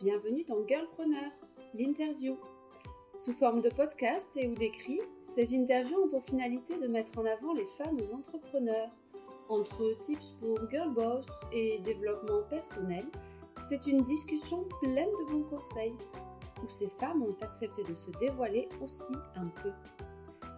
Bienvenue 0.00 0.44
dans 0.44 0.66
Girlpreneur, 0.66 1.30
l'interview. 1.74 2.38
Sous 3.14 3.34
forme 3.34 3.60
de 3.60 3.68
podcast 3.68 4.34
et 4.34 4.48
ou 4.48 4.54
d'écrit, 4.54 4.98
ces 5.22 5.54
interviews 5.54 6.04
ont 6.04 6.08
pour 6.08 6.24
finalité 6.24 6.78
de 6.78 6.86
mettre 6.86 7.18
en 7.18 7.26
avant 7.26 7.52
les 7.52 7.66
femmes 7.76 7.98
entrepreneurs. 8.10 8.88
Entre 9.50 10.00
tips 10.00 10.30
pour 10.40 10.58
girl 10.70 10.94
boss 10.94 11.28
et 11.52 11.80
développement 11.80 12.40
personnel, 12.48 13.04
c'est 13.68 13.88
une 13.88 14.02
discussion 14.02 14.66
pleine 14.80 15.10
de 15.10 15.32
bons 15.32 15.44
conseils, 15.50 15.96
où 16.64 16.70
ces 16.70 16.88
femmes 16.88 17.22
ont 17.22 17.36
accepté 17.42 17.84
de 17.84 17.94
se 17.94 18.10
dévoiler 18.12 18.70
aussi 18.82 19.12
un 19.36 19.48
peu. 19.62 19.70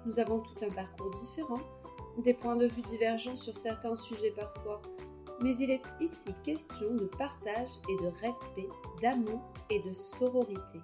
Nous 0.06 0.20
avons 0.20 0.38
tout 0.38 0.64
un 0.64 0.70
parcours 0.70 1.10
différent, 1.10 1.60
des 2.18 2.34
points 2.34 2.54
de 2.54 2.68
vue 2.68 2.82
divergents 2.82 3.34
sur 3.34 3.56
certains 3.56 3.96
sujets 3.96 4.30
parfois, 4.36 4.80
mais 5.42 5.56
il 5.56 5.70
est 5.70 5.82
ici 6.00 6.30
question 6.44 6.94
de 6.94 7.06
partage 7.06 7.70
et 7.88 8.02
de 8.02 8.08
respect, 8.20 8.68
d'amour 9.00 9.40
et 9.70 9.80
de 9.80 9.92
sororité. 9.92 10.78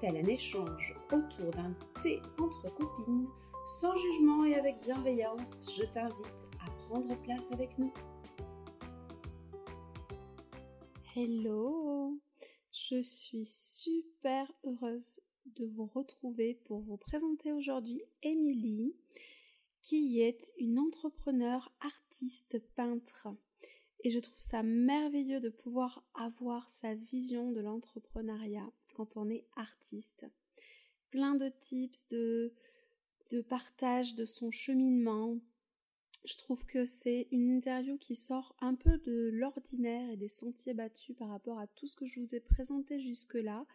Tel 0.00 0.16
un 0.16 0.26
échange 0.26 0.96
autour 1.12 1.50
d'un 1.50 1.74
thé 2.00 2.20
entre 2.38 2.72
copines, 2.74 3.26
sans 3.66 3.94
jugement 3.96 4.44
et 4.44 4.54
avec 4.54 4.80
bienveillance, 4.82 5.76
je 5.76 5.84
t'invite 5.84 6.46
à 6.64 6.70
prendre 6.82 7.20
place 7.22 7.50
avec 7.50 7.76
nous. 7.78 7.92
Hello, 11.16 12.18
je 12.72 13.02
suis 13.02 13.44
super 13.44 14.50
heureuse 14.64 15.20
de 15.46 15.66
vous 15.66 15.86
retrouver 15.86 16.54
pour 16.66 16.80
vous 16.80 16.96
présenter 16.96 17.52
aujourd'hui 17.52 18.02
Émilie, 18.22 18.94
qui 19.82 20.20
est 20.20 20.52
une 20.58 20.78
entrepreneur 20.78 21.72
artiste 21.80 22.62
peintre. 22.76 23.28
Et 24.02 24.10
je 24.10 24.18
trouve 24.18 24.40
ça 24.40 24.62
merveilleux 24.62 25.40
de 25.40 25.48
pouvoir 25.48 26.04
avoir 26.14 26.68
sa 26.68 26.94
vision 26.94 27.52
de 27.52 27.60
l'entrepreneuriat 27.60 28.68
quand 28.94 29.16
on 29.16 29.30
est 29.30 29.46
artiste. 29.56 30.26
Plein 31.10 31.36
de 31.36 31.48
tips, 31.60 32.08
de, 32.08 32.52
de 33.30 33.40
partage 33.42 34.16
de 34.16 34.24
son 34.24 34.50
cheminement. 34.50 35.38
Je 36.24 36.36
trouve 36.36 36.64
que 36.66 36.84
c'est 36.84 37.28
une 37.30 37.50
interview 37.50 37.96
qui 37.96 38.16
sort 38.16 38.56
un 38.60 38.74
peu 38.74 38.98
de 38.98 39.30
l'ordinaire 39.32 40.10
et 40.10 40.16
des 40.16 40.28
sentiers 40.28 40.74
battus 40.74 41.16
par 41.16 41.28
rapport 41.28 41.58
à 41.58 41.66
tout 41.68 41.86
ce 41.86 41.96
que 41.96 42.06
je 42.06 42.18
vous 42.18 42.34
ai 42.34 42.40
présenté 42.40 42.98
jusque-là. 42.98 43.66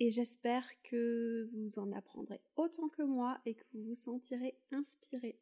Et 0.00 0.10
j'espère 0.10 0.64
que 0.82 1.48
vous 1.52 1.78
en 1.78 1.92
apprendrez 1.92 2.40
autant 2.56 2.88
que 2.88 3.02
moi 3.02 3.38
et 3.44 3.54
que 3.54 3.64
vous 3.72 3.82
vous 3.82 3.94
sentirez 3.94 4.56
inspiré 4.70 5.38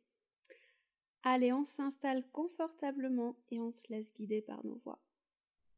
Allez, 1.29 1.53
on 1.53 1.65
s'installe 1.65 2.23
confortablement 2.31 3.35
et 3.51 3.59
on 3.59 3.73
se 3.73 3.83
laisse 3.89 4.15
guider 4.15 4.43
par 4.43 4.65
nos 4.65 4.77
voix. 4.85 5.01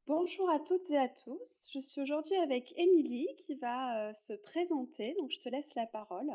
Bonjour 0.06 0.50
à 0.50 0.58
toutes 0.58 0.90
et 0.90 0.98
à 0.98 1.08
tous. 1.08 1.40
Je 1.72 1.80
suis 1.80 2.02
aujourd'hui 2.02 2.36
avec 2.36 2.70
Émilie 2.76 3.34
qui 3.46 3.54
va 3.54 3.96
euh, 3.96 4.12
se 4.26 4.34
présenter, 4.34 5.14
donc 5.18 5.30
je 5.30 5.40
te 5.40 5.48
laisse 5.48 5.74
la 5.74 5.86
parole. 5.86 6.30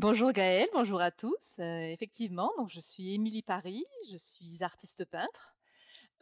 Bonjour 0.00 0.32
Gaëlle, 0.32 0.66
bonjour 0.72 1.00
à 1.00 1.12
tous. 1.12 1.36
Euh, 1.60 1.86
effectivement, 1.86 2.50
donc 2.58 2.68
je 2.68 2.80
suis 2.80 3.14
Émilie 3.14 3.42
Paris, 3.42 3.84
je 4.10 4.16
suis 4.16 4.60
artiste 4.60 5.04
peintre. 5.04 5.56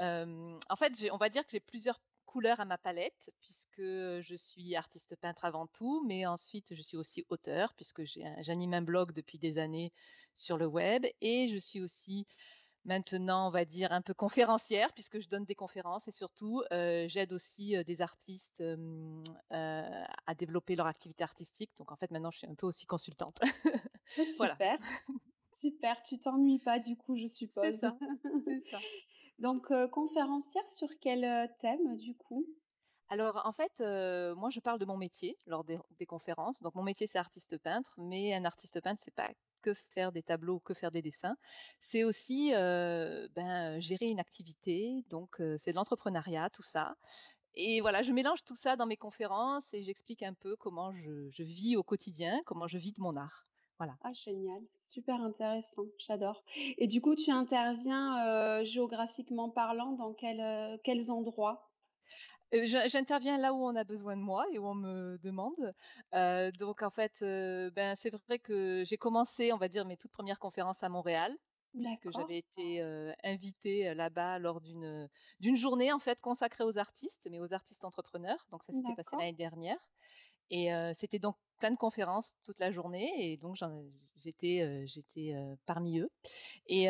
Euh, 0.02 0.58
en 0.68 0.76
fait, 0.76 0.92
on 1.10 1.16
va 1.16 1.30
dire 1.30 1.46
que 1.46 1.52
j'ai 1.52 1.60
plusieurs 1.60 2.02
couleurs 2.26 2.60
à 2.60 2.66
ma 2.66 2.76
palette, 2.76 3.30
puisque 3.40 3.80
je 3.80 4.34
suis 4.36 4.76
artiste 4.76 5.16
peintre 5.16 5.46
avant 5.46 5.68
tout, 5.68 6.04
mais 6.06 6.26
ensuite 6.26 6.74
je 6.74 6.82
suis 6.82 6.98
aussi 6.98 7.24
auteur, 7.30 7.72
puisque 7.72 8.02
j'anime 8.40 8.74
un 8.74 8.82
blog 8.82 9.12
depuis 9.12 9.38
des 9.38 9.56
années 9.56 9.90
sur 10.34 10.56
le 10.56 10.66
web, 10.66 11.06
et 11.20 11.48
je 11.48 11.58
suis 11.58 11.80
aussi 11.80 12.26
maintenant, 12.84 13.48
on 13.48 13.50
va 13.50 13.64
dire, 13.64 13.92
un 13.92 14.02
peu 14.02 14.14
conférencière, 14.14 14.92
puisque 14.92 15.20
je 15.20 15.28
donne 15.28 15.44
des 15.44 15.54
conférences, 15.54 16.06
et 16.08 16.12
surtout, 16.12 16.62
j'aide 16.70 17.32
aussi 17.32 17.82
des 17.84 18.00
artistes 18.02 18.62
à 19.50 20.34
développer 20.36 20.76
leur 20.76 20.86
activité 20.86 21.24
artistique. 21.24 21.70
Donc 21.78 21.92
en 21.92 21.96
fait, 21.96 22.10
maintenant, 22.10 22.30
je 22.30 22.38
suis 22.38 22.46
un 22.46 22.54
peu 22.54 22.66
aussi 22.66 22.86
consultante. 22.86 23.40
Super. 24.36 24.78
Super, 25.60 26.02
tu 26.02 26.18
t'ennuies 26.18 26.58
pas 26.58 26.78
du 26.78 26.94
coup, 26.96 27.16
je 27.16 27.28
suppose. 27.28 27.64
C'est 27.64 27.78
ça. 27.78 27.96
C'est 28.44 28.70
ça. 28.70 28.78
Donc, 29.38 29.66
conférencière 29.90 30.70
sur 30.76 30.88
quel 31.00 31.50
thème 31.60 31.96
du 31.96 32.14
coup? 32.14 32.46
Alors 33.08 33.42
en 33.44 33.52
fait, 33.52 33.80
moi 34.36 34.50
je 34.50 34.60
parle 34.60 34.78
de 34.78 34.84
mon 34.84 34.96
métier 34.96 35.36
lors 35.46 35.64
des, 35.64 35.78
conférences. 36.06 36.62
Donc 36.62 36.74
mon 36.74 36.82
métier 36.82 37.06
c'est 37.06 37.18
artiste 37.18 37.58
peintre, 37.58 37.94
mais 37.98 38.34
un 38.34 38.44
artiste 38.44 38.80
peintre 38.80 39.00
c'est 39.04 39.14
pas 39.14 39.28
que 39.64 39.74
faire 39.94 40.12
des 40.12 40.22
tableaux, 40.22 40.60
que 40.60 40.74
faire 40.74 40.90
des 40.90 41.02
dessins. 41.02 41.36
C'est 41.80 42.04
aussi 42.04 42.50
ben, 42.52 43.80
gérer 43.80 44.08
une 44.08 44.20
activité. 44.20 45.02
Donc 45.08 45.36
c'est 45.58 45.70
de 45.70 45.76
l'entrepreneuriat, 45.76 46.50
tout 46.50 46.62
ça. 46.62 46.96
Et 47.56 47.80
voilà, 47.80 48.02
je 48.02 48.12
mélange 48.12 48.44
tout 48.44 48.56
ça 48.56 48.76
dans 48.76 48.86
mes 48.86 48.96
conférences 48.96 49.72
et 49.72 49.82
j'explique 49.82 50.22
un 50.22 50.34
peu 50.34 50.56
comment 50.56 50.92
je, 50.92 51.42
vis 51.42 51.76
au 51.76 51.82
quotidien, 51.82 52.40
comment 52.46 52.66
je 52.66 52.78
vis 52.78 52.92
de 52.92 53.00
mon 53.00 53.16
art. 53.16 53.46
Voilà. 53.78 53.94
Ah 54.02 54.12
génial, 54.12 54.62
Super 54.90 55.20
intéressant, 55.20 55.84
j'adore. 55.98 56.44
Et 56.78 56.86
du 56.86 57.00
coup, 57.00 57.16
tu 57.16 57.30
interviens 57.30 58.62
géographiquement 58.64 59.50
parlant 59.50 59.92
dans 59.92 60.14
quels 60.14 61.10
endroits? 61.10 61.73
J'interviens 62.62 63.38
là 63.38 63.52
où 63.52 63.64
on 63.66 63.74
a 63.76 63.84
besoin 63.84 64.16
de 64.16 64.22
moi 64.22 64.46
et 64.52 64.58
où 64.58 64.66
on 64.66 64.74
me 64.74 65.18
demande. 65.18 65.74
donc 66.58 66.82
en 66.82 66.90
fait, 66.90 67.16
ben, 67.20 67.96
c'est 67.96 68.10
vrai 68.28 68.38
que 68.38 68.82
j'ai 68.86 68.96
commencé, 68.96 69.52
on 69.52 69.58
va 69.58 69.68
dire, 69.68 69.84
mes 69.84 69.96
toutes 69.96 70.12
premières 70.12 70.38
conférences 70.38 70.82
à 70.82 70.88
Montréal 70.88 71.36
puisque 71.82 72.10
j'avais 72.12 72.38
été 72.38 72.80
invitée 73.24 73.94
là-bas 73.94 74.38
lors 74.38 74.60
d'une 74.60 75.08
d'une 75.40 75.56
journée 75.56 75.92
en 75.92 75.98
fait 75.98 76.20
consacrée 76.20 76.64
aux 76.64 76.78
artistes, 76.78 77.26
mais 77.30 77.40
aux 77.40 77.52
artistes 77.52 77.84
entrepreneurs. 77.84 78.46
Donc 78.50 78.62
ça 78.64 78.72
s'était 78.72 78.94
passé 78.94 79.16
l'année 79.16 79.32
dernière. 79.32 79.78
Et 80.50 80.70
c'était 80.94 81.18
donc 81.18 81.36
plein 81.58 81.70
de 81.70 81.76
conférences 81.76 82.34
toute 82.44 82.58
la 82.58 82.72
journée 82.72 83.32
et 83.32 83.36
donc 83.36 83.56
j'étais 84.16 84.66
parmi 85.66 85.98
eux. 85.98 86.10
Et, 86.66 86.88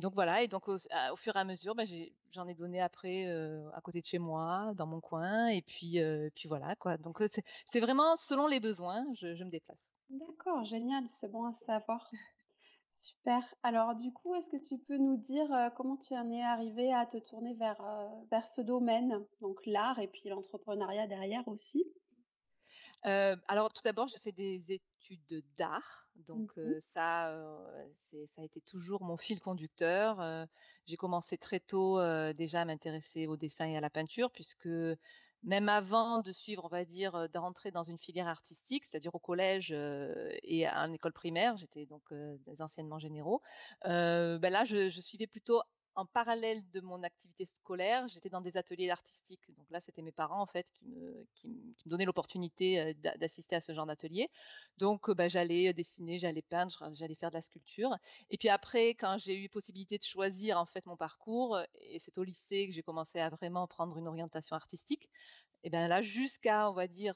donc 0.00 0.14
voilà, 0.14 0.42
et 0.42 0.48
donc 0.48 0.68
au, 0.68 0.78
fur 1.16 1.36
et 1.36 1.38
à 1.38 1.44
mesure, 1.44 1.74
bah, 1.74 1.84
j'en 2.32 2.48
ai, 2.48 2.54
donné 2.54 2.80
après 2.80 3.26
à 3.74 3.80
côté 3.80 4.00
de 4.00 4.06
chez 4.06 4.18
moi, 4.18 4.72
dans 4.74 4.86
mon 4.86 5.00
coin, 5.00 5.48
et 5.48 5.62
puis, 5.62 6.00
voilà 6.46 6.74
quoi. 6.76 6.96
Donc 6.96 7.22
c'est 7.68 7.80
vraiment 7.80 8.16
selon 8.16 8.46
les 8.46 8.60
besoins, 8.60 9.04
je, 9.14 9.44
me 9.44 9.50
déplace. 9.50 9.78
D'accord, 10.08 10.64
génial, 10.64 11.04
c'est 11.20 11.30
bon 11.30 11.44
à 11.44 11.54
savoir. 11.66 12.10
Super. 13.02 13.42
Alors 13.62 13.94
du 13.94 14.12
coup, 14.12 14.34
est-ce 14.34 14.50
que 14.50 14.64
tu 14.68 14.76
peux 14.76 14.98
nous 14.98 15.16
dire 15.16 15.70
comment 15.76 15.96
tu 15.96 16.14
en 16.14 16.30
es 16.30 16.42
arrivé 16.42 16.92
à 16.92 17.06
te 17.06 17.16
tourner 17.16 17.54
vers 17.54 17.80
ce 18.54 18.60
domaine, 18.60 19.24
donc 19.40 19.64
l'art 19.64 19.98
et 20.00 20.08
puis 20.08 20.28
l'entrepreneuriat 20.28 21.06
derrière 21.06 21.46
aussi? 21.48 21.86
Alors 23.02 23.72
tout 23.72 23.82
d'abord, 23.82 24.08
j'ai 24.08 24.18
fait 24.18 24.32
des 24.32 24.62
études 24.68 25.42
d'art, 25.56 26.08
donc 26.26 26.56
mmh 26.56 26.80
ça, 26.80 27.34
ça 28.12 28.42
a 28.42 28.44
été 28.44 28.60
toujours 28.60 29.02
mon 29.02 29.16
fil 29.16 29.40
conducteur. 29.40 30.46
j'ai 30.86 30.96
commencé 30.96 31.38
très 31.38 31.60
tôt 31.60 31.98
déjà 32.34 32.62
à 32.62 32.64
m'intéresser 32.64 33.26
au 33.26 33.36
dessin 33.36 33.68
et 33.68 33.76
à 33.76 33.80
la 33.80 33.90
peinture, 33.90 34.30
puisque 34.30 34.68
même 35.42 35.70
avant 35.70 36.20
de 36.20 36.32
suivre, 36.32 36.66
on 36.66 36.68
va 36.68 36.84
dire, 36.84 37.28
d'entrer 37.30 37.70
dans 37.70 37.84
une 37.84 37.98
filière 37.98 38.28
artistique, 38.28 38.84
c'est-à-dire 38.84 39.14
au 39.14 39.18
collège 39.18 39.72
et 39.72 40.66
à 40.66 40.86
l'école 40.86 41.12
primaire, 41.12 41.56
j'étais 41.56 41.86
donc 41.86 42.12
des 42.12 42.60
anciennement 42.60 42.98
généraux. 42.98 43.40
Ben 43.84 44.40
là, 44.40 44.64
je, 44.64 44.90
je, 44.90 45.00
suivais 45.00 45.26
plutôt 45.26 45.62
en 45.94 46.06
parallèle 46.06 46.62
de 46.70 46.80
mon 46.80 47.02
activité 47.02 47.44
scolaire, 47.44 48.08
j'étais 48.08 48.28
dans 48.28 48.40
des 48.40 48.56
ateliers 48.56 48.90
artistiques. 48.90 49.50
Donc 49.56 49.70
là, 49.70 49.80
c'était 49.80 50.02
mes 50.02 50.12
parents 50.12 50.40
en 50.40 50.46
fait 50.46 50.66
qui 50.70 50.86
me, 50.86 51.26
donnaient 51.86 52.04
l'opportunité 52.04 52.94
d'assister 53.18 53.56
à 53.56 53.60
ce 53.60 53.74
genre 53.74 53.86
d'atelier. 53.86 54.28
Donc 54.78 55.10
bah, 55.10 55.28
j'allais 55.28 55.72
dessiner, 55.72 56.18
j'allais 56.18 56.42
peindre, 56.42 56.72
j'allais 56.92 57.14
faire 57.14 57.30
de 57.30 57.34
la 57.34 57.42
sculpture. 57.42 57.96
Et 58.30 58.38
puis 58.38 58.48
après, 58.48 58.90
quand 58.90 59.18
j'ai 59.18 59.36
eu 59.36 59.48
possibilité 59.48 59.98
de 59.98 60.04
choisir 60.04 60.58
en 60.58 60.66
fait 60.66 60.86
mon 60.86 60.96
parcours, 60.96 61.58
et 61.80 61.98
c'est 61.98 62.16
au 62.18 62.22
lycée 62.22 62.68
que 62.68 62.72
j'ai 62.72 62.82
commencé 62.82 63.18
à 63.18 63.28
vraiment 63.28 63.66
prendre 63.66 63.96
une 63.98 64.08
orientation 64.08 64.56
artistique, 64.56 65.08
et 65.62 65.70
bien 65.70 65.88
là, 65.88 66.02
jusqu'à, 66.02 66.70
on 66.70 66.74
va 66.74 66.86
dire, 66.88 67.14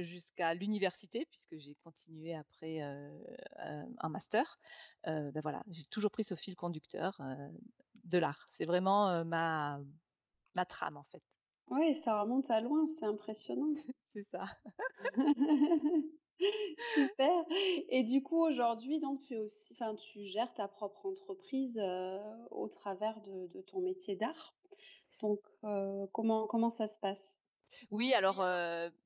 jusqu'à 0.00 0.54
l'université, 0.54 1.26
puisque 1.26 1.58
j'ai 1.58 1.74
continué 1.76 2.34
après 2.34 2.80
un 2.80 4.08
master, 4.08 4.58
ben 5.04 5.40
voilà, 5.42 5.62
j'ai 5.68 5.84
toujours 5.86 6.10
pris 6.10 6.24
ce 6.24 6.34
fil 6.34 6.56
conducteur 6.56 7.20
de 8.04 8.18
l'art. 8.18 8.46
C'est 8.52 8.66
vraiment 8.66 9.24
ma, 9.24 9.80
ma 10.54 10.64
trame, 10.66 10.96
en 10.96 11.04
fait. 11.04 11.22
Oui, 11.70 12.00
ça 12.04 12.20
remonte 12.22 12.50
à 12.50 12.60
loin, 12.60 12.86
c'est 12.98 13.06
impressionnant. 13.06 13.72
c'est 14.14 14.26
ça. 14.30 14.46
Super. 16.94 17.44
Et 17.88 18.04
du 18.04 18.22
coup, 18.22 18.38
aujourd'hui, 18.42 19.00
donc 19.00 19.22
tu 19.22 19.36
aussi, 19.36 19.56
enfin, 19.72 19.94
tu 19.96 20.24
gères 20.26 20.52
ta 20.54 20.68
propre 20.68 21.06
entreprise 21.06 21.80
au 22.50 22.68
travers 22.68 23.20
de, 23.22 23.48
de 23.48 23.60
ton 23.62 23.80
métier 23.80 24.16
d'art? 24.16 24.57
Donc, 25.20 25.40
comment, 26.12 26.46
comment 26.46 26.70
ça 26.70 26.88
se 26.88 26.98
passe? 27.00 27.38
Oui, 27.90 28.12
alors 28.14 28.36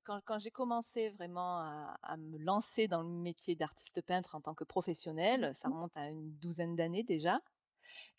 quand, 0.04 0.38
j'ai 0.38 0.50
commencé 0.50 1.10
vraiment 1.10 1.60
à, 2.02 2.16
me 2.16 2.38
lancer 2.38 2.88
dans 2.88 3.02
le 3.02 3.08
métier 3.08 3.54
d'artiste 3.54 4.02
peintre 4.02 4.34
en 4.34 4.40
tant 4.40 4.54
que 4.54 4.64
professionnel, 4.64 5.52
ça 5.54 5.68
remonte 5.68 5.96
à 5.96 6.08
une 6.08 6.32
douzaine 6.38 6.76
d'années 6.76 7.02
déjà. 7.02 7.40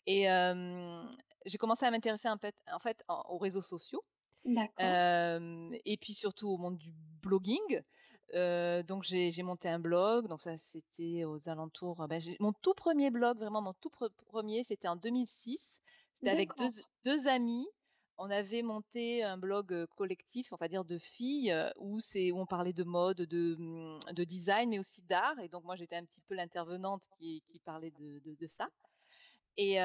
Et 0.06 0.26
j'ai 1.46 1.58
commencé 1.58 1.84
à 1.86 1.90
m'intéresser 1.90 2.28
en 2.28 2.38
fait, 2.38 2.54
en 2.72 2.78
fait 2.78 3.02
aux 3.08 3.38
réseaux 3.38 3.62
sociaux. 3.62 4.04
et 4.46 5.96
puis 6.00 6.14
surtout 6.14 6.48
au 6.48 6.58
monde 6.58 6.78
du 6.78 6.92
blogging. 7.22 7.82
donc 8.86 9.02
j'ai 9.04 9.42
monté 9.42 9.68
un 9.68 9.78
blog, 9.78 10.28
donc 10.28 10.40
ça 10.40 10.56
c'était 10.56 11.24
aux 11.24 11.48
alentours. 11.48 12.06
Ben, 12.08 12.20
mon 12.40 12.52
tout 12.52 12.74
premier 12.74 13.10
blog, 13.10 13.38
vraiment 13.38 13.62
mon 13.62 13.74
tout 13.74 13.90
premier, 14.26 14.64
c'était 14.64 14.88
en 14.88 14.96
2006. 14.96 15.80
C'était 16.14 16.30
avec 16.30 16.50
deux, 16.56 16.70
deux 17.04 17.26
amis 17.26 17.66
on 18.18 18.30
avait 18.30 18.62
monté 18.62 19.22
un 19.22 19.36
blog 19.36 19.86
collectif, 19.96 20.52
on 20.52 20.56
va 20.56 20.68
dire 20.68 20.84
de 20.84 20.98
filles, 20.98 21.54
où 21.76 22.00
c'est 22.00 22.30
où 22.30 22.38
on 22.38 22.46
parlait 22.46 22.72
de 22.72 22.84
mode, 22.84 23.22
de, 23.22 23.56
mmh, 23.58 24.12
de 24.12 24.24
design, 24.24 24.70
mais 24.70 24.78
aussi 24.78 25.02
d'art. 25.02 25.38
Et 25.40 25.48
donc 25.48 25.64
moi 25.64 25.76
j'étais 25.76 25.96
un 25.96 26.04
petit 26.04 26.20
peu 26.22 26.34
l'intervenante 26.34 27.02
qui, 27.18 27.42
qui, 27.48 27.58
parlait 27.58 27.92
de, 27.98 28.20
de, 28.24 28.46
ça. 28.46 28.68
Et 29.56 29.76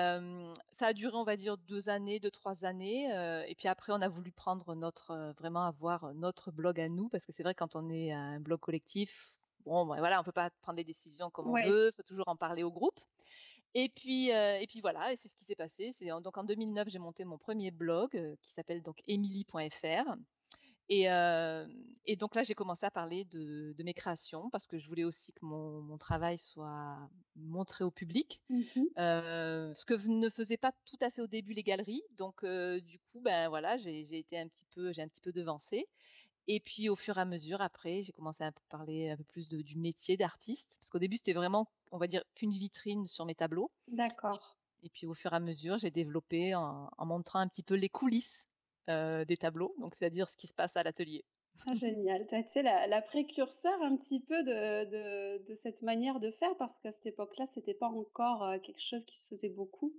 ça 0.71 0.87
a 0.87 0.93
duré, 0.93 1.15
on 1.15 1.23
va 1.23 1.37
dire, 1.37 1.57
deux 1.57 1.89
années, 1.89 2.19
deux, 2.19 2.31
trois 2.31 2.65
années. 2.65 3.05
et 3.47 3.55
puis 3.55 3.67
après, 3.67 3.93
on 3.93 4.01
a 4.01 4.07
voulu 4.07 4.31
prendre 4.31 4.75
notre, 4.75 5.33
vraiment 5.37 5.65
avoir 5.65 6.13
notre 6.13 6.51
blog 6.51 6.79
à 6.79 6.89
nous, 6.89 7.09
parce 7.09 7.25
que 7.25 7.31
c'est 7.31 7.43
vrai, 7.43 7.53
quand 7.53 7.75
on 7.75 7.89
est 7.89 8.11
un 8.11 8.39
blog 8.39 8.59
collectif, 8.59 9.31
bon, 9.65 9.85
ben 9.85 9.97
voilà, 9.97 10.19
on 10.19 10.23
peut 10.23 10.31
pas 10.31 10.49
prendre 10.61 10.77
les 10.77 10.83
décisions 10.83 11.29
comme 11.29 11.47
on 11.47 11.63
veut, 11.63 11.91
il 11.91 11.95
faut 11.95 12.03
toujours 12.03 12.27
en 12.27 12.35
parler 12.35 12.63
au 12.63 12.71
groupe. 12.71 12.99
Et 13.75 13.89
puis, 13.89 14.29
et 14.29 14.65
puis 14.67 14.81
voilà, 14.81 15.13
et 15.13 15.17
c'est 15.17 15.29
ce 15.29 15.35
qui 15.35 15.45
s'est 15.45 15.55
passé. 15.55 15.91
C'est 15.97 16.07
donc 16.07 16.37
en 16.37 16.43
2009, 16.43 16.89
j'ai 16.89 16.99
monté 16.99 17.23
mon 17.25 17.37
premier 17.37 17.71
blog 17.71 18.11
qui 18.41 18.51
s'appelle 18.51 18.81
donc 18.81 19.01
emily.fr. 19.07 20.15
Et, 20.91 21.03
et, 22.05 22.15
donc 22.15 22.33
là, 22.33 22.41
j'ai 22.41 22.55
commencé 22.55 22.83
à 22.83 22.89
parler 22.89 23.23
de, 23.25 23.75
mes 23.83 23.93
créations 23.93 24.49
parce 24.49 24.65
que 24.65 24.79
je 24.79 24.87
voulais 24.87 25.03
aussi 25.03 25.31
que 25.33 25.45
mon, 25.45 25.97
travail 25.99 26.39
soit 26.39 26.97
montré 27.35 27.83
au 27.83 27.91
public, 27.91 28.41
mmh 28.49 28.63
ce 28.97 29.85
que 29.85 30.07
ne 30.07 30.29
faisaient 30.29 30.57
pas 30.57 30.71
tout 30.85 30.97
à 31.01 31.11
fait 31.11 31.21
au 31.21 31.27
début 31.27 31.53
les 31.53 31.63
galeries. 31.63 32.01
Donc 32.17 32.43
du 32.43 32.99
coup, 33.11 33.21
ben 33.21 33.49
voilà, 33.49 33.77
j'ai 33.77 34.17
été 34.17 34.39
un 34.39 34.47
petit 34.47 34.65
peu, 34.73 34.91
j'ai 34.91 35.03
un 35.03 35.07
petit 35.07 35.21
peu 35.21 35.31
devancé. 35.31 35.87
Et 36.51 36.59
puis 36.59 36.89
au 36.89 36.95
fur 36.95 37.15
et 37.15 37.21
à 37.21 37.25
mesure, 37.25 37.61
après, 37.61 38.01
j'ai 38.01 38.11
commencé 38.11 38.43
à 38.43 38.51
parler 38.69 39.11
un 39.11 39.17
peu 39.17 39.23
plus 39.23 39.47
du 39.47 39.77
métier 39.77 40.17
d'artiste, 40.17 40.75
parce 40.79 40.89
qu'au 40.89 40.97
début, 40.97 41.17
c'était 41.17 41.33
vraiment, 41.33 41.67
on 41.91 41.99
va 41.99 42.07
dire, 42.07 42.23
qu'une 42.33 42.49
vitrine 42.49 43.05
sur 43.05 43.23
mes 43.25 43.35
tableaux. 43.35 43.69
D'accord. 43.87 44.57
Et, 44.81 44.89
puis 44.89 45.05
au 45.05 45.13
fur 45.13 45.31
et 45.31 45.35
à 45.35 45.39
mesure, 45.39 45.77
j'ai 45.77 45.91
développé 45.91 46.55
en, 46.55 46.89
montrant 47.05 47.37
un 47.37 47.47
petit 47.47 47.61
peu 47.61 47.75
les 47.75 47.87
coulisses 47.87 48.47
des 48.87 49.37
tableaux, 49.39 49.75
donc 49.77 49.93
c'est-à-dire 49.93 50.27
ce 50.27 50.37
qui 50.37 50.47
se 50.47 50.53
passe 50.53 50.75
à 50.75 50.81
l'atelier. 50.81 51.23
Ah, 51.67 51.75
génial. 51.75 52.25
Tu 52.27 52.33
as 52.33 52.39
été 52.39 52.63
la, 52.63 53.01
précurseur 53.03 53.83
un 53.83 53.97
petit 53.97 54.19
peu 54.19 54.41
de, 54.41 55.37
de, 55.37 55.59
cette 55.61 55.83
manière 55.83 56.19
de 56.19 56.31
faire, 56.31 56.55
parce 56.57 56.73
qu'à 56.81 56.91
cette 56.93 57.05
époque-là, 57.05 57.45
c'était 57.53 57.75
pas 57.75 57.89
encore 57.89 58.59
quelque 58.63 58.81
chose 58.89 59.05
qui 59.05 59.19
se 59.19 59.35
faisait 59.35 59.53
beaucoup? 59.53 59.93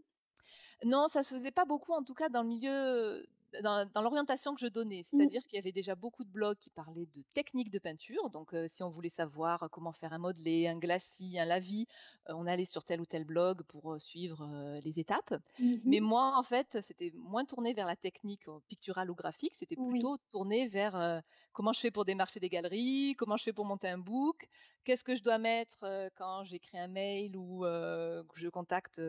Non, 0.85 1.06
ça 1.06 1.23
se 1.23 1.37
faisait 1.37 1.52
pas 1.52 1.64
beaucoup, 1.64 1.93
en 1.93 2.02
tout 2.02 2.14
cas 2.14 2.29
dans 2.29 2.43
le 2.43 2.49
milieu 2.49 3.25
dans, 3.62 3.88
l'orientation 4.02 4.55
que 4.55 4.61
je 4.61 4.67
donnais. 4.67 5.06
Mmh. 5.12 5.19
C'est-à-dire 5.19 5.44
qu'il 5.44 5.56
y 5.56 5.58
avait 5.58 5.73
déjà 5.73 5.94
beaucoup 5.94 6.25
de 6.25 6.31
blogs 6.31 6.58
qui 6.58 6.70
parlaient 6.70 7.06
de 7.06 7.23
techniques 7.35 7.70
de 7.70 7.79
peinture. 7.79 8.31
Donc, 8.31 8.55
si 8.70 8.82
on 8.82 8.91
voulait 8.91 9.11
savoir 9.11 9.69
comment 9.70 9.93
faire 9.93 10.12
un 10.12 10.19
modelé, 10.19 10.69
un 10.69 10.79
glacis, 10.79 11.38
un 11.38 11.44
lavis, 11.44 11.87
on 12.29 12.47
allait 12.47 12.64
sur 12.64 12.85
tel 12.85 13.00
ou 13.00 13.06
tel 13.06 13.25
blog 13.25 13.62
pour 13.64 14.00
suivre 14.00 14.47
les 14.85 14.99
étapes. 14.99 15.35
Mmh 15.58 15.75
Mais 15.85 16.00
moi, 16.00 16.37
en 16.37 16.43
fait, 16.43 16.79
c'était 16.81 17.12
moins 17.14 17.44
tourné 17.44 17.75
vers 17.75 17.87
la 17.87 17.97
technique 17.97 18.47
picturale 18.69 19.11
ou 19.11 19.14
graphique. 19.14 19.55
C'était 19.58 19.76
plutôt 19.76 20.17
tourné 20.31 20.69
vers 20.69 21.23
comment 21.52 21.73
je 21.73 21.81
fais 21.81 21.91
pour 21.91 22.05
démarcher 22.05 22.41
des 22.41 22.49
galeries, 22.49 23.14
comment 23.19 23.37
je 23.37 23.44
fais 23.44 23.52
pour 23.52 23.64
monter 23.64 23.88
un 23.88 23.99
book, 23.99 24.49
qu'est-ce 24.85 25.05
que 25.05 25.14
je 25.17 25.23
dois 25.23 25.38
mettre 25.38 26.11
quand 26.17 26.44
j'écris 26.44 26.79
un 26.79 26.88
mail 26.88 27.37
ou 27.37 27.61
que 27.62 28.38
je 28.38 28.49
contacte 28.49 29.00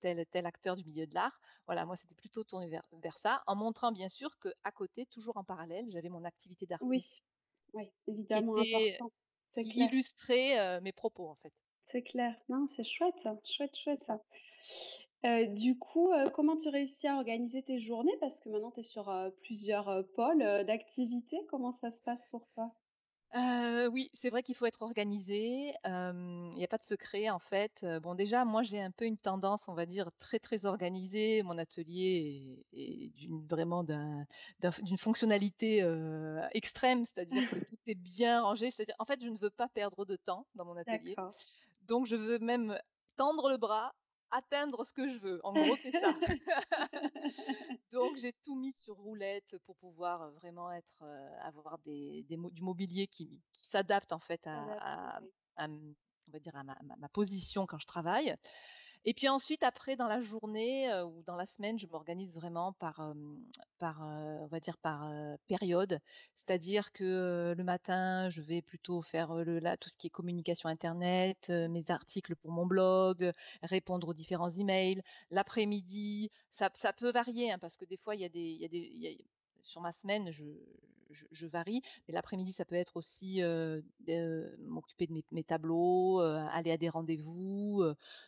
tel 0.00 0.24
tel 0.26 0.46
acteur 0.46 0.76
du 0.76 0.84
milieu 0.84 1.06
de 1.06 1.14
l'art. 1.14 1.40
Voilà, 1.66 1.86
moi 1.86 1.96
c'était 1.96 2.14
plutôt 2.14 2.44
tourné 2.44 2.68
vers, 2.68 2.86
vers 3.02 3.18
ça, 3.18 3.42
en 3.46 3.54
montrant 3.56 3.92
bien 3.92 4.08
sûr 4.08 4.38
que 4.38 4.48
à 4.64 4.72
côté, 4.72 5.06
toujours 5.06 5.36
en 5.36 5.44
parallèle, 5.44 5.86
j'avais 5.90 6.08
mon 6.08 6.24
activité 6.24 6.66
d'artiste. 6.66 6.90
Oui, 6.92 7.04
oui, 7.74 7.90
évidemment 8.06 8.54
qui, 8.54 8.90
important. 8.90 9.10
qui 9.54 9.84
illustrait 9.84 10.80
mes 10.80 10.92
propos 10.92 11.28
en 11.28 11.36
fait. 11.36 11.52
C'est 11.92 12.02
clair, 12.02 12.34
non, 12.48 12.68
c'est 12.76 12.84
chouette, 12.84 13.14
chouette, 13.56 13.76
chouette 13.76 14.02
ça. 14.06 14.20
Du 15.48 15.78
coup, 15.78 16.10
comment 16.34 16.56
tu 16.56 16.68
réussis 16.68 17.06
à 17.06 17.16
organiser 17.16 17.62
tes 17.62 17.80
journées? 17.80 18.16
Parce 18.20 18.38
que 18.38 18.48
maintenant, 18.48 18.70
tu 18.70 18.80
es 18.80 18.84
sur 18.84 19.12
plusieurs 19.42 20.04
pôles 20.14 20.44
d'activité. 20.66 21.38
Comment 21.48 21.72
ça 21.80 21.90
se 21.90 22.00
passe 22.04 22.20
pour 22.30 22.46
toi? 22.54 22.72
Oui, 23.90 24.10
c'est 24.14 24.30
vrai 24.30 24.42
qu'il 24.42 24.54
faut 24.54 24.66
être 24.66 24.82
organisé. 24.82 25.74
Il 25.84 26.50
n'y 26.54 26.64
a 26.64 26.68
pas 26.68 26.78
de 26.78 26.84
secret 26.84 27.30
en 27.30 27.38
fait. 27.38 27.84
bon 28.02 28.14
déjà, 28.14 28.44
moi 28.44 28.62
j'ai 28.62 28.80
un 28.80 28.90
peu 28.90 29.06
une 29.06 29.16
tendance, 29.16 29.66
on 29.66 29.74
va 29.74 29.86
dire, 29.86 30.10
très 30.18 30.38
très 30.38 30.66
organisée. 30.66 31.42
Mon 31.42 31.58
atelier 31.58 32.64
est, 32.72 33.08
d'une 33.16 33.46
vraiment 33.46 33.82
d'une 33.82 34.98
fonctionnalité 34.98 35.84
extrême, 36.52 37.06
c'est-à-dire 37.06 37.48
que 37.50 37.56
tout 37.56 37.76
est 37.86 37.94
bien 37.94 38.42
rangé. 38.42 38.70
C'est-à-dire, 38.70 38.96
en 38.98 39.04
fait, 39.04 39.20
je 39.22 39.28
ne 39.28 39.38
veux 39.38 39.50
pas 39.50 39.68
perdre 39.68 40.04
de 40.04 40.16
temps 40.16 40.46
dans 40.54 40.64
mon 40.64 40.76
atelier. 40.76 41.16
Donc 41.82 42.06
je 42.06 42.16
veux 42.16 42.38
même 42.38 42.78
tendre 43.16 43.48
le 43.48 43.56
bras 43.56 43.94
atteindre 44.34 44.84
ce 44.84 44.92
que 44.92 45.08
je 45.08 45.18
veux. 45.18 45.40
En 45.44 45.52
gros, 45.52 45.76
c'est 45.82 45.92
ça. 45.92 46.14
Donc, 47.92 48.16
j'ai 48.16 48.32
tout 48.44 48.56
mis 48.56 48.72
sur 48.72 48.96
roulette 48.96 49.56
pour 49.64 49.76
pouvoir 49.76 50.30
vraiment 50.32 50.72
être, 50.72 51.02
avoir 51.42 51.78
des, 51.78 52.26
du 52.28 52.62
mobilier 52.62 53.06
qui, 53.06 53.40
s'adapte 53.52 54.12
en 54.12 54.20
fait 54.20 54.46
à, 54.46 55.20
on 55.58 56.32
va 56.32 56.38
dire 56.38 56.54
à 56.56 56.62
ma, 56.64 57.08
position 57.08 57.66
quand 57.66 57.78
je 57.78 57.86
travaille. 57.86 58.36
Et 59.06 59.12
puis 59.12 59.28
ensuite, 59.28 59.62
après, 59.62 59.96
dans 59.96 60.06
la 60.06 60.22
journée 60.22 60.90
ou 61.02 61.22
dans 61.26 61.36
la 61.36 61.44
semaine, 61.44 61.78
je 61.78 61.86
m'organise 61.86 62.34
vraiment 62.34 62.72
par, 62.72 63.14
on 63.80 64.46
va 64.46 64.60
dire 64.60 64.78
par 64.78 65.10
période. 65.46 66.00
C'est-à-dire 66.34 66.90
que 66.92 67.54
le 67.56 67.64
matin, 67.64 68.30
je 68.30 68.40
vais 68.40 68.62
plutôt 68.62 69.02
faire 69.02 69.28
tout 69.80 69.88
ce 69.90 69.96
qui 69.96 70.06
est 70.06 70.10
communication 70.10 70.68
internet, 70.68 71.50
mes 71.50 71.84
articles 71.90 72.34
pour 72.36 72.50
mon 72.50 72.64
blog, 72.66 73.30
répondre 73.62 74.08
aux 74.08 74.14
différents 74.14 74.50
emails. 74.50 75.02
L'après-midi, 75.30 76.30
ça, 76.50 76.70
peut 76.96 77.12
varier 77.12 77.52
hein, 77.52 77.58
parce 77.58 77.76
que 77.76 77.84
des 77.84 77.98
fois, 77.98 78.14
il 78.14 78.22
y 78.22 78.24
a 78.24 78.30
des, 78.30 78.52
y 78.52 78.64
a 78.64 78.68
des, 78.68 79.24
sur 79.62 79.80
ma 79.80 79.92
semaine, 79.92 80.30
je, 80.30 80.44
je, 81.30 81.46
varie. 81.46 81.82
Mais 82.06 82.14
l'après-midi, 82.14 82.52
ça 82.52 82.64
peut 82.64 82.74
être 82.74 82.96
aussi 82.96 83.40
m'occuper 84.58 85.06
de 85.06 85.22
mes, 85.32 85.44
tableaux, 85.44 86.20
aller 86.20 86.70
à 86.70 86.76
des 86.76 86.88
rendez-vous, 86.88 87.84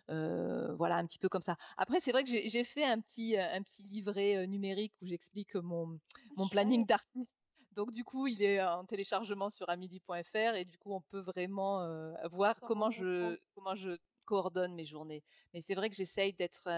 voilà, 0.08 0.96
un 0.96 1.06
petit 1.06 1.18
peu 1.18 1.28
comme 1.28 1.42
ça. 1.42 1.56
Après, 1.76 2.00
c'est 2.00 2.12
vrai 2.12 2.24
que 2.24 2.30
j'ai 2.30 2.64
fait 2.64 2.84
un 2.84 3.00
petit, 3.00 3.36
un 3.36 3.62
petit 3.62 3.82
livret 3.84 4.46
numérique 4.46 4.94
où 5.02 5.06
j'explique 5.06 5.54
mon, 5.56 5.98
mon 6.36 6.48
planning 6.48 6.86
d'artiste. 6.86 7.36
Donc 7.72 7.92
du 7.92 8.04
coup, 8.04 8.26
il 8.26 8.42
est 8.42 8.62
en 8.62 8.84
téléchargement 8.86 9.50
sur 9.50 9.68
amidi.fr 9.68 10.54
et 10.54 10.64
du 10.64 10.78
coup, 10.78 10.94
on 10.94 11.02
peut 11.02 11.20
vraiment 11.20 11.86
voir 12.32 12.58
comment 12.60 12.90
je, 12.90 13.38
comment 13.54 13.74
je 13.74 13.98
coordonne 14.24 14.74
mes 14.74 14.84
journées. 14.84 15.22
Mais 15.54 15.60
c'est 15.60 15.74
vrai 15.74 15.88
que 15.88 15.96
j'essaye 15.96 16.32
d'être 16.34 16.68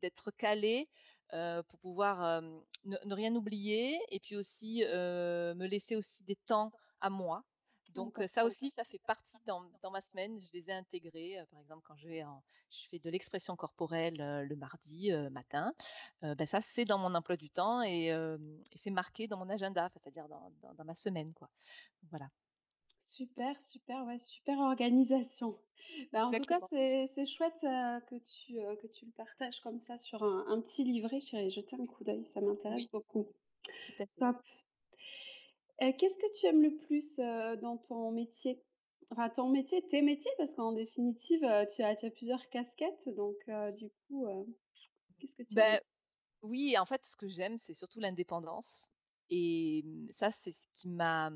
d'être 0.00 0.30
calée 0.30 0.88
pour 1.30 1.78
pouvoir 1.80 2.42
ne, 2.84 3.14
rien 3.14 3.34
oublier 3.34 3.98
et 4.10 4.20
puis 4.20 4.36
aussi 4.36 4.82
me 4.84 5.66
laisser 5.66 5.96
aussi 5.96 6.24
des 6.24 6.36
temps 6.36 6.72
à 7.00 7.10
moi. 7.10 7.44
Donc 7.94 8.20
ça 8.34 8.44
aussi, 8.44 8.70
ça 8.70 8.84
fait 8.84 9.00
partie 9.06 9.38
dans, 9.46 9.62
ma 9.90 10.00
semaine. 10.02 10.38
Je 10.40 10.52
les 10.52 10.70
ai 10.70 10.72
intégrés. 10.72 11.36
par 11.50 11.60
exemple, 11.60 11.82
quand 11.84 11.96
je, 11.96 12.08
vais 12.08 12.24
je 12.70 12.88
fais 12.90 12.98
de 12.98 13.10
l'expression 13.10 13.56
corporelle 13.56 14.16
le 14.46 14.56
mardi 14.56 15.10
matin, 15.30 15.72
ben 16.22 16.46
ça 16.46 16.60
c'est 16.60 16.84
dans 16.84 16.98
mon 16.98 17.14
emploi 17.14 17.36
du 17.36 17.50
temps 17.50 17.82
et, 17.82 18.14
c'est 18.74 18.90
marqué 18.90 19.26
dans 19.26 19.38
mon 19.38 19.48
agenda, 19.48 19.88
c'est-à-dire 19.88 20.28
dans, 20.28 20.52
dans, 20.74 20.84
ma 20.84 20.94
semaine, 20.94 21.32
quoi. 21.34 21.48
Voilà. 22.10 22.28
Super, 23.18 23.56
super, 23.68 24.06
ouais, 24.06 24.20
super 24.22 24.60
organisation. 24.60 25.58
Bah, 26.12 26.28
en 26.28 26.30
tout 26.30 26.44
cas, 26.44 26.60
c'est 26.70 27.26
chouette 27.26 27.58
que, 27.60 28.14
tu, 28.14 28.54
que 28.54 28.86
tu 28.86 29.06
le 29.06 29.10
partages 29.16 29.60
comme 29.64 29.80
ça 29.88 29.98
sur 29.98 30.22
un, 30.22 30.60
petit 30.60 30.84
livret. 30.84 31.20
J'irai 31.22 31.50
jeter 31.50 31.74
un 31.74 31.86
coup 31.86 32.04
d'œil, 32.04 32.24
ça 32.32 32.40
m'intéresse 32.40 32.88
beaucoup. 32.92 33.26
Top. 34.20 34.36
Qu'est-ce 35.80 36.16
que 36.16 36.38
tu 36.38 36.46
aimes 36.46 36.62
le 36.62 36.76
plus 36.76 37.16
dans 37.60 37.76
ton 37.88 38.12
métier? 38.12 38.62
Enfin, 39.10 39.30
ton 39.30 39.48
métier, 39.48 39.82
tes 39.88 40.02
métiers, 40.02 40.30
parce 40.36 40.54
qu'en 40.54 40.70
définitive, 40.70 41.40
tu 41.74 41.82
as, 41.82 41.96
tu 41.96 42.06
as 42.06 42.10
plusieurs 42.10 42.48
casquettes. 42.50 43.08
Donc, 43.16 43.34
du 43.78 43.90
coup, 44.06 44.28
qu'est-ce 45.18 45.32
que 45.32 45.42
tu 45.42 45.54
ben, 45.56 45.74
aimes 45.74 45.80
Oui, 46.42 46.78
en 46.78 46.86
fait, 46.86 47.04
ce 47.04 47.16
que 47.16 47.26
j'aime, 47.26 47.58
c'est 47.66 47.74
surtout 47.74 47.98
l'indépendance. 47.98 48.92
Et 49.30 49.84
ça, 50.14 50.30
c'est 50.30 50.52
ce 50.52 50.66
qui 50.72 50.88
m'a 50.88 51.30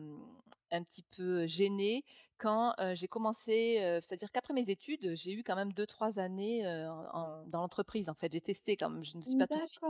un 0.71 0.83
petit 0.83 1.05
peu 1.17 1.47
gênée 1.47 2.05
quand 2.39 2.75
j'ai 2.95 3.07
commencé, 3.07 3.77
c'est-à-dire 4.01 4.33
qu'après 4.33 4.55
mes 4.55 4.69
études, 4.69 5.15
j'ai 5.15 5.33
eu 5.33 5.45
quand 5.45 5.55
même 5.55 5.73
2-3 5.73 6.19
années 6.19 6.63
dans 6.65 7.61
l'entreprise. 7.61 8.09
En 8.09 8.15
fait, 8.15 8.33
j'ai 8.33 8.41
testé 8.41 8.77
quand 8.77 8.91
même. 8.91 9.05
Je 9.05 9.17
ne 9.17 9.23
suis 9.23 9.37
pas 9.37 9.47
tout 9.47 9.59
de 9.59 9.65
suite, 9.65 9.81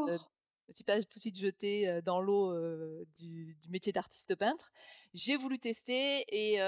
suis 0.71 0.85
pas 0.85 1.03
tout 1.03 1.19
de 1.19 1.23
suite 1.23 1.39
jetée 1.39 2.01
dans 2.05 2.21
l'eau 2.21 2.53
du, 3.17 3.57
métier 3.71 3.93
d'artiste 3.93 4.35
peintre. 4.35 4.73
J'ai 5.15 5.37
voulu 5.37 5.59
tester 5.59 6.25
et 6.29 6.59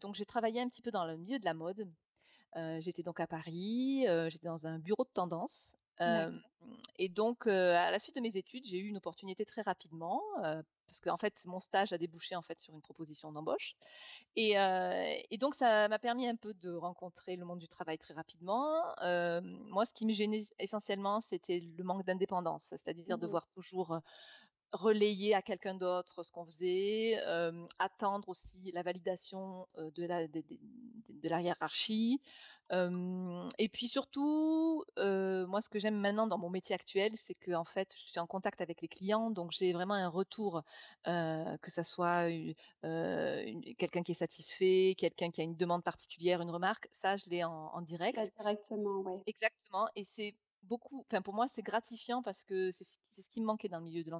donc 0.00 0.16
j'ai 0.16 0.26
travaillé 0.26 0.60
un 0.60 0.68
petit 0.68 0.82
peu 0.82 0.90
dans 0.90 1.04
le 1.04 1.16
milieu 1.16 1.38
de 1.38 1.44
la 1.44 1.54
mode. 1.54 1.86
j'étais 2.80 3.02
donc 3.02 3.20
à 3.20 3.26
Paris, 3.26 4.06
j'étais 4.28 4.48
dans 4.48 4.66
un 4.66 4.78
bureau 4.78 5.04
de 5.04 5.10
tendance 5.12 5.76
et 6.98 7.08
donc, 7.08 7.46
à 7.46 7.90
la 7.90 7.98
suite 7.98 8.16
de 8.16 8.20
mes 8.20 8.36
études, 8.36 8.64
j'ai 8.64 8.78
eu 8.78 8.86
une 8.88 8.96
opportunité 8.96 9.44
très 9.44 9.62
rapidement, 9.62 10.22
parce 10.86 11.00
qu'en 11.00 11.16
fait, 11.16 11.42
mon 11.46 11.58
stage 11.60 11.92
a 11.92 11.98
débouché 11.98 12.36
en 12.36 12.42
fait 12.42 12.60
sur 12.60 12.74
une 12.74 12.82
proposition 12.82 13.32
d'embauche 13.32 13.76
et 14.36 14.52
et 15.30 15.38
donc 15.38 15.54
ça 15.54 15.88
m'a 15.88 15.98
permis 15.98 16.28
un 16.28 16.36
peu 16.36 16.54
de 16.54 16.72
rencontrer 16.72 17.36
le 17.36 17.44
monde 17.44 17.58
du 17.58 17.68
travail 17.68 17.98
très 17.98 18.14
rapidement. 18.14 18.94
moi, 19.00 19.86
ce 19.86 19.92
qui 19.94 20.06
me 20.06 20.12
gênait 20.12 20.44
essentiellement, 20.58 21.20
c'était 21.22 21.60
le 21.60 21.84
manque 21.84 22.04
d'indépendance, 22.04 22.64
c'est-à-dire 22.68 23.16
Mmh 23.16 23.20
devoir 23.22 23.46
toujours, 23.48 23.98
relayer 24.72 25.34
à 25.34 25.42
quelqu'un 25.42 25.74
d'autre 25.74 26.22
ce 26.22 26.30
qu'on 26.30 26.44
faisait, 26.46 27.18
attendre 27.78 28.28
aussi 28.28 28.72
la 28.72 28.82
validation, 28.82 29.66
de 29.76 30.04
la 30.04 30.28
de 30.28 30.42
de 31.22 31.28
la 31.28 31.40
hiérarchie. 31.40 32.20
Et 32.70 33.68
puis 33.68 33.88
surtout, 33.88 34.84
moi 34.96 35.60
ce 35.62 35.68
que 35.68 35.78
j'aime 35.78 35.96
maintenant 35.98 36.26
dans 36.26 36.38
mon 36.38 36.50
métier 36.50 36.74
actuel, 36.74 37.12
c'est 37.16 37.34
qu'en 37.34 37.64
fait, 37.64 37.92
je 37.96 38.08
suis 38.10 38.20
en 38.20 38.26
contact 38.26 38.60
avec 38.60 38.80
les 38.82 38.88
clients, 38.88 39.30
donc 39.30 39.52
j'ai 39.52 39.72
vraiment 39.72 39.94
un 39.94 40.08
retour, 40.08 40.62
que 41.04 41.70
ça 41.70 41.84
soit 41.84 42.28
quelqu'un 42.82 44.02
qui 44.02 44.12
est 44.12 44.14
satisfait, 44.14 44.94
quelqu'un 44.98 45.30
qui 45.30 45.40
a 45.40 45.44
une 45.44 45.56
demande 45.56 45.82
particulière, 45.84 46.40
une 46.42 46.50
remarque, 46.50 46.88
ça 46.92 47.16
je 47.16 47.28
l'ai 47.30 47.44
en 47.44 47.52
en 47.74 47.82
direct. 47.82 48.30
directement, 48.38 49.00
ouais. 49.02 49.22
Exactement 49.26 49.88
et 49.96 50.04
c'est 50.16 50.36
beaucoup 50.62 51.00
enfin 51.10 51.22
pour 51.22 51.34
moi 51.34 51.46
c'est 51.54 51.62
gratifiant 51.62 52.22
parce 52.22 52.44
que 52.44 52.70
c'est 52.70 52.84
ce 52.84 53.30
qui 53.30 53.40
me 53.40 53.46
manquait 53.46 53.68
dans 53.68 53.78
le 53.78 53.84
milieu 53.84 54.04
de 54.04 54.10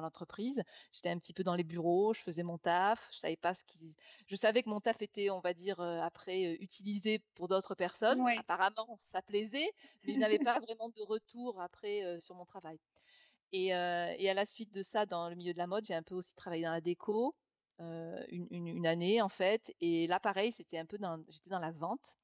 l'entreprise. 0.00 0.62
J'étais 0.92 1.10
un 1.10 1.18
petit 1.18 1.32
peu 1.34 1.44
dans 1.44 1.54
les 1.54 1.64
bureaux, 1.64 2.12
je 2.14 2.20
faisais 2.20 2.42
mon 2.42 2.58
taf, 2.58 3.08
je 3.12 3.18
savais 3.18 3.36
pas 3.36 3.54
ce 3.54 3.64
qui 3.64 3.94
je 4.26 4.36
savais 4.36 4.62
que 4.62 4.68
mon 4.70 4.80
taf 4.80 5.00
était, 5.02 5.30
on 5.30 5.40
va 5.40 5.54
dire, 5.54 5.80
heu, 5.80 6.00
après, 6.00 6.44
heu, 6.54 6.62
utilisé 6.62 7.20
pour 7.34 7.48
d'autres 7.48 7.74
personnes. 7.74 8.26
Ouais. 8.26 8.36
Apparemment, 8.36 9.00
ça 9.12 9.22
plaisait, 9.22 9.70
mais 10.06 10.14
je 10.14 10.18
n'avais 10.18 10.38
pas 10.40 10.58
vraiment 10.60 10.88
de 10.90 11.02
retour 11.02 11.60
après, 11.60 12.02
heu, 12.04 12.20
sur 12.20 12.34
mon 12.34 12.44
travail 12.44 12.78
et 13.52 13.72
à 14.30 14.34
la 14.34 14.46
suite 14.46 14.72
de 14.72 14.82
ça, 14.82 15.06
dans 15.06 15.28
le 15.28 15.36
milieu 15.36 15.52
de 15.52 15.58
la 15.58 15.66
mode, 15.66 15.84
j'ai 15.86 15.94
un 15.94 16.02
peu 16.02 16.14
aussi 16.14 16.34
travaillé 16.34 16.64
dans 16.64 16.70
la 16.72 16.80
déco, 16.80 17.36
une 17.78 18.48
une 18.50 18.86
année 18.86 19.20
en 19.22 19.28
fait 19.28 19.74
et 19.80 20.06
là 20.06 20.20
pareil, 20.20 20.52
c'était 20.52 20.78
un 20.78 20.86
peu 20.86 20.98
dans 20.98 21.22
j'étais 21.28 21.50
dans 21.50 21.58
la 21.58 21.72
vente 21.72 22.18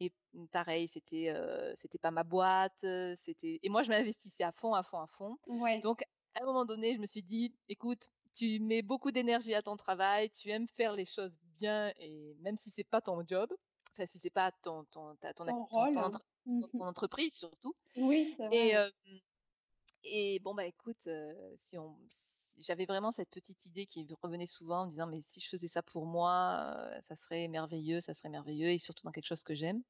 et 0.00 0.12
mmh, 0.34 0.46
pareil, 0.48 0.88
c'était, 0.88 1.32
c'était 1.80 1.98
pas 1.98 2.10
ma 2.10 2.24
boîte, 2.24 2.76
c'était 2.80 3.60
et 3.62 3.68
moi 3.68 3.82
je 3.82 3.90
m'investissais 3.90 4.44
à 4.44 4.52
fond, 4.52 4.74
à 4.74 4.82
fond, 4.82 4.98
à 5.00 5.06
fond. 5.06 5.38
Ouais. 5.46 5.82
Donc 5.82 6.02
à 6.34 6.42
un 6.42 6.46
moment 6.46 6.64
donné, 6.64 6.94
je 6.94 7.00
me 7.00 7.06
suis 7.06 7.22
dit: 7.22 7.54
«Écoute, 7.68 8.08
tu 8.34 8.60
mets 8.60 8.82
beaucoup 8.82 9.10
d'énergie 9.12 9.54
à 9.54 9.62
ton 9.62 9.76
travail, 9.76 10.30
tu 10.30 10.50
aimes 10.50 10.68
faire 10.68 10.92
les 10.94 11.04
choses 11.06 11.36
bien 11.58 11.92
et 11.98 12.34
même 12.40 12.56
si 12.58 12.70
c'est 12.70 12.84
pas 12.84 13.00
ton 13.00 13.22
job, 13.26 13.52
enfin 13.92 14.06
si 14.06 14.18
c'est 14.22 14.30
pas 14.30 14.52
ton 14.62 14.84
ton 14.92 15.16
ta 15.16 15.34
ton 15.34 15.44
rôle. 15.64 15.98
entre 15.98 16.20
Mmh 16.46 16.60
ton 16.60 16.68
ton 16.78 16.84
entreprise 16.86 17.34
surtout» 17.34 17.74
Oui, 17.96 18.34
c'est 18.36 18.46
vrai, 18.48 18.70
et 18.70 18.74
et 20.04 20.38
bon, 20.40 20.54
bah, 20.54 20.66
écoute, 20.66 21.08
si 21.58 21.78
on 21.78 21.96
j'avais 22.60 22.86
vraiment 22.86 23.12
cette 23.12 23.30
petite 23.30 23.66
idée 23.66 23.86
qui 23.86 24.06
revenait 24.22 24.46
souvent 24.46 24.82
en 24.82 24.86
me 24.86 24.90
disant: 24.92 25.06
«Mais 25.06 25.20
si 25.22 25.40
je 25.40 25.48
faisais 25.48 25.68
ça 25.68 25.82
pour 25.82 26.06
moi, 26.06 26.90
ça 27.02 27.16
serait 27.16 27.48
merveilleux, 27.48 28.00
ça 28.00 28.14
serait 28.14 28.28
merveilleux» 28.30 28.70
et 28.70 28.78
surtout 28.78 29.04
dans 29.06 29.12
quelque 29.12 29.26
chose 29.26 29.42
que 29.44 29.54
j'aime. 29.54 29.82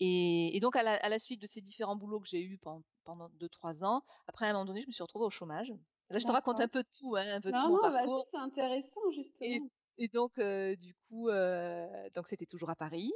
Et 0.00 0.56
et 0.56 0.60
donc 0.60 0.76
à 0.76 0.82
la 0.82 0.94
à 0.96 1.08
la 1.08 1.18
suite 1.18 1.40
de 1.42 1.46
ces 1.46 1.60
différents 1.60 1.96
boulots 1.96 2.20
que 2.20 2.28
j'ai 2.28 2.42
eus 2.42 2.58
pen 2.58 2.82
pendant 3.04 3.28
deux 3.30 3.48
trois 3.48 3.84
ans, 3.84 4.02
après 4.26 4.46
à 4.46 4.50
un 4.50 4.52
moment 4.54 4.64
donné, 4.64 4.82
je 4.82 4.86
me 4.88 4.92
suis 4.92 5.02
retrouvée 5.02 5.26
au 5.26 5.30
chômage. 5.30 5.72
Là, 6.10 6.18
je 6.18 6.24
te 6.24 6.32
raconte 6.32 6.60
un 6.60 6.68
peu 6.68 6.84
tout, 6.84 7.16
hein, 7.16 7.26
un 7.36 7.40
peu 7.40 7.52
tout 7.52 7.68
mon 7.68 7.78
non, 7.78 7.90
vas-y, 7.90 8.12
parcours 8.12 8.26
c'est 8.30 8.36
intéressant 8.36 9.10
justement. 9.14 9.60
et 9.60 9.70
donc 10.12 10.38
heu, 10.38 10.76
du 10.76 10.94
coup, 10.94 11.28
donc 11.30 12.26
c'était 12.28 12.46
toujours 12.46 12.70
à 12.70 12.76
Paris, 12.76 13.12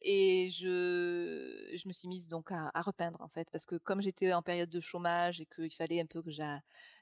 et 0.00 0.48
je 0.50 1.74
je 1.76 1.88
me 1.88 1.92
suis 1.92 2.08
mise 2.08 2.28
donc 2.28 2.50
à 2.52 2.70
à 2.74 2.82
repeindre, 2.82 3.20
en 3.20 3.28
fait, 3.28 3.48
parce 3.50 3.66
que 3.66 3.76
comme 3.76 4.00
j'étais 4.02 4.32
en 4.32 4.42
période 4.42 4.70
de 4.70 4.80
chômage 4.80 5.40
et 5.40 5.46
qu'il 5.46 5.74
fallait 5.74 6.00
un 6.00 6.06
peu 6.06 6.22
que 6.22 6.30
j'a 6.30 6.60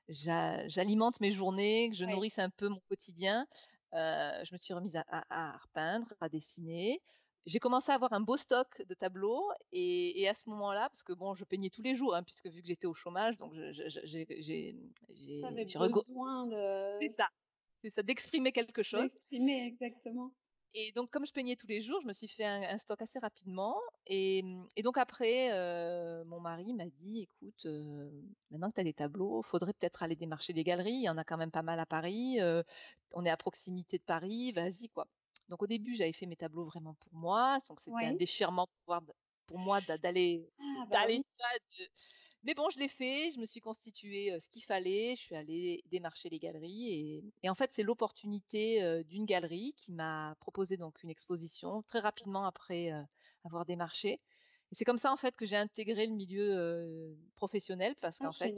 j'a 0.08 0.66
j'alimente 0.68 1.20
mes 1.20 1.32
journées, 1.32 1.90
que 1.90 1.96
je 1.96 2.04
Ouais. 2.04 2.06
nourrisse 2.06 2.38
un 2.38 2.50
peu 2.50 2.68
mon 2.68 2.80
quotidien, 2.88 3.46
je 3.92 4.52
me 4.52 4.58
suis 4.58 4.74
remise 4.74 4.96
à 4.96 5.04
à 5.08 5.52
à 5.54 5.56
repeindre, 5.58 6.12
à 6.20 6.28
dessiner. 6.28 7.00
J'ai 7.46 7.58
commencé 7.58 7.90
à 7.90 7.94
avoir 7.94 8.12
un 8.12 8.20
beau 8.20 8.36
stock 8.36 8.82
de 8.86 8.94
tableaux 8.94 9.48
et 9.72 10.20
et 10.22 10.28
à 10.28 10.34
ce 10.34 10.48
moment-là, 10.50 10.88
parce 10.90 11.02
que 11.04 11.12
bon, 11.12 11.34
je 11.34 11.44
peignais 11.44 11.70
tous 11.70 11.82
les 11.82 11.94
jours, 11.96 12.14
hein, 12.14 12.22
puisque 12.24 12.46
vu 12.48 12.60
que 12.62 12.66
j'étais 12.68 12.86
au 12.86 12.94
chômage, 12.94 13.36
donc 13.36 13.54
j'ai 13.54 13.72
j'ai 13.90 15.66
besoin 15.78 16.46
c'est 16.98 17.08
de 17.08 17.08
ça, 17.08 17.28
c'est 17.82 17.90
ça, 17.94 18.02
d'exprimer 18.02 18.52
quelque 18.52 18.82
chose 18.82 19.10
d'exprimer 19.28 19.66
exactement. 19.66 20.36
et 20.74 20.92
donc 20.92 21.10
comme 21.10 21.26
je 21.26 21.32
peignais 21.32 21.56
tous 21.56 21.66
les 21.66 21.82
jours, 21.82 22.00
je 22.02 22.06
me 22.06 22.12
suis 22.12 22.28
fait 22.28 22.44
un 22.44 22.62
un 22.62 22.78
stock 22.78 23.02
assez 23.02 23.18
rapidement 23.18 23.76
et 24.06 24.44
et 24.76 24.82
donc 24.82 24.98
après, 24.98 25.50
heu, 25.52 26.22
mon 26.24 26.38
mari 26.40 26.72
m'a 26.74 26.86
dit: 26.86 27.22
«Écoute, 27.22 27.66
heu, 27.66 28.12
maintenant 28.50 28.68
que 28.70 28.74
tu 28.76 28.80
as 28.80 28.84
des 28.84 28.94
tableaux, 28.94 29.42
faudrait 29.42 29.72
peut-être 29.74 30.02
aller 30.04 30.14
démarcher 30.16 30.52
des 30.52 30.62
galeries. 30.64 30.92
Il 30.92 31.02
y 31.04 31.08
en 31.08 31.18
a 31.18 31.24
quand 31.24 31.36
même 31.38 31.50
pas 31.50 31.62
mal 31.62 31.80
à 31.80 31.86
Paris, 31.86 32.38
heu, 32.40 32.62
on 33.12 33.24
est 33.24 33.30
à 33.30 33.36
proximité 33.36 33.98
de 33.98 34.04
Paris, 34.04 34.52
vas-y, 34.52 34.88
quoi». 34.90 35.06
Donc 35.48 35.60
au 35.62 35.66
début, 35.66 35.96
j'avais 35.96 36.12
fait 36.12 36.26
mes 36.26 36.36
tableaux 36.36 36.66
vraiment 36.66 36.94
pour 36.94 37.12
moi, 37.14 37.58
donc 37.68 37.80
c'était 37.80 38.04
un 38.06 38.12
déchirement 38.14 38.66
pour 38.68 38.78
pouvoir 38.84 39.02
pour 39.46 39.58
moi 39.58 39.80
d'a 39.80 39.98
d'aller 39.98 40.48
Ah 40.76 40.86
bah 40.86 41.04
oui. 41.08 41.24
Mais 42.42 42.54
bon, 42.54 42.70
je 42.70 42.78
l'ai 42.78 42.88
fait, 42.88 43.30
je 43.32 43.38
me 43.40 43.46
suis 43.46 43.60
constitué, 43.60 44.32
heu, 44.32 44.38
ce 44.40 44.48
qu'il 44.48 44.64
fallait, 44.64 45.14
je 45.16 45.20
suis 45.22 45.34
allée 45.36 45.82
démarcher 45.86 46.28
les 46.30 46.38
galeries 46.38 46.88
et 46.92 47.24
et 47.42 47.50
en 47.50 47.54
fait, 47.54 47.70
c'est 47.74 47.82
l'opportunité, 47.82 49.04
d'une 49.04 49.24
galerie 49.26 49.74
qui 49.76 49.92
m'a 49.92 50.36
proposé 50.40 50.76
donc 50.76 51.02
une 51.02 51.10
exposition 51.10 51.82
très 51.82 52.00
rapidement 52.00 52.44
après, 52.46 52.92
avoir 53.44 53.64
démarché 53.66 54.20
et 54.72 54.74
c'est 54.76 54.84
comme 54.84 54.98
ça, 54.98 55.12
en 55.12 55.16
fait, 55.16 55.36
que 55.36 55.46
j'ai 55.46 55.56
intégré 55.56 56.06
le 56.06 56.14
milieu, 56.14 57.16
professionnel 57.34 57.94
parce 58.00 58.20
Ah 58.20 58.30
qu'en 58.30 58.32
fait, 58.32 58.54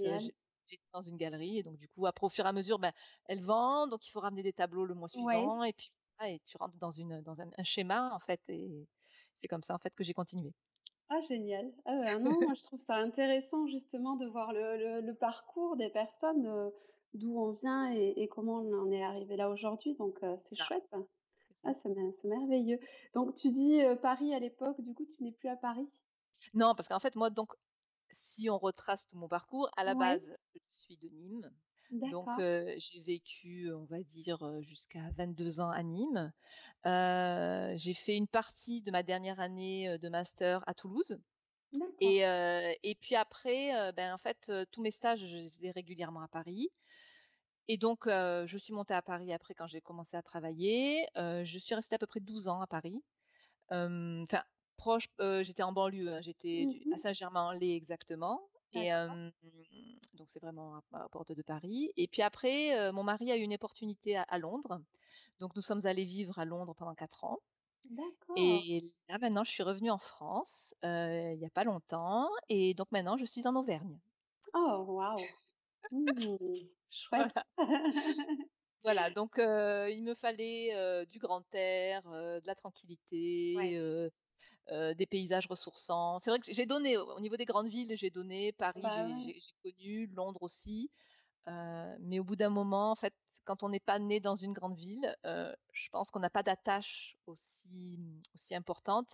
j'étais 0.69 0.83
dans 0.93 1.03
une 1.03 1.17
galerie 1.17 1.59
et 1.59 1.63
donc 1.63 1.79
du 1.79 1.89
coup, 1.89 2.07
après 2.07 2.27
au 2.27 2.31
fur 2.31 2.45
et 2.47 2.49
à 2.49 2.53
mesure, 2.53 2.79
ben, 2.79 2.93
elle 3.27 3.43
vend, 3.45 3.87
donc 3.89 4.07
il 4.07 4.11
faut 4.11 4.21
ramener 4.21 4.43
des 4.43 4.53
tableaux 4.53 4.85
le 4.87 4.95
mois 4.95 5.09
Ouais. 5.15 5.49
suivant 5.49 5.63
et 5.65 5.73
puis 5.73 5.91
et 6.25 6.39
tu 6.45 6.57
rentres 6.57 6.77
dans 6.79 6.93
une, 6.93 7.21
dans 7.23 7.41
un 7.41 7.51
un 7.59 7.65
schéma, 7.65 8.11
en 8.15 8.21
fait 8.21 8.41
et 8.49 8.87
c'est 9.37 9.49
comme 9.49 9.63
ça, 9.65 9.75
en 9.75 9.79
fait, 9.79 9.95
que 9.95 10.05
j'ai 10.05 10.13
continué. 10.15 10.53
Ah 11.15 11.21
génial. 11.29 11.73
Ah 11.85 12.19
non, 12.19 12.41
moi 12.43 12.55
je 12.55 12.63
trouve 12.65 12.81
ça 12.89 12.97
intéressant 12.97 13.67
justement 13.69 14.17
de 14.17 14.27
voir 14.27 14.53
le 14.53 14.77
le 14.77 15.01
le 15.01 15.15
parcours 15.15 15.77
des 15.77 15.91
personnes, 15.91 16.73
d'où 17.15 17.39
on 17.39 17.53
vient 17.53 17.93
et 17.95 18.15
et 18.17 18.27
comment 18.29 18.59
on 18.59 18.73
en 18.73 18.91
est 18.91 19.03
arrivé 19.05 19.37
là 19.37 19.49
aujourd'hui 19.51 19.95
donc 19.95 20.19
c'est 20.49 20.57
ça, 20.57 20.65
chouette. 20.65 20.83
c'est 20.91 20.97
Ah 21.65 21.75
c'est 21.83 21.91
mer 21.91 22.13
c'est 22.23 22.29
merveilleux. 22.29 22.81
Donc 23.15 23.37
tu 23.37 23.51
dis, 23.53 23.81
Paris 24.03 24.35
à 24.35 24.41
l'époque, 24.41 24.81
du 24.83 24.95
coup 24.95 25.07
tu 25.07 25.25
n'es 25.25 25.33
plus 25.33 25.49
à 25.51 25.57
Paris? 25.57 25.89
Non, 26.55 26.75
parce 26.75 26.89
qu'en 26.89 26.99
fait, 27.01 27.15
moi, 27.15 27.29
donc 27.31 27.53
Si 28.25 28.51
on 28.51 28.59
retrace 28.59 29.07
tout 29.09 29.19
mon 29.19 29.29
parcours, 29.29 29.71
à 29.77 29.85
la 29.85 29.95
Ouais, 29.95 29.97
base, 29.97 30.37
je 30.55 30.61
suis 30.77 30.97
de 30.99 31.09
Nîmes. 31.09 31.53
Donc, 31.93 32.29
j'ai 32.39 33.01
vécu, 33.01 33.73
on 33.73 33.85
va 33.85 34.03
dire, 34.03 34.39
jusqu'à 34.63 35.11
22 35.17 35.61
ans 35.61 35.71
à 35.71 35.83
Nîmes. 35.83 36.33
J'ai 36.85 37.95
fait 37.95 38.17
une 38.17 38.29
partie 38.29 38.81
de 38.83 38.91
ma 38.91 39.03
dernière 39.03 39.41
année, 39.41 39.99
de 39.99 40.09
master 40.09 40.63
à 40.67 40.75
Toulouse 40.75 41.19
et 42.01 42.97
puis 43.01 43.15
après, 43.15 43.93
ben, 43.93 44.15
en 44.15 44.19
fait, 44.19 44.51
tous 44.71 44.83
mes 44.83 44.91
stages, 44.91 45.27
je 45.27 45.37
les 45.37 45.51
faisais 45.51 45.71
régulièrement 45.71 46.23
à 46.23 46.29
Paris 46.29 46.71
et 47.69 47.79
donc, 47.79 48.05
je 48.07 48.59
suis 48.59 48.75
montée 48.75 48.95
à 48.95 49.03
Paris 49.03 49.33
après 49.33 49.55
quand 49.55 49.67
j'ai 49.67 49.81
commencé 49.81 50.17
à 50.17 50.23
travailler. 50.23 51.07
Je 51.17 51.59
suis 51.59 51.75
restée 51.75 51.95
à 51.95 51.99
peu 51.99 52.07
près 52.07 52.21
12 52.21 52.49
ans 52.49 52.61
à 52.61 52.67
Paris. 52.67 53.03
Enfin 53.71 54.43
proche, 54.77 55.09
j'étais 55.43 55.63
en 55.63 55.73
banlieue, 55.73 56.13
hein, 56.13 56.21
j'étais 56.23 56.67
à 56.93 56.97
mmh 56.97 56.99
Saint-Germain-en-Laye 56.99 57.77
exactement 57.77 58.41
et 58.75 58.91
donc 60.15 60.29
c'est 60.29 60.41
vraiment 60.41 60.77
à 60.77 61.05
à 61.05 61.09
porte 61.09 61.33
de 61.33 61.43
Paris 61.43 61.93
et 61.97 62.09
puis 62.09 62.23
après, 62.23 62.93
mon 62.93 63.03
mari 63.03 63.31
a 63.33 63.37
eu 63.37 63.41
une 63.43 63.55
opportunité 63.55 64.17
à 64.17 64.23
à 64.23 64.39
Londres, 64.39 64.81
donc 65.41 65.57
nous 65.57 65.63
sommes 65.63 65.85
allés 65.87 66.05
vivre 66.05 66.39
à 66.39 66.45
Londres 66.45 66.75
pendant 66.79 66.95
4 66.95 67.25
ans 67.25 67.39
d'accord. 67.91 68.37
et 68.37 68.95
là 69.09 69.19
maintenant 69.19 69.45
je 69.45 69.51
suis 69.51 69.63
revenue 69.63 69.91
en 69.91 69.99
France, 69.99 70.75
il 70.83 71.39
y 71.39 71.47
a 71.47 71.51
pas 71.51 71.65
longtemps 71.65 72.29
et 72.49 72.75
donc 72.75 72.91
maintenant 72.93 73.17
je 73.17 73.25
suis 73.25 73.47
en 73.47 73.57
Auvergne. 73.57 73.99
Oh 74.55 74.85
waouh! 74.87 75.19
Mmh, 75.91 76.37
chouette. 76.91 77.33
Voilà. 77.57 77.89
Voilà 78.85 79.11
donc 79.11 79.35
il 79.39 80.03
me 80.03 80.15
fallait, 80.15 81.07
du 81.07 81.19
grand 81.19 81.45
air, 81.55 82.03
de 82.03 82.47
la 82.47 82.55
tranquillité, 82.55 83.55
Ouais, 83.57 84.11
heu, 84.71 84.95
des 84.95 85.07
paysages 85.07 85.47
ressourçants. 85.49 86.19
C'est 86.23 86.31
vrai 86.31 86.39
que 86.41 86.53
j'ai 86.53 86.67
donné 86.67 86.97
au 86.97 87.17
au 87.17 87.21
niveau 87.21 87.37
des 87.37 87.45
grandes 87.45 87.69
villes, 87.69 87.97
j'ai 87.97 88.11
donné. 88.11 88.53
Paris, 88.53 88.91
bah, 88.91 89.07
j'ai 89.19 89.35
ouais. 89.35 89.43
connu, 89.63 90.07
Londres 90.09 90.43
aussi, 90.43 90.91
heu, 91.49 91.97
mais 92.01 92.19
au 92.21 92.25
bout 92.25 92.37
d'un 92.37 92.51
moment, 92.51 92.91
en 92.93 92.97
fait, 92.97 93.15
quand 93.45 93.63
on 93.63 93.69
n'est 93.71 93.81
pas 93.81 93.99
né 93.99 94.21
dans 94.21 94.35
une 94.37 94.53
grande 94.53 94.77
ville, 94.77 95.17
heu, 95.27 95.55
je 95.73 95.89
pense 95.91 96.11
qu'on 96.11 96.21
n'a 96.21 96.31
pas 96.31 96.43
d'attache 96.43 97.17
aussi, 97.27 97.99
mmh, 97.99 98.23
aussi 98.35 98.55
importante 98.55 99.11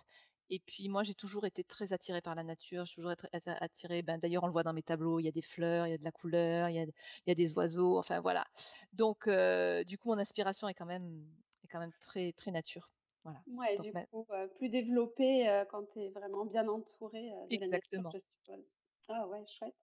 et 0.51 0.59
puis 0.59 0.89
moi, 0.89 1.03
j'ai 1.03 1.13
toujours 1.15 1.45
été 1.45 1.63
très 1.63 1.93
attirée 1.93 2.21
par 2.21 2.33
la 2.35 2.43
nature, 2.43 2.85
j'ai 2.85 2.95
toujours 2.95 3.11
été 3.11 3.27
attirée, 3.51 4.01
ben, 4.01 4.17
d'ailleurs, 4.17 4.43
on 4.43 4.47
le 4.47 4.51
voit 4.53 4.63
dans 4.63 4.73
mes 4.73 4.81
tableaux, 4.83 5.19
il 5.19 5.23
y 5.25 5.27
a 5.27 5.31
des 5.31 5.43
fleurs, 5.43 5.85
il 5.87 5.91
y 5.91 5.93
a 5.93 5.97
de 5.99 6.03
la 6.03 6.11
couleur, 6.11 6.69
il 6.69 6.75
y 6.75 6.79
a 6.79 6.83
il 6.85 6.93
y 7.27 7.31
a 7.31 7.35
des 7.35 7.53
oiseaux, 7.55 7.99
enfin 7.99 8.19
voilà. 8.19 8.45
Donc 8.93 9.27
du 9.29 9.97
coup, 9.97 10.09
mon 10.09 10.17
inspiration 10.19 10.67
est 10.67 10.73
quand 10.73 10.85
même 10.87 11.27
est 11.63 11.67
quand 11.67 11.79
même 11.79 11.93
très 11.99 12.33
très 12.33 12.51
nature. 12.51 12.91
Voilà, 13.29 13.41
Ouais, 13.47 13.77
donc 13.77 13.85
du 13.85 14.07
coup, 14.11 14.27
plus 14.57 14.69
développé, 14.69 15.63
quand 15.71 15.85
tu 15.93 15.99
es 15.99 16.09
vraiment 16.09 16.45
bien 16.45 16.67
entouré, 16.67 17.21
de 17.49 17.59
la 17.59 17.67
nature, 17.67 18.03
Exactement. 18.03 18.11
je 18.11 18.19
suppose. 18.19 18.65
Ah 19.09 19.27
ouais, 19.27 19.45
chouette. 19.57 19.75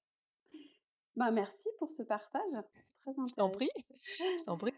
Bah, 1.16 1.30
merci 1.30 1.68
pour 1.78 1.90
ce 1.96 2.02
partage, 2.02 2.42
très 3.02 3.12
Je 3.26 3.34
t'en 3.34 3.48
intéressant. 3.48 3.50
prie, 3.50 3.70
je 4.38 4.44
t'en 4.44 4.56
prie. 4.58 4.72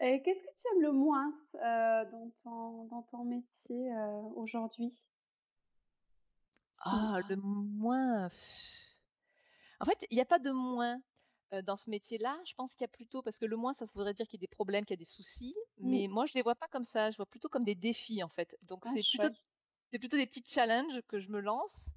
Qu'est-ce 0.00 0.24
que 0.24 0.50
tu 0.62 0.76
aimes 0.76 0.82
le 0.82 0.92
moins, 0.92 1.32
dans 1.54 2.30
ton 2.44 2.84
dans 2.84 3.02
ton 3.10 3.24
métier, 3.24 3.92
aujourd'hui? 4.36 4.94
Ah, 6.80 7.18
le 7.28 7.36
moins, 7.36 8.26
en 9.80 9.84
fait, 9.84 9.98
il 10.10 10.16
y 10.16 10.20
a 10.20 10.24
pas 10.24 10.38
de 10.38 10.50
moins, 10.50 11.00
dans 11.64 11.76
ce 11.76 11.90
métier-là. 11.90 12.38
Je 12.46 12.54
pense 12.54 12.72
qu'il 12.74 12.82
y 12.82 12.84
a 12.84 12.88
plutôt 12.88 13.22
parce 13.22 13.38
que 13.38 13.46
le 13.46 13.56
moins, 13.56 13.74
ça 13.74 13.86
voudrait 13.86 14.14
dire 14.14 14.26
qu'il 14.28 14.38
y 14.40 14.44
a 14.44 14.46
des 14.46 14.48
problèmes, 14.48 14.84
qu'il 14.84 14.94
y 14.94 14.98
a 14.98 15.04
des 15.04 15.04
soucis, 15.04 15.54
Mmh. 15.82 16.02
mais 16.02 16.08
moi, 16.08 16.26
je 16.26 16.34
les 16.34 16.42
vois 16.42 16.54
pas 16.56 16.68
comme 16.68 16.84
ça. 16.84 17.10
Je 17.10 17.16
vois 17.16 17.26
plutôt 17.26 17.48
comme 17.48 17.64
des 17.64 17.74
défis, 17.74 18.22
en 18.22 18.28
fait. 18.28 18.56
Donc 18.62 18.84
Ah 18.84 18.94
c'est 18.94 19.04
plutôt 19.04 19.30
des 20.16 20.26
petits 20.26 20.44
challenges 20.46 21.00
que 21.08 21.20
je 21.20 21.30
me 21.30 21.40
lance, 21.40 21.90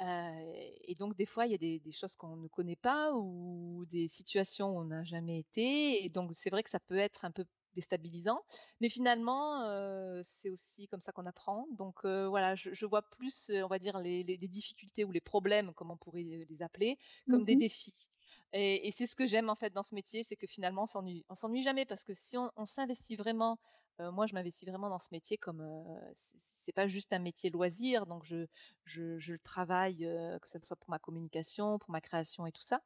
et 0.00 0.94
donc 0.98 1.16
des 1.16 1.26
fois, 1.26 1.46
il 1.46 1.52
y 1.52 1.54
a 1.54 1.58
des 1.58 1.80
des 1.80 1.92
choses 1.92 2.16
qu'on 2.16 2.36
ne 2.36 2.48
connaît 2.48 2.76
pas 2.76 3.12
ou 3.14 3.84
des 3.90 4.08
situations 4.08 4.70
où 4.76 4.80
on 4.80 4.84
n'a 4.86 5.04
jamais 5.04 5.38
été 5.40 6.04
et 6.04 6.08
donc 6.10 6.32
c'est 6.34 6.50
vrai 6.50 6.62
que 6.62 6.70
ça 6.70 6.80
peut 6.80 6.98
être 6.98 7.24
un 7.24 7.30
peu 7.32 7.44
déstabilisant, 7.74 8.40
mais 8.80 8.88
finalement, 8.88 9.64
c'est 10.26 10.50
aussi 10.50 10.86
comme 10.88 11.00
ça 11.02 11.12
qu'on 11.12 11.26
apprend. 11.26 11.66
Donc 11.72 12.04
voilà, 12.04 12.54
je 12.56 12.72
je 12.74 12.86
vois 12.86 13.02
plus, 13.10 13.50
on 13.54 13.66
va 13.68 13.78
dire 13.78 13.98
les 13.98 14.22
les 14.24 14.36
les 14.36 14.48
difficultés 14.48 15.04
ou 15.04 15.10
les 15.12 15.20
problèmes, 15.20 15.72
comme 15.74 15.90
on 15.90 15.96
pourrait 15.96 16.22
les 16.24 16.62
appeler, 16.62 16.98
comme 17.28 17.44
Mmh 17.44 17.44
des 17.44 17.56
mh. 17.56 17.64
défis 17.64 17.94
et 18.86 18.90
c'est 18.92 19.06
ce 19.06 19.16
que 19.16 19.26
j'aime, 19.26 19.50
en 19.50 19.56
fait, 19.56 19.70
dans 19.72 19.82
ce 19.82 19.94
métier, 19.94 20.22
c'est 20.22 20.36
que 20.36 20.46
finalement 20.46 20.84
on 20.84 20.86
s'ennuie 20.86 21.24
s'ennuie 21.34 21.62
jamais 21.62 21.86
parce 21.86 22.04
que 22.04 22.14
si 22.14 22.36
on 22.38 22.66
s'investit 22.66 23.16
vraiment, 23.16 23.58
heu, 24.00 24.10
moi 24.10 24.26
je 24.26 24.34
m'investis 24.34 24.68
vraiment 24.68 24.88
dans 24.90 24.98
ce 25.00 25.08
métier 25.12 25.38
comme, 25.38 25.60
heu, 25.62 26.14
c'est 26.62 26.72
pas 26.72 26.86
juste 26.88 27.12
un 27.12 27.18
métier 27.18 27.50
loisir, 27.50 28.06
donc 28.06 28.24
je 28.24 28.46
je 28.84 29.18
je 29.18 29.32
le 29.32 29.38
travaille, 29.40 30.04
heu, 30.06 30.38
que 30.40 30.48
ça 30.48 30.60
soit 30.62 30.76
pour 30.76 30.90
ma 30.90 30.98
communication, 31.00 31.78
pour 31.78 31.90
ma 31.90 32.00
création 32.00 32.46
et 32.46 32.52
tout 32.52 32.62
ça 32.62 32.82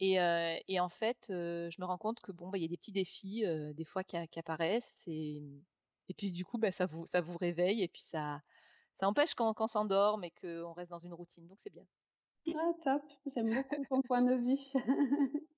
et 0.00 0.20
heu 0.20 0.56
et 0.68 0.80
en 0.80 0.88
fait, 0.90 1.26
je 1.30 1.80
me 1.80 1.86
rends 1.86 1.98
compte 1.98 2.20
que 2.20 2.32
bon, 2.32 2.48
bah, 2.50 2.58
il 2.58 2.62
y 2.62 2.66
a 2.66 2.68
des 2.68 2.76
petits 2.76 2.92
défis, 2.92 3.44
des 3.74 3.84
fois 3.84 4.04
qui 4.04 4.16
apparaissent 4.38 5.02
et 5.06 5.42
et 6.08 6.14
puis 6.14 6.32
du 6.32 6.44
coup, 6.44 6.58
bah, 6.58 6.72
ça 6.72 6.86
vous 6.86 7.06
ça 7.06 7.20
vous 7.22 7.36
réveille 7.38 7.82
et 7.82 7.88
puis 7.88 8.02
ça 8.02 8.42
ça 9.00 9.08
empêche 9.08 9.34
qu'on 9.34 9.54
s'endorme 9.68 10.24
et 10.24 10.32
qu'on 10.32 10.72
reste 10.74 10.90
dans 10.92 10.98
une 11.00 11.14
routine, 11.14 11.48
donc 11.48 11.60
c'est 11.62 11.70
bien. 11.72 11.86
Ah 12.52 12.72
top, 12.82 13.02
j'aime 13.26 13.52
beaucoup 13.54 13.84
ton 13.84 14.02
point 14.02 14.22
de 14.22 14.34
vue. 14.34 14.58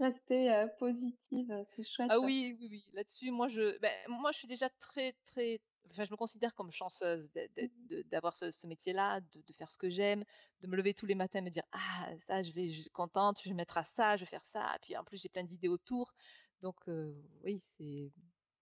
Rester, 0.00 0.66
positive, 0.78 1.64
c'est 1.74 1.84
Ah 2.06 2.18
chouette. 2.18 2.20
oui, 2.20 2.56
oui, 2.58 2.68
oui, 2.70 2.90
là-dessus, 2.94 3.30
moi 3.30 3.48
je 3.48 3.78
beh, 3.80 3.90
moi 4.08 4.32
je 4.32 4.38
suis 4.38 4.48
déjà 4.48 4.70
très, 4.80 5.12
très 5.26 5.60
enfin 5.90 6.04
je 6.04 6.10
me 6.10 6.16
considère 6.16 6.54
comme 6.54 6.72
chanceuse 6.72 7.28
Mmh 7.60 7.88
d'avoir 8.06 8.34
ce 8.36 8.50
ce 8.50 8.66
métier-là, 8.66 9.20
de 9.20 9.42
de 9.46 9.52
faire 9.52 9.70
ce 9.70 9.76
que 9.78 9.90
j'aime, 9.90 10.24
de 10.60 10.66
me 10.68 10.76
lever 10.76 10.94
tous 10.94 11.04
les 11.06 11.14
matins 11.14 11.40
et 11.40 11.42
me 11.42 11.50
dire: 11.50 11.64
«Ah 11.72 12.08
ça 12.26 12.42
je 12.42 12.52
vais 12.52 12.70
je 12.70 12.80
suis 12.82 12.90
contente, 12.90 13.40
je 13.42 13.48
vais 13.48 13.54
mettre 13.54 13.76
à 13.78 13.84
ça, 13.84 14.16
je 14.16 14.22
vais 14.24 14.26
faire 14.30 14.44
ça» 14.46 14.74
et 14.76 14.78
puis 14.80 14.96
en 14.96 15.04
plus 15.04 15.20
j'ai 15.20 15.28
plein 15.28 15.44
d'idées 15.44 15.68
autour. 15.68 16.14
Donc 16.62 16.76
oui, 17.44 17.62
c'est 17.76 18.10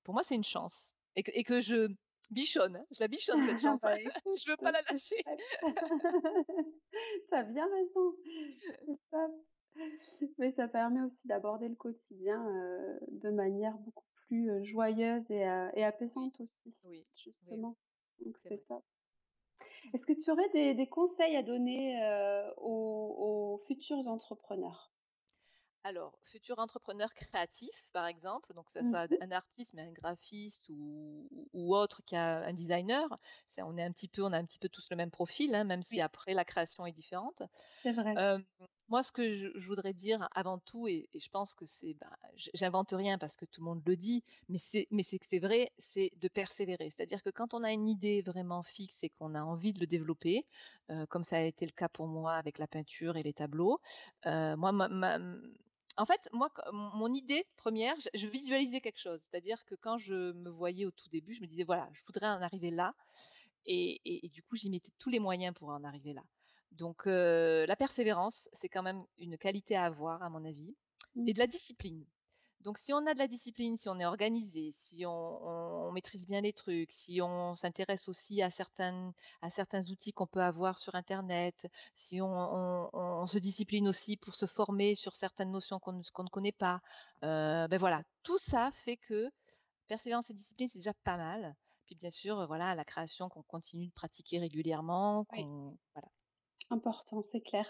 pour 0.03 0.15
moi 0.15 0.23
c'est 0.25 0.35
une 0.37 0.45
chance 0.45 0.95
et 1.17 1.23
que 1.23 1.31
et 1.35 1.45
que 1.45 1.61
je 1.61 1.89
bichonne, 2.31 2.77
hein, 2.77 2.85
je 2.91 3.01
la 3.01 3.09
bichonne 3.09 3.43
cette 3.47 3.61
chance, 3.61 3.81
Bah 3.83 3.97
je 4.27 4.51
veux 4.51 4.57
pas 4.57 4.71
c'est 4.71 4.73
la 4.73 4.83
lâcher. 4.91 5.17
chouette. 5.23 5.41
Tu 7.29 7.35
as 7.35 7.43
bien 7.45 7.67
raison. 7.73 8.17
Mais 10.39 10.53
ça 10.53 10.69
permet 10.69 11.03
aussi 11.03 11.27
d'aborder 11.27 11.69
le 11.69 11.75
quotidien, 11.77 12.43
de 13.11 13.31
manière 13.31 13.77
beaucoup 13.79 14.05
plus, 14.27 14.65
joyeuse 14.65 15.31
et 15.31 15.45
apaisante 15.85 16.41
aussi, 16.41 16.75
oui, 16.85 17.07
justement, 17.17 17.77
donc 18.21 18.37
c'est 18.43 18.67
top. 18.67 18.83
Est-ce 19.95 20.05
que 20.05 20.13
tu 20.15 20.31
aurais 20.31 20.49
des 20.53 20.75
des 20.75 20.89
conseils 20.89 21.37
à 21.37 21.43
donner, 21.43 21.97
aux 22.59 23.63
futurs 23.67 24.07
entrepreneurs? 24.09 24.91
Alors, 25.89 26.19
futur 26.25 26.59
entrepreneur 26.59 27.15
créatif, 27.15 27.89
par 27.93 28.07
exemple, 28.07 28.53
donc 28.55 28.67
que 28.73 28.83
Mmh 28.83 28.83
soit 28.83 29.09
mh. 29.11 29.17
un 29.21 29.31
artiste, 29.31 29.73
mais 29.75 29.83
un 29.83 29.93
graphiste 29.93 30.69
ou 30.69 31.29
ou 31.53 31.75
autre 31.77 32.03
qui 32.05 32.17
a 32.17 32.39
un 32.45 32.53
designer, 32.53 33.09
on 33.59 33.79
est 33.79 33.83
un 33.85 33.93
petit 33.93 34.09
peu 34.09 34.23
on 34.23 34.33
a 34.33 34.39
un 34.39 34.45
petit 34.45 34.59
peu 34.59 34.69
tous 34.69 34.89
le 34.91 34.97
même 34.97 35.11
profil, 35.13 35.55
hein, 35.55 35.63
même 35.65 35.83
si 35.85 36.01
après 36.01 36.35
la 36.35 36.45
création 36.45 36.87
est 36.87 36.93
différente. 36.93 37.43
c'est 37.83 37.93
vrai. 37.93 38.21
Moi, 38.89 39.03
ce 39.03 39.11
que 39.11 39.35
je 39.37 39.49
je 39.59 39.67
voudrais 39.67 39.93
dire 39.95 40.29
avant 40.33 40.59
tout 40.59 40.87
et 40.87 41.09
et 41.13 41.19
je 41.19 41.29
pense 41.29 41.55
que 41.55 41.67
c'est, 41.67 41.95
ben, 41.95 42.11
j'invente 42.55 42.93
rien 42.93 43.19
parce 43.19 43.35
que 43.37 43.45
tout 43.45 43.61
le 43.61 43.65
monde 43.67 43.83
le 43.85 43.97
dit, 43.97 44.23
mais 44.49 44.59
c'est 44.59 44.87
mais 44.93 45.03
c'est 45.03 45.19
que 45.19 45.27
c'est 45.29 45.41
vrai, 45.41 45.73
c'est 45.81 46.11
de 46.17 46.29
persévérer. 46.29 46.89
C'est-à-dire 46.91 47.23
que 47.23 47.31
quand 47.31 47.53
on 47.55 47.65
a 47.65 47.73
une 47.73 47.89
idée 47.89 48.23
vraiment 48.23 48.63
fixe 48.63 49.03
et 49.03 49.11
qu'on 49.11 49.35
a 49.35 49.43
envie 49.43 49.73
de 49.73 49.81
le 49.81 49.87
développer, 49.89 50.47
heu, 50.91 51.05
comme 51.09 51.25
ça 51.25 51.37
a 51.39 51.41
été 51.41 51.67
le 51.67 51.73
cas 51.73 51.89
pour 51.89 52.07
moi 52.07 52.35
avec 52.35 52.59
la 52.59 52.69
peinture 52.69 53.17
et 53.17 53.23
les 53.25 53.33
tableaux, 53.35 53.81
heu, 54.27 54.55
moi 54.57 54.71
ma 54.73 54.87
ma 54.89 55.19
mmh, 55.19 55.55
en 55.97 56.07
fait, 56.07 56.29
moi, 56.33 56.51
mon 56.73 57.13
idée 57.15 57.47
première, 57.57 57.99
je 58.01 58.09
je 58.15 58.27
visualisais 58.27 58.81
quelque 58.81 58.99
chose. 59.01 59.21
C'est-à-dire 59.31 59.65
que 59.65 59.75
quand 59.75 59.99
je 59.99 60.33
me 60.33 60.51
voyais 60.51 60.87
au 60.87 60.91
tout 60.91 61.09
début, 61.11 61.35
je 61.35 61.41
me 61.43 61.47
disais: 61.47 61.65
«Voilà, 61.65 61.89
je 61.93 62.03
voudrais 62.07 62.27
en 62.29 62.43
arriver 62.43 62.71
là» 62.71 62.95
et 63.67 64.01
et 64.05 64.27
et 64.27 64.29
du 64.31 64.43
coup, 64.43 64.57
j'y 64.57 64.71
mettais 64.71 64.93
tous 64.99 65.11
les 65.11 65.21
moyens 65.21 65.55
pour 65.55 65.69
en 65.71 65.85
arriver 65.85 66.13
là. 66.15 66.25
Donc 66.73 67.07
heu, 67.07 67.65
la 67.67 67.77
persévérance, 67.77 68.49
c'est 68.53 68.69
quand 68.69 68.83
même 68.83 69.05
une 69.19 69.39
qualité 69.39 69.77
à 69.77 69.85
avoir 69.87 70.23
à 70.23 70.31
mon 70.31 70.45
avis 70.45 70.77
Mmh 71.17 71.29
et 71.29 71.35
de 71.35 71.39
la 71.41 71.47
discipline. 71.49 72.07
Donc 72.61 72.79
si 72.79 72.93
on 72.93 73.07
a 73.07 73.13
de 73.15 73.19
la 73.19 73.29
discipline, 73.29 73.77
si 73.79 73.89
on 73.89 73.99
est 74.01 74.05
organisé, 74.07 74.71
si 74.73 75.05
on 75.07 75.11
on 75.47 75.89
on 75.89 75.93
maîtrise 75.93 76.27
bien 76.27 76.41
les 76.41 76.53
trucs, 76.53 76.91
si 76.93 77.21
on 77.23 77.55
s'intéresse 77.55 78.09
aussi 78.09 78.43
à 78.43 78.51
certaines 78.51 79.13
à 79.43 79.51
certains 79.51 79.89
outils 79.91 80.13
qu'on 80.13 80.27
peut 80.27 80.41
avoir 80.43 80.79
sur 80.79 80.95
internet, 80.95 81.69
si 81.97 82.21
on 82.23 83.27
se 83.27 83.39
discipline 83.39 83.89
aussi 83.89 84.17
pour 84.17 84.35
se 84.35 84.47
former 84.47 84.95
sur 84.95 85.15
certaines 85.17 85.53
notions 85.53 85.79
qu'on 85.81 85.93
ne 85.93 86.29
connaît 86.29 86.53
pas, 86.53 86.81
heu, 87.23 87.67
beh, 87.69 87.79
voilà, 87.79 88.03
tout 88.23 88.39
ça 88.39 88.71
fait 88.73 88.97
que 88.97 89.31
persévérance 89.89 90.31
et 90.31 90.35
discipline, 90.35 90.69
c'est 90.69 90.79
déjà 90.81 90.95
pas 90.95 91.17
mal. 91.19 91.57
Puis 91.87 91.97
bien 91.97 92.11
sûr, 92.11 92.47
voilà, 92.49 92.75
la 92.77 92.85
création 92.85 93.29
qu'on 93.31 93.43
continue 93.45 93.89
de 93.89 93.93
pratiquer 93.93 94.39
régulièrement, 94.41 95.25
Oui, 95.31 95.49
qu'on 95.49 95.79
voilà. 95.95 96.09
important, 96.71 97.23
c'est 97.33 97.41
clair. 97.41 97.67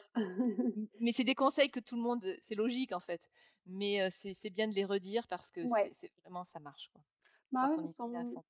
Mais 0.99 1.13
c'est 1.13 1.25
des 1.25 1.35
conseils 1.35 1.71
que 1.71 1.81
tout 1.81 1.97
le 1.97 2.03
monde, 2.03 2.25
c'est 2.49 2.55
logique 2.55 2.93
en 2.93 3.01
fait, 3.01 3.21
mais 3.67 4.11
c'est 4.11 4.51
bien 4.51 4.69
de 4.69 4.75
les 4.75 4.85
redire 4.85 5.27
parce 5.29 5.51
que 5.51 5.67
c'est 5.69 5.89
Ouais. 5.89 5.93
c'est 5.93 6.13
vraiment 6.23 6.45
ça 6.45 6.61
marche 6.61 6.89
quoi, 6.93 7.03
Bah, 7.51 7.69
quand 7.73 7.89
ouais, 7.89 7.93
on 7.99 8.43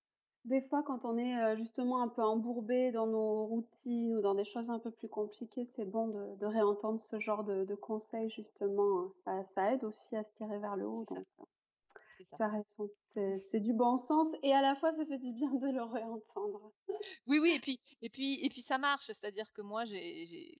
des 0.46 0.62
fois, 0.62 0.83
quand 0.83 1.05
on 1.05 1.18
est, 1.18 1.57
justement 1.59 2.02
un 2.02 2.09
peu 2.09 2.22
embourbé 2.22 2.92
dans 2.92 3.07
nos 3.07 3.46
routines 3.46 4.16
ou 4.16 4.22
dans 4.22 4.35
des 4.35 4.44
choses 4.44 4.70
un 4.70 4.79
peu 4.79 4.90
plus 4.90 5.09
compliquées, 5.09 5.66
c'est 5.76 5.85
bon 5.85 6.09
de 6.09 6.37
de 6.37 6.46
réentendre 6.46 7.00
ce 7.00 7.20
genre 7.20 7.44
de 7.44 7.64
de 7.64 7.74
conseils 7.74 8.31
justement, 8.31 9.02
heu, 9.05 9.12
ça 9.24 9.44
ça 9.55 9.72
aide 9.74 9.85
aussi 9.85 10.16
à 10.16 10.24
se 10.24 10.33
tirer 10.37 10.59
vers 10.59 10.76
le 10.76 10.87
haut 10.88 11.05
donc 11.07 11.26
c'est 12.16 12.24
ça. 12.31 12.37
tu 12.37 12.42
as 12.42 12.48
raison. 12.48 12.90
C'est 13.50 13.61
du 13.61 13.72
bon 13.72 13.98
sens 13.98 14.29
et 14.42 14.52
à 14.52 14.62
la 14.62 14.76
fois 14.76 14.92
ça 14.92 15.07
fait 15.07 15.18
du 15.18 15.33
bien 15.33 15.50
de 15.55 15.68
le 15.68 15.83
réentendre. 15.83 16.72
Oui, 17.26 17.38
oui 17.38 17.50
et 17.52 17.61
puis 17.61 17.81
et 18.02 18.11
puis 18.11 18.44
et 18.44 18.48
puis 18.48 18.62
ça 18.62 18.79
marche, 18.79 19.07
c'est-à-dire 19.07 19.52
que 19.52 19.62
moi 19.62 19.85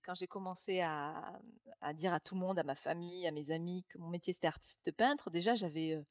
quand 0.03 0.15
j'ai 0.15 0.27
commencé 0.27 0.81
à, 0.81 1.39
à 1.81 1.93
dire 1.93 2.13
à 2.13 2.19
tout 2.19 2.35
le 2.35 2.41
monde, 2.41 2.59
à 2.59 2.63
ma 2.63 2.75
famille, 2.75 3.27
à 3.27 3.31
mes 3.31 3.51
amis 3.51 3.85
que 3.89 3.97
mon 3.97 4.09
métier 4.09 4.33
c'était 4.33 4.47
artiste 4.47 4.91
peintre, 4.95 5.29
déjà 5.29 5.55
j'avais, 5.55 5.93
heu, 5.95 6.05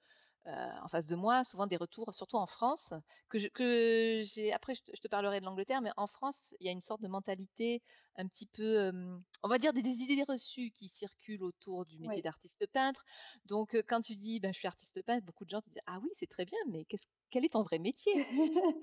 en 0.46 0.88
face 0.88 1.06
de 1.06 1.16
moi 1.16 1.44
souvent 1.44 1.66
des 1.66 1.76
retours, 1.76 2.14
surtout 2.14 2.37
en 2.37 2.46
France, 2.46 2.92
que 3.28 3.38
j'ai 4.24 4.52
après 4.52 4.74
je 4.74 4.82
te 4.82 4.90
je 4.94 5.00
te 5.00 5.09
parlerai 5.09 5.40
de 5.40 5.44
l'Angleterre, 5.44 5.80
mais 5.82 5.90
en 5.96 6.06
France, 6.06 6.54
il 6.61 6.66
y 6.66 6.68
a 6.68 6.72
une 6.72 6.80
sorte 6.80 7.02
de 7.02 7.09
mentalité 7.09 7.82
un 8.16 8.26
petit 8.28 8.46
peu, 8.46 8.90
on 9.42 9.48
va 9.48 9.59
dire 9.59 9.72
des 9.72 9.82
des 9.82 9.98
idées 10.02 10.22
reçues 10.28 10.70
qui 10.70 10.88
circulent 10.88 11.42
autour 11.42 11.85
du 11.87 11.98
métier 11.98 12.20
Oui. 12.20 12.22
d'artiste 12.22 12.66
peintre. 12.72 13.04
Donc 13.44 13.74
quand 13.88 14.00
tu 14.00 14.16
dis: 14.16 14.40
«Ben, 14.40 14.52
je 14.52 14.59
suis 14.59 14.68
artiste 14.68 15.02
peintre», 15.02 15.24
beaucoup 15.24 15.44
de 15.44 15.50
gens 15.50 15.61
te 15.62 15.68
disent: 15.70 15.80
«Ah 15.87 15.98
oui, 16.02 16.09
c'est 16.14 16.28
très 16.28 16.44
bien, 16.44 16.59
mais 16.68 16.85
qu'est-ce 16.85 17.06
quel 17.30 17.44
est 17.44 17.52
ton 17.52 17.62
vrai 17.62 17.78
métier?» 17.78 18.12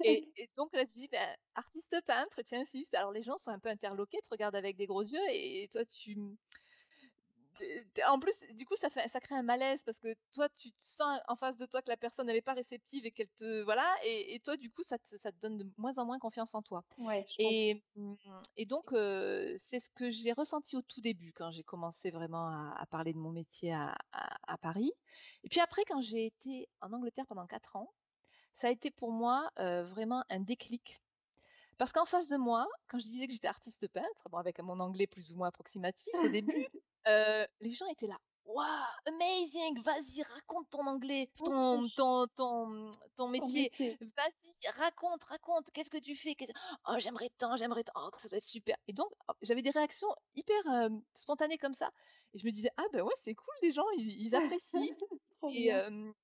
Et 0.03 0.27
et 0.37 0.49
donc 0.57 0.73
là, 0.73 0.85
tu 0.85 0.93
dis: 0.99 1.07
«Bah, 1.11 1.35
artiste 1.55 1.95
peintre, 2.05 2.41
tiens 2.45 2.65
si». 2.65 2.87
Alors 2.93 3.11
les 3.11 3.23
gens 3.23 3.37
sont 3.37 3.51
un 3.51 3.59
peu 3.59 3.69
interloqués, 3.69 4.19
te 4.23 4.29
regardent 4.31 4.55
avec 4.55 4.75
des 4.77 4.85
gros 4.87 5.01
yeux 5.03 5.21
et 5.31 5.69
toi 5.71 5.85
tu, 5.85 6.15
tu 6.15 6.62
en 8.07 8.19
plus, 8.19 8.43
du 8.53 8.65
coup, 8.65 8.75
ça 8.75 8.89
fait 8.89 9.07
ça 9.09 9.19
crée 9.19 9.35
un 9.35 9.43
malaise 9.43 9.83
parce 9.83 9.99
que 9.99 10.15
toi, 10.33 10.49
tu 10.49 10.71
te 10.71 10.83
sens 10.83 11.19
en 11.27 11.35
face 11.35 11.57
de 11.57 11.65
toi 11.65 11.81
que 11.81 11.89
la 11.89 11.97
personne 11.97 12.29
elle 12.29 12.35
est 12.35 12.41
pas 12.41 12.53
réceptive 12.53 13.05
et 13.05 13.11
qu'elle 13.11 13.29
te 13.29 13.61
voilà 13.63 13.89
et 14.03 14.35
et 14.35 14.39
toi, 14.39 14.57
du 14.57 14.69
coup, 14.69 14.83
ça 14.83 14.97
te 14.97 15.17
ça 15.17 15.31
te 15.31 15.37
donne 15.39 15.57
de 15.57 15.65
moins 15.77 15.97
en 15.97 16.05
moins 16.05 16.19
confiance 16.19 16.55
en 16.55 16.61
toi 16.61 16.83
Ouais, 16.97 17.25
et 17.39 17.81
mmh 17.95 18.13
et 18.57 18.65
donc 18.65 18.89
c'est 18.91 19.79
ce 19.79 19.89
que 19.89 20.09
j'ai 20.09 20.33
ressenti 20.33 20.75
au 20.75 20.81
tout 20.81 21.01
début 21.01 21.33
quand 21.33 21.51
j'ai 21.51 21.63
commencé 21.63 22.11
vraiment 22.11 22.47
à 22.47 22.75
à 22.77 22.85
parler 22.85 23.13
de 23.13 23.17
mon 23.19 23.31
métier 23.31 23.73
à 23.73 23.95
à 24.11 24.53
à 24.53 24.57
Paris 24.57 24.91
et 25.43 25.49
puis 25.49 25.59
après 25.59 25.83
quand 25.85 26.01
j'ai 26.01 26.25
été 26.27 26.69
en 26.81 26.93
Angleterre 26.93 27.25
pendant 27.27 27.47
4 27.47 27.75
ans, 27.75 27.93
ça 28.53 28.67
a 28.67 28.71
été 28.71 28.91
pour 28.91 29.11
moi, 29.11 29.49
vraiment 29.57 30.23
un 30.29 30.39
déclic. 30.39 31.01
Parce 31.77 31.91
qu'en 31.91 32.05
face 32.05 32.29
de 32.29 32.37
moi, 32.37 32.67
quand 32.87 32.99
je 32.99 33.05
disais 33.05 33.27
que 33.27 33.33
j'étais 33.33 33.47
artiste 33.47 33.87
peintre, 33.87 34.29
bon 34.29 34.37
avec 34.37 34.59
mon 34.59 34.79
anglais 34.79 35.07
plus 35.07 35.31
ou 35.33 35.37
moins 35.37 35.47
approximatif 35.47 36.13
au 36.23 36.29
début, 36.29 36.67
heu, 37.07 37.47
les 37.61 37.71
gens 37.71 37.87
étaient 37.87 38.07
là. 38.07 38.17
waouh, 38.45 38.65
amazing, 39.05 39.81
vas-y, 39.81 40.21
raconte 40.23 40.69
ton 40.69 40.85
anglais, 40.85 41.29
ton, 41.37 41.87
ton, 41.95 42.27
ton, 42.35 42.91
ton 43.15 43.27
métier, 43.27 43.71
vas-y, 43.79 44.69
raconte, 44.75 45.23
raconte, 45.23 45.71
qu'est-ce 45.71 45.89
que 45.89 45.97
tu 45.97 46.15
fais 46.15 46.35
Oh, 46.87 46.95
j'aimerais 46.97 47.29
tant, 47.37 47.55
j'aimerais 47.55 47.83
tant, 47.83 47.93
oh, 47.95 48.09
ça 48.17 48.27
doit 48.27 48.37
être 48.37 48.43
super. 48.43 48.75
Et 48.87 48.93
donc, 48.93 49.09
j'avais 49.41 49.61
des 49.61 49.71
réactions 49.71 50.13
hyper 50.35 50.89
spontanées 51.13 51.57
comme 51.57 51.73
ça. 51.73 51.89
Et 52.33 52.39
je 52.39 52.45
me 52.45 52.51
disais, 52.51 52.69
ah 52.77 52.85
ben 52.91 53.01
ouais, 53.03 53.13
c'est 53.17 53.35
cool, 53.35 53.53
les 53.61 53.71
gens, 53.71 53.89
ils, 53.97 54.35
apprécient. 54.35 54.81
et, 55.49 55.69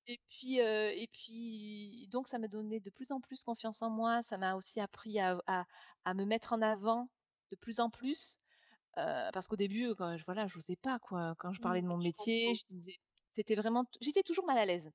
et, 0.06 0.20
puis, 0.28 0.58
et 0.58 1.08
puis, 1.12 2.08
donc, 2.10 2.26
ça 2.28 2.38
m'a 2.38 2.48
donné 2.48 2.80
de 2.80 2.90
plus 2.90 3.12
en 3.12 3.20
plus 3.20 3.44
confiance 3.44 3.82
en 3.82 3.90
moi. 3.90 4.22
Ça 4.22 4.36
m'a 4.38 4.56
aussi 4.56 4.80
appris 4.80 5.20
à, 5.20 5.40
à, 5.46 5.64
à, 6.04 6.14
me 6.14 6.24
mettre 6.24 6.52
en 6.52 6.62
avant 6.62 7.08
de 7.50 7.56
plus 7.56 7.80
en 7.80 7.90
plus. 7.90 8.40
Parce 8.94 9.46
qu'au 9.46 9.56
début, 9.56 9.94
quand 9.96 10.16
je, 10.16 10.24
voilà, 10.24 10.46
je 10.46 10.56
n'osais 10.58 10.76
pas, 10.76 10.98
quoi. 10.98 11.34
Quand 11.38 11.52
je 11.52 11.60
parlais 11.60 11.82
de 11.82 11.86
mon 11.86 11.96
métier, 11.96 12.52
c'était 13.32 13.54
vraiment, 13.54 13.84
j'étais 14.00 14.22
toujours 14.22 14.46
mal 14.46 14.58
à 14.58 14.66
l'aise. 14.66 14.90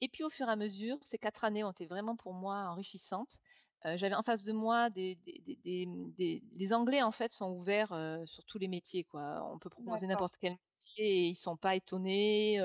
Et 0.00 0.08
puis, 0.08 0.22
au 0.24 0.30
fur 0.30 0.48
et 0.48 0.52
à 0.52 0.56
mesure, 0.56 0.96
ces 1.10 1.18
quatre 1.18 1.44
années 1.44 1.64
ont 1.64 1.72
été 1.72 1.86
vraiment 1.86 2.16
pour 2.16 2.32
moi 2.32 2.68
enrichissantes. 2.68 3.38
j'avais 3.84 4.14
en 4.14 4.22
face 4.22 4.44
de 4.44 4.52
moi 4.52 4.90
des, 4.90 5.16
des, 5.16 5.86
des, 6.16 6.42
les 6.52 6.72
Anglais 6.72 7.02
en 7.02 7.12
fait 7.12 7.32
sont 7.32 7.50
ouverts 7.50 7.94
sur 8.26 8.44
tous 8.44 8.58
les 8.58 8.68
métiers 8.68 9.04
quoi. 9.04 9.48
On 9.52 9.58
peut 9.58 9.70
proposer 9.70 10.06
n'importe 10.06 10.34
quel 10.40 10.52
métier 10.52 11.04
et 11.04 11.28
ils 11.28 11.36
sont 11.36 11.56
pas 11.56 11.74
étonnés. 11.74 12.60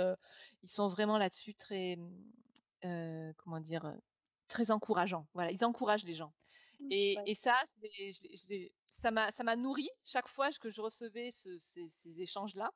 ils 0.64 0.70
sont 0.70 0.88
vraiment 0.88 1.18
là-dessus 1.18 1.56
très 1.56 1.98
comment 2.82 3.60
dire 3.60 3.94
très 4.48 4.72
encourageants. 4.72 5.28
Voilà, 5.34 5.52
ils 5.52 5.66
encouragent 5.66 6.04
les 6.06 6.16
gens. 6.16 6.34
Mmh, 6.80 6.88
et, 6.92 7.18
et 7.26 7.36
ça, 7.36 7.56
ça 9.04 9.12
m'a 9.12 9.32
ça 9.34 9.44
m'a 9.44 9.56
nourri 9.56 9.90
chaque 10.06 10.28
fois 10.30 10.50
que 10.52 10.72
je 10.72 10.82
recevais 10.82 11.30
ces, 11.32 11.60
ces 11.60 12.22
échanges 12.22 12.56
là. 12.56 12.72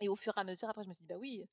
Et 0.00 0.08
au 0.08 0.16
fur 0.16 0.32
et 0.36 0.40
à 0.40 0.44
mesure, 0.44 0.68
après, 0.70 0.84
je 0.84 0.88
me 0.88 0.94
suis 0.94 1.04
dit 1.04 1.08
bah 1.08 1.18
oui, 1.18 1.44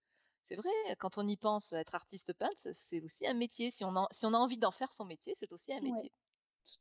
c'est 0.45 0.55
vrai, 0.55 0.69
quand 0.99 1.17
on 1.17 1.27
y 1.27 1.35
pense, 1.35 1.73
être 1.73 1.95
artiste 1.95 2.33
peintre, 2.33 2.55
c'est 2.71 3.01
aussi 3.01 3.27
un 3.27 3.33
métier. 3.33 3.71
Si 3.71 3.83
on, 3.83 3.93
si 4.11 4.25
on 4.25 4.33
a 4.33 4.37
envie 4.37 4.57
d'en 4.57 4.71
faire 4.71 4.93
son 4.93 5.05
métier, 5.05 5.33
c'est 5.35 5.51
aussi 5.51 5.73
un 5.73 5.81
métier. 5.81 6.11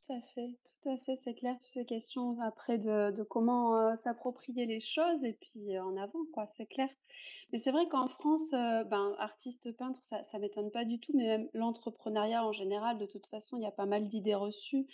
tout 0.07 0.13
à 0.13 0.21
fait, 0.33 0.57
tout 0.63 0.89
à 0.89 0.97
fait, 0.99 1.19
c'est 1.23 1.33
clair. 1.35 1.57
Toutes 1.63 1.73
ces 1.73 1.85
questions 1.85 2.39
après 2.41 2.77
de, 2.77 3.23
comment 3.23 3.97
s'approprier 4.03 4.65
les 4.65 4.79
choses 4.79 5.23
et 5.23 5.33
puis 5.33 5.77
en 5.79 5.97
avant, 5.97 6.25
quoi, 6.33 6.47
c'est 6.55 6.67
clair. 6.67 6.89
Mais 7.51 7.59
c'est 7.59 7.71
vrai 7.71 7.87
qu'en 7.89 8.07
France, 8.07 8.49
ben, 8.51 9.15
artiste 9.19 9.69
peintre, 9.77 9.99
ça, 10.09 10.23
ça 10.31 10.39
m'étonne 10.39 10.71
pas 10.71 10.85
du 10.85 10.99
tout, 10.99 11.11
mais 11.15 11.25
même 11.25 11.49
l'entrepreneuriat 11.53 12.45
en 12.45 12.53
général, 12.53 12.97
de 12.99 13.05
toute 13.05 13.27
façon, 13.27 13.57
il 13.57 13.63
y 13.63 13.67
a 13.67 13.71
pas 13.71 13.85
mal 13.85 14.07
d'idées 14.07 14.35
reçues. 14.35 14.87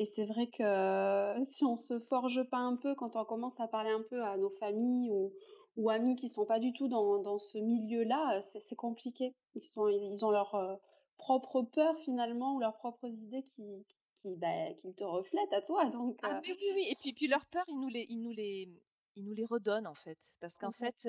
Et 0.00 0.06
c'est 0.06 0.24
vrai 0.24 0.46
que 0.46 1.44
si 1.54 1.64
on 1.64 1.76
se 1.76 2.00
forge 2.00 2.42
pas 2.44 2.56
un 2.56 2.76
peu, 2.76 2.94
quand 2.94 3.14
on 3.14 3.24
commence 3.26 3.60
à 3.60 3.68
parler 3.68 3.90
un 3.90 4.02
peu 4.02 4.24
à 4.24 4.38
nos 4.38 4.48
familles 4.58 5.10
ou, 5.10 5.30
ou 5.76 5.90
amis 5.90 6.16
qui 6.16 6.30
sont 6.30 6.46
pas 6.46 6.58
du 6.58 6.72
tout 6.72 6.88
dans, 6.88 7.18
dans 7.18 7.38
ce 7.38 7.58
milieu-là, 7.58 8.42
c'est 8.64 8.76
compliqué. 8.76 9.34
Ils, 9.54 9.62
sont, 9.74 9.88
ils 9.88 10.24
ont 10.24 10.30
leur 10.30 10.80
propre 11.18 11.60
peur 11.62 11.94
finalement 11.98 12.54
ou 12.54 12.60
leurs 12.60 12.78
propres 12.78 13.08
idées 13.08 13.44
qui, 13.54 13.84
qui, 14.22 14.36
bah, 14.36 14.72
qui 14.80 14.94
te 14.94 15.04
reflètent 15.04 15.52
à 15.52 15.60
toi. 15.60 15.84
Donc, 15.90 16.18
ah 16.22 16.40
oui, 16.42 16.56
oui, 16.58 16.72
oui. 16.74 16.86
Et 16.88 16.96
puis, 16.98 17.12
puis 17.12 17.28
leur 17.28 17.44
peur, 17.44 17.64
ils 17.68 17.78
nous 17.78 17.88
les, 17.88 18.06
ils 18.08 18.22
nous 18.22 18.32
les, 18.32 18.70
ils 19.16 19.24
nous 19.24 19.34
les 19.34 19.44
redonnent 19.44 19.86
en 19.86 19.94
fait. 19.94 20.16
Parce 20.40 20.56
qu'en 20.56 20.72
fait, 20.72 21.06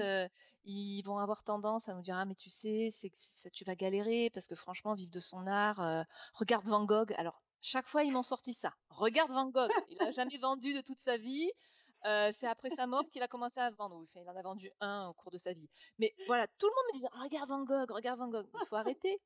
ils 0.65 1.01
vont 1.03 1.17
avoir 1.17 1.45
tendance 1.45 1.87
à 1.87 1.93
nous 1.93 2.01
dire 2.01 2.17
Ah, 2.17 2.25
mais 2.25 2.35
tu 2.35 2.49
sais, 2.49 2.89
c'est 2.91 3.09
que 3.09 3.49
tu 3.53 3.63
vas 3.63 3.75
galérer 3.75 4.29
parce 4.33 4.47
que 4.47 4.55
franchement, 4.55 4.95
vivre 4.95 5.11
de 5.11 5.21
son 5.21 5.47
art, 5.47 6.05
regarde 6.33 6.67
Van 6.67 6.83
Gogh. 6.83 7.13
Alors, 7.17 7.41
chaque 7.61 7.87
fois, 7.87 8.03
ils 8.03 8.11
m'ont 8.11 8.23
sorti 8.23 8.53
ça. 8.53 8.73
Regarde 8.89 9.31
Van 9.31 9.47
Gogh. 9.49 9.71
Il 9.89 9.97
n'a 9.97 10.11
jamais 10.11 10.37
vendu 10.41 10.73
de 10.73 10.81
toute 10.81 10.99
sa 11.01 11.17
vie 11.17 11.51
c'est 12.03 12.47
après 12.47 12.69
sa 12.75 12.87
mort 12.87 13.03
qu'il 13.11 13.21
a 13.21 13.27
commencé 13.27 13.59
à 13.59 13.69
vendre. 13.69 14.05
il 14.15 14.27
en 14.27 14.35
a 14.35 14.41
vendu 14.41 14.71
un 14.79 15.07
au 15.07 15.13
cours 15.13 15.31
de 15.31 15.37
sa 15.37 15.53
vie. 15.53 15.69
Mais 15.99 16.15
voilà, 16.27 16.47
tout 16.57 16.67
le 16.67 16.73
monde 16.73 16.85
me 16.89 16.93
disait 16.93 17.07
regarde 17.13 17.49
Van 17.49 17.63
Gogh, 17.63 17.91
regarde 17.91 18.19
Van 18.19 18.27
Gogh. 18.27 18.47
Il 18.61 18.67
faut 18.67 18.75
arrêter. 18.75 19.21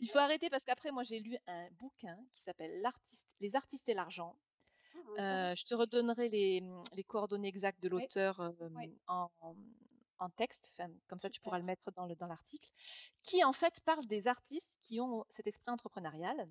Il 0.00 0.08
faut 0.08 0.18
arrêter 0.18 0.50
parce 0.50 0.64
qu'après, 0.64 0.92
moi, 0.92 1.02
j'ai 1.02 1.20
lu 1.20 1.36
un 1.46 1.68
bouquin 1.72 2.16
qui 2.32 2.40
s'appelle 2.42 2.80
L'artiste, 2.80 3.28
Les 3.40 3.56
artistes 3.56 3.88
et 3.88 3.94
l'argent. 3.94 4.36
Ah, 5.18 5.54
je 5.54 5.64
te 5.64 5.74
redonnerai 5.74 6.28
les, 6.28 6.60
mmh, 6.60 6.84
les 6.94 7.04
coordonnées 7.04 7.48
exactes 7.48 7.82
de 7.82 7.88
l'auteur 7.88 8.52
en, 9.06 9.30
en, 10.18 10.30
texte, 10.30 10.82
comme 11.08 11.18
ça 11.18 11.30
tu 11.30 11.40
pourras 11.40 11.58
le 11.58 11.64
mettre 11.64 11.90
dans 11.92 12.06
l'article, 12.06 12.68
dans 12.68 13.22
qui 13.22 13.44
en 13.44 13.52
fait 13.52 13.80
parle 13.84 14.04
des 14.06 14.26
artistes 14.26 14.70
qui 14.82 15.00
ont 15.00 15.24
cet 15.30 15.46
esprit 15.46 15.70
entrepreneurial 15.70 16.48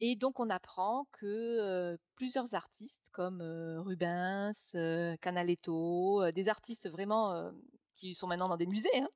et 0.00 0.16
donc 0.16 0.40
on 0.40 0.50
apprend 0.50 1.06
que 1.12 1.98
plusieurs 2.16 2.54
artistes 2.54 3.08
comme 3.12 3.42
Rubens, 3.84 4.76
Canaletto, 5.20 6.30
des 6.32 6.48
artistes 6.48 6.88
vraiment 6.90 7.50
qui 7.94 8.14
sont 8.14 8.26
maintenant 8.26 8.48
dans 8.48 8.56
des 8.56 8.66
musées, 8.66 8.88
hein, 8.98 9.08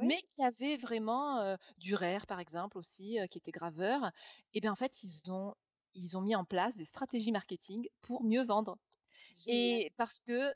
mais 0.00 0.22
qui 0.28 0.42
avaient 0.44 0.76
vraiment 0.76 1.56
Durer 1.78 2.18
par 2.28 2.40
exemple 2.40 2.78
aussi, 2.78 3.18
qui 3.30 3.38
était 3.38 3.52
graveur. 3.52 4.10
Et 4.54 4.60
bien 4.60 4.72
en 4.72 4.76
fait 4.76 5.02
ils 5.02 5.30
ont 5.32 5.54
ils 5.94 6.16
ont 6.16 6.20
mis 6.22 6.36
en 6.36 6.44
place 6.44 6.76
des 6.76 6.84
stratégies 6.84 7.32
marketing 7.32 7.88
pour 8.02 8.22
mieux 8.24 8.44
vendre. 8.44 8.78
Et 9.46 9.92
parce 9.96 10.20
que 10.20 10.52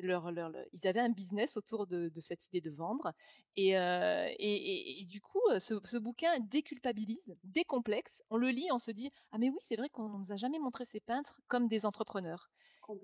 leur, 0.00 0.30
leur, 0.30 0.52
ils 0.72 0.86
avaient 0.86 1.00
un 1.00 1.10
business 1.10 1.56
autour 1.56 1.86
de, 1.86 2.10
cette 2.20 2.46
idée 2.46 2.60
de 2.60 2.70
vendre. 2.70 3.12
Et, 3.56 3.70
et, 3.72 5.04
du 5.06 5.20
coup, 5.20 5.40
ce, 5.58 5.98
bouquin 5.98 6.38
déculpabilise, 6.40 7.36
décomplexe. 7.44 8.22
On 8.30 8.36
le 8.36 8.48
lit, 8.48 8.68
on 8.70 8.78
se 8.78 8.90
dit 8.90 9.10
Ah, 9.32 9.38
mais 9.38 9.50
oui, 9.50 9.58
c'est 9.60 9.76
vrai 9.76 9.88
qu'on 9.88 10.08
ne 10.08 10.18
nous 10.18 10.32
a 10.32 10.36
jamais 10.36 10.58
montré 10.58 10.84
ces 10.84 11.00
peintres 11.00 11.40
comme 11.48 11.68
des 11.68 11.84
entrepreneurs. 11.84 12.50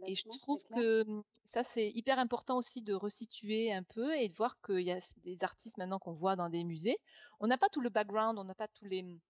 Et 0.07 0.15
je 0.15 0.25
trouve 0.29 0.63
que 0.75 1.05
mmh, 1.05 1.23
ça, 1.45 1.65
c'est 1.65 1.91
hyper 1.91 2.19
important 2.19 2.59
aussi 2.59 2.83
de 2.83 2.95
resituer 2.95 3.73
un 3.73 3.83
peu 3.83 4.17
et 4.17 4.29
de 4.29 4.35
voir 4.35 4.61
qu'il 4.61 4.81
y 4.81 4.91
a 4.91 4.99
des 5.25 5.45
artistes 5.45 5.79
maintenant 5.79 5.99
qu'on 5.99 6.13
voit 6.13 6.37
dans 6.37 6.49
des 6.49 6.65
musées. 6.65 6.99
On 7.41 7.47
n'a 7.47 7.59
pas 7.59 7.69
tout 7.69 7.81
le 7.81 7.91
background, 7.91 8.39
on 8.39 8.45
n'a 8.45 8.55
pas 8.55 8.69
tous 8.69 8.87
les, 8.87 9.03
mmh, 9.03 9.21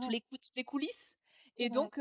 tous 0.00 0.08
les, 0.08 0.20
toutes 0.20 0.56
les 0.56 0.64
coulisses 0.64 1.17
et 1.58 1.70
donc, 1.70 1.98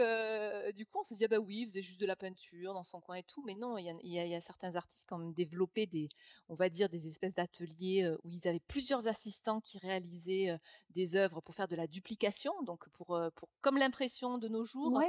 du 0.75 0.85
coup, 0.85 0.99
on 0.99 1.03
se 1.03 1.13
dit, 1.13 1.25
«Ah 1.25 1.27
bah 1.27 1.39
oui, 1.39 1.61
il 1.61 1.67
faisait 1.67 1.81
juste 1.81 1.99
de 1.99 2.05
la 2.05 2.15
peinture 2.15 2.73
dans 2.73 2.83
son 2.83 3.01
coin 3.01 3.15
et 3.15 3.23
tout. 3.23 3.43
Mais 3.45 3.55
non, 3.55 3.77
il 3.77 3.97
y 4.03 4.35
a, 4.35 4.41
certains 4.41 4.75
artistes 4.75 5.07
qui 5.07 5.13
ont 5.13 5.29
développé 5.31 5.85
des, 5.87 6.09
on 6.49 6.55
va 6.55 6.69
dire, 6.69 6.89
des 6.89 7.07
espèces 7.07 7.33
d'ateliers 7.33 8.09
où 8.23 8.29
ils 8.29 8.47
avaient 8.47 8.59
plusieurs 8.59 9.07
assistants 9.07 9.61
qui 9.61 9.79
réalisaient 9.79 10.57
des 10.91 11.15
œuvres 11.15 11.41
pour 11.41 11.55
faire 11.55 11.67
de 11.67 11.75
la 11.75 11.87
duplication. 11.87 12.53
Donc, 12.63 12.87
pour, 12.89 13.19
pour 13.35 13.49
comme 13.61 13.77
l'impression 13.77 14.37
de 14.37 14.47
nos 14.47 14.63
jours, 14.63 15.01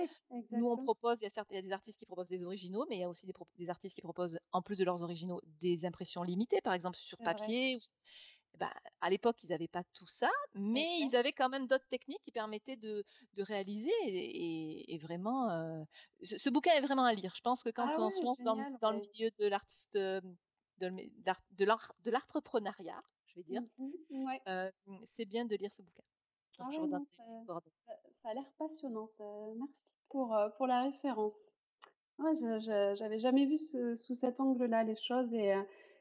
nous, 0.50 0.66
on 0.68 0.76
propose, 0.76 1.18
il 1.20 1.28
y, 1.28 1.54
y 1.54 1.58
a 1.58 1.62
des 1.62 1.72
artistes 1.72 1.98
qui 1.98 2.06
proposent 2.06 2.28
des 2.28 2.44
originaux, 2.44 2.86
mais 2.88 2.96
il 2.96 3.00
y 3.00 3.04
a 3.04 3.08
aussi 3.08 3.26
des, 3.26 3.34
des, 3.58 3.68
artistes 3.68 3.94
qui 3.94 4.02
proposent, 4.02 4.38
en 4.52 4.62
plus 4.62 4.76
de 4.76 4.84
leurs 4.84 5.02
originaux, 5.02 5.40
des 5.60 5.84
impressions 5.84 6.22
limitées, 6.22 6.60
par 6.60 6.74
exemple 6.74 6.96
sur 6.96 7.18
papier. 7.18 7.78
Bah, 8.58 8.72
à 9.00 9.08
l'époque, 9.08 9.36
ils 9.44 9.50
n'avaient 9.50 9.68
pas 9.68 9.84
tout 9.94 10.06
ça, 10.06 10.30
mais 10.54 11.00
ils 11.00 11.14
avaient 11.14 11.32
quand 11.32 11.48
même 11.48 11.68
d'autres 11.68 11.86
techniques 11.88 12.20
qui 12.24 12.32
permettaient 12.32 12.76
de, 12.76 13.04
de 13.34 13.42
réaliser. 13.42 13.92
Et, 14.04 14.98
vraiment, 14.98 15.86
ce, 16.22 16.50
bouquin 16.50 16.72
est 16.72 16.80
vraiment 16.80 17.04
à 17.04 17.14
lire. 17.14 17.32
Je 17.36 17.40
pense 17.40 17.62
que 17.62 17.70
quand 17.70 17.88
ah 17.88 18.00
on 18.00 18.10
se 18.10 18.22
lance 18.24 18.40
dans, 18.40 18.56
dans 18.80 18.90
le 18.90 19.00
milieu 19.00 19.30
de 19.38 19.46
l'artiste, 19.46 19.96
de 19.96 20.24
l'entrepreneuriat, 22.10 23.00
je 23.26 23.36
vais 23.36 23.44
dire, 23.44 23.62
mmh 23.78 24.68
c'est 25.04 25.24
bien 25.24 25.44
de 25.44 25.54
lire 25.54 25.72
ce 25.72 25.82
bouquin. 25.82 26.02
Ah 26.58 26.68
ça, 28.22 28.30
a 28.30 28.34
l'air 28.34 28.50
passionnant. 28.58 29.08
merci 29.56 29.72
pour, 30.08 30.36
pour 30.56 30.66
la 30.66 30.82
référence. 30.82 31.34
je 32.18 33.00
n'avais 33.00 33.20
jamais 33.20 33.46
vu 33.46 33.58
sous 33.58 34.14
cet 34.16 34.40
angle-là 34.40 34.82
les 34.82 34.96
choses 34.96 35.32
et 35.32 35.54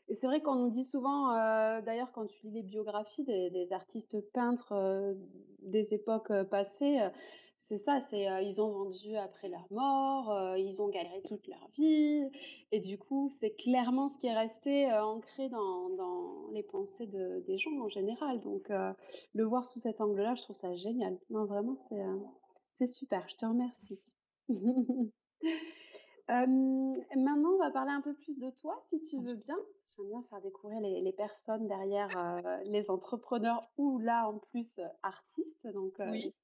et 0.09 0.15
c'est 0.15 0.27
vrai 0.27 0.41
qu'on 0.41 0.55
nous 0.55 0.71
dit 0.71 0.85
souvent, 0.85 1.31
euh, 1.31 1.81
d'ailleurs, 1.81 2.11
quand 2.13 2.25
tu 2.27 2.47
lis 2.47 2.53
les 2.53 2.63
biographies 2.63 3.23
des, 3.23 3.67
artistes 3.71 4.17
peintres 4.31 4.71
euh, 4.71 5.13
des 5.63 5.87
époques 5.91 6.31
euh, 6.31 6.45
passées, 6.45 6.99
c'est 7.67 7.79
ça, 7.79 7.99
c'est 8.09 8.25
ils 8.45 8.61
ont 8.61 8.71
vendu 8.71 9.17
après 9.17 9.49
leur 9.49 9.67
mort, 9.71 10.55
ils 10.55 10.79
ont 10.79 10.87
galéré 10.87 11.21
toute 11.27 11.45
leur 11.47 11.67
vie, 11.77 12.23
et 12.71 12.79
du 12.79 12.97
coup, 12.97 13.29
c'est 13.41 13.55
clairement 13.55 14.07
ce 14.07 14.17
qui 14.19 14.27
est 14.27 14.37
resté 14.37 14.89
ancré 14.93 15.49
dans, 15.49 15.89
dans, 15.89 16.47
les 16.53 16.63
pensées 16.63 17.07
de, 17.07 17.43
des 17.45 17.57
gens 17.57 17.77
en 17.81 17.89
général. 17.89 18.39
Donc, 18.39 18.69
le 18.69 19.43
voir 19.43 19.65
sous 19.65 19.81
cet 19.81 19.99
angle-là, 19.99 20.35
je 20.35 20.43
trouve 20.43 20.55
ça 20.61 20.73
génial. 20.77 21.17
Non, 21.29 21.43
vraiment, 21.43 21.75
c'est 21.89 22.01
c'est 22.77 22.87
super. 22.87 23.27
Je 23.27 23.35
te 23.35 23.45
remercie. 23.45 24.01
maintenant, 26.29 27.51
on 27.53 27.57
va 27.57 27.71
parler 27.71 27.91
un 27.91 28.01
peu 28.01 28.13
plus 28.13 28.39
de 28.39 28.49
toi, 28.61 28.81
si 28.89 29.03
tu 29.05 29.19
veux 29.19 29.35
bien. 29.35 29.57
J'aime 29.97 30.09
bien 30.09 30.23
faire 30.29 30.41
découvrir 30.41 30.79
les, 30.79 31.11
personnes 31.13 31.67
derrière 31.67 32.15
euh, 32.17 32.59
les 32.65 32.87
entrepreneurs 32.89 33.67
ou 33.77 33.97
là 33.97 34.27
en 34.27 34.37
plus 34.37 34.69
euh, 34.77 34.87
artistes. 35.01 35.67
Donc, 35.73 35.99
euh, 35.99 36.11
oui. 36.11 36.35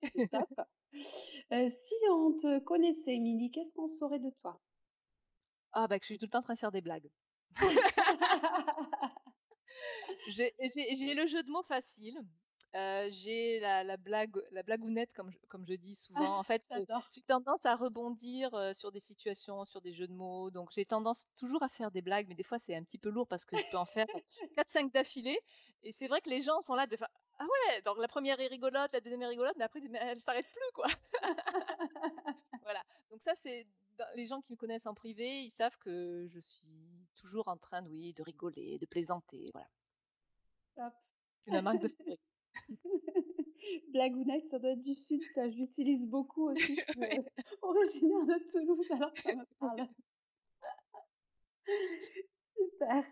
si 1.52 1.96
on 2.10 2.34
te 2.34 2.60
connaissait, 2.60 3.14
Émilie, 3.14 3.52
qu'est-ce 3.52 3.72
qu'on 3.74 3.90
saurait 3.90 4.20
de 4.20 4.32
toi? 4.42 4.60
Ah, 5.74 5.88
bah 5.88 6.00
que 6.00 6.06
je 6.06 6.14
suis 6.14 6.18
tout 6.18 6.26
le 6.26 6.32
temps 6.32 6.40
en 6.40 6.44
train 6.44 6.56
de 6.56 6.60
faire 6.60 6.72
des 6.72 6.82
blagues. 6.82 7.12
j'ai 10.30 10.54
le 11.14 11.28
jeu 11.28 11.44
de 11.44 11.52
mots 11.52 11.64
facile. 11.64 12.20
Heu, 12.76 13.10
j'ai 13.12 13.60
la 13.60 13.84
la 13.84 13.98
blague 13.98 14.42
la 14.52 14.64
blagounette 14.64 15.14
comme 15.14 15.30
je 15.32 15.38
comme 15.48 15.66
je 15.68 15.76
dis 15.76 15.94
Ah, 16.16 16.20
souvent. 16.24 16.40
En 16.40 16.44
fait, 16.44 16.64
j'adore. 16.72 17.08
j'ai 17.12 17.22
tendance 17.22 17.64
à 17.66 17.76
rebondir, 17.76 18.52
heu, 18.56 18.74
sur 18.74 18.92
des 18.92 19.00
situations, 19.00 19.64
sur 19.66 19.80
des 19.82 19.94
jeux 19.94 20.08
de 20.08 20.14
mots, 20.14 20.50
donc 20.50 20.72
j'ai 20.74 20.84
tendance 20.86 21.28
toujours 21.38 21.62
à 21.62 21.70
faire 21.70 21.92
des 21.92 22.02
blagues, 22.02 22.28
mais 22.28 22.34
des 22.36 22.42
fois 22.44 22.58
c'est 22.66 22.76
un 22.76 22.84
petit 22.84 22.98
peu 22.98 23.10
lourd 23.10 23.28
parce 23.28 23.46
que 23.46 23.58
je 23.58 23.66
peux 23.68 23.78
en 23.78 23.86
faire 23.86 24.08
4-5 24.58 24.92
d'affilée 24.92 25.40
et 25.84 25.92
c'est 25.94 26.08
vrai 26.08 26.22
que 26.22 26.30
les 26.32 26.42
gens 26.42 26.62
sont 26.62 26.74
là 26.76 26.88
des 26.88 26.98
fois: 26.98 27.10
«Ah 27.38 27.46
ouais!» 27.46 27.82
donc 27.84 27.98
la 28.00 28.08
1re 28.08 28.40
est 28.40 28.48
rigolote, 28.48 28.92
la 28.92 29.02
2e 29.02 29.22
est 29.22 29.28
rigolote, 29.28 29.56
mais 29.58 29.66
après 29.66 29.80
ils 29.80 29.84
disent: 29.84 29.92
«Mais 29.92 30.00
elle 30.02 30.20
s'arrête 30.22 30.48
plus 30.48 30.72
quoi!» 30.74 30.88
voilà, 32.64 32.84
donc 33.12 33.22
ça 33.22 33.34
c'est 33.44 33.68
les 34.16 34.28
gens 34.28 34.42
qui 34.42 34.54
me 34.54 34.58
connaissent 34.58 34.88
en 34.88 34.96
privé, 34.96 35.44
ils 35.44 35.52
savent 35.52 35.78
que 35.80 36.28
je 36.30 36.40
suis 36.40 37.08
toujours 37.16 37.48
en 37.50 37.58
train 37.58 37.82
de 37.84 37.90
oui, 37.90 38.14
de 38.14 38.24
rigoler, 38.24 38.80
de 38.80 38.86
plaisanter, 38.88 39.50
voilà. 39.54 39.68
Top. 40.78 40.94
C'est 41.46 41.52
ma 41.52 41.62
marque 41.62 41.80
de 41.80 41.88
fabrique. 41.88 42.20
Blagounette, 43.94 44.48
ça 44.50 44.60
doit 44.60 44.72
être 44.72 44.84
du 44.84 44.96
sud 44.96 45.22
ça, 45.34 45.50
je 45.50 45.58
l'utilise 45.58 46.06
beaucoup 46.08 46.50
aussi, 46.50 46.76
je 46.76 46.82
suis, 46.92 47.04
heu, 47.04 47.24
originaire 47.62 48.26
de 48.26 48.52
Toulouse, 48.52 48.92
alors 48.92 49.12
ça 49.24 49.34
me 49.34 49.46
parle. 49.60 49.88
Super. 52.58 53.06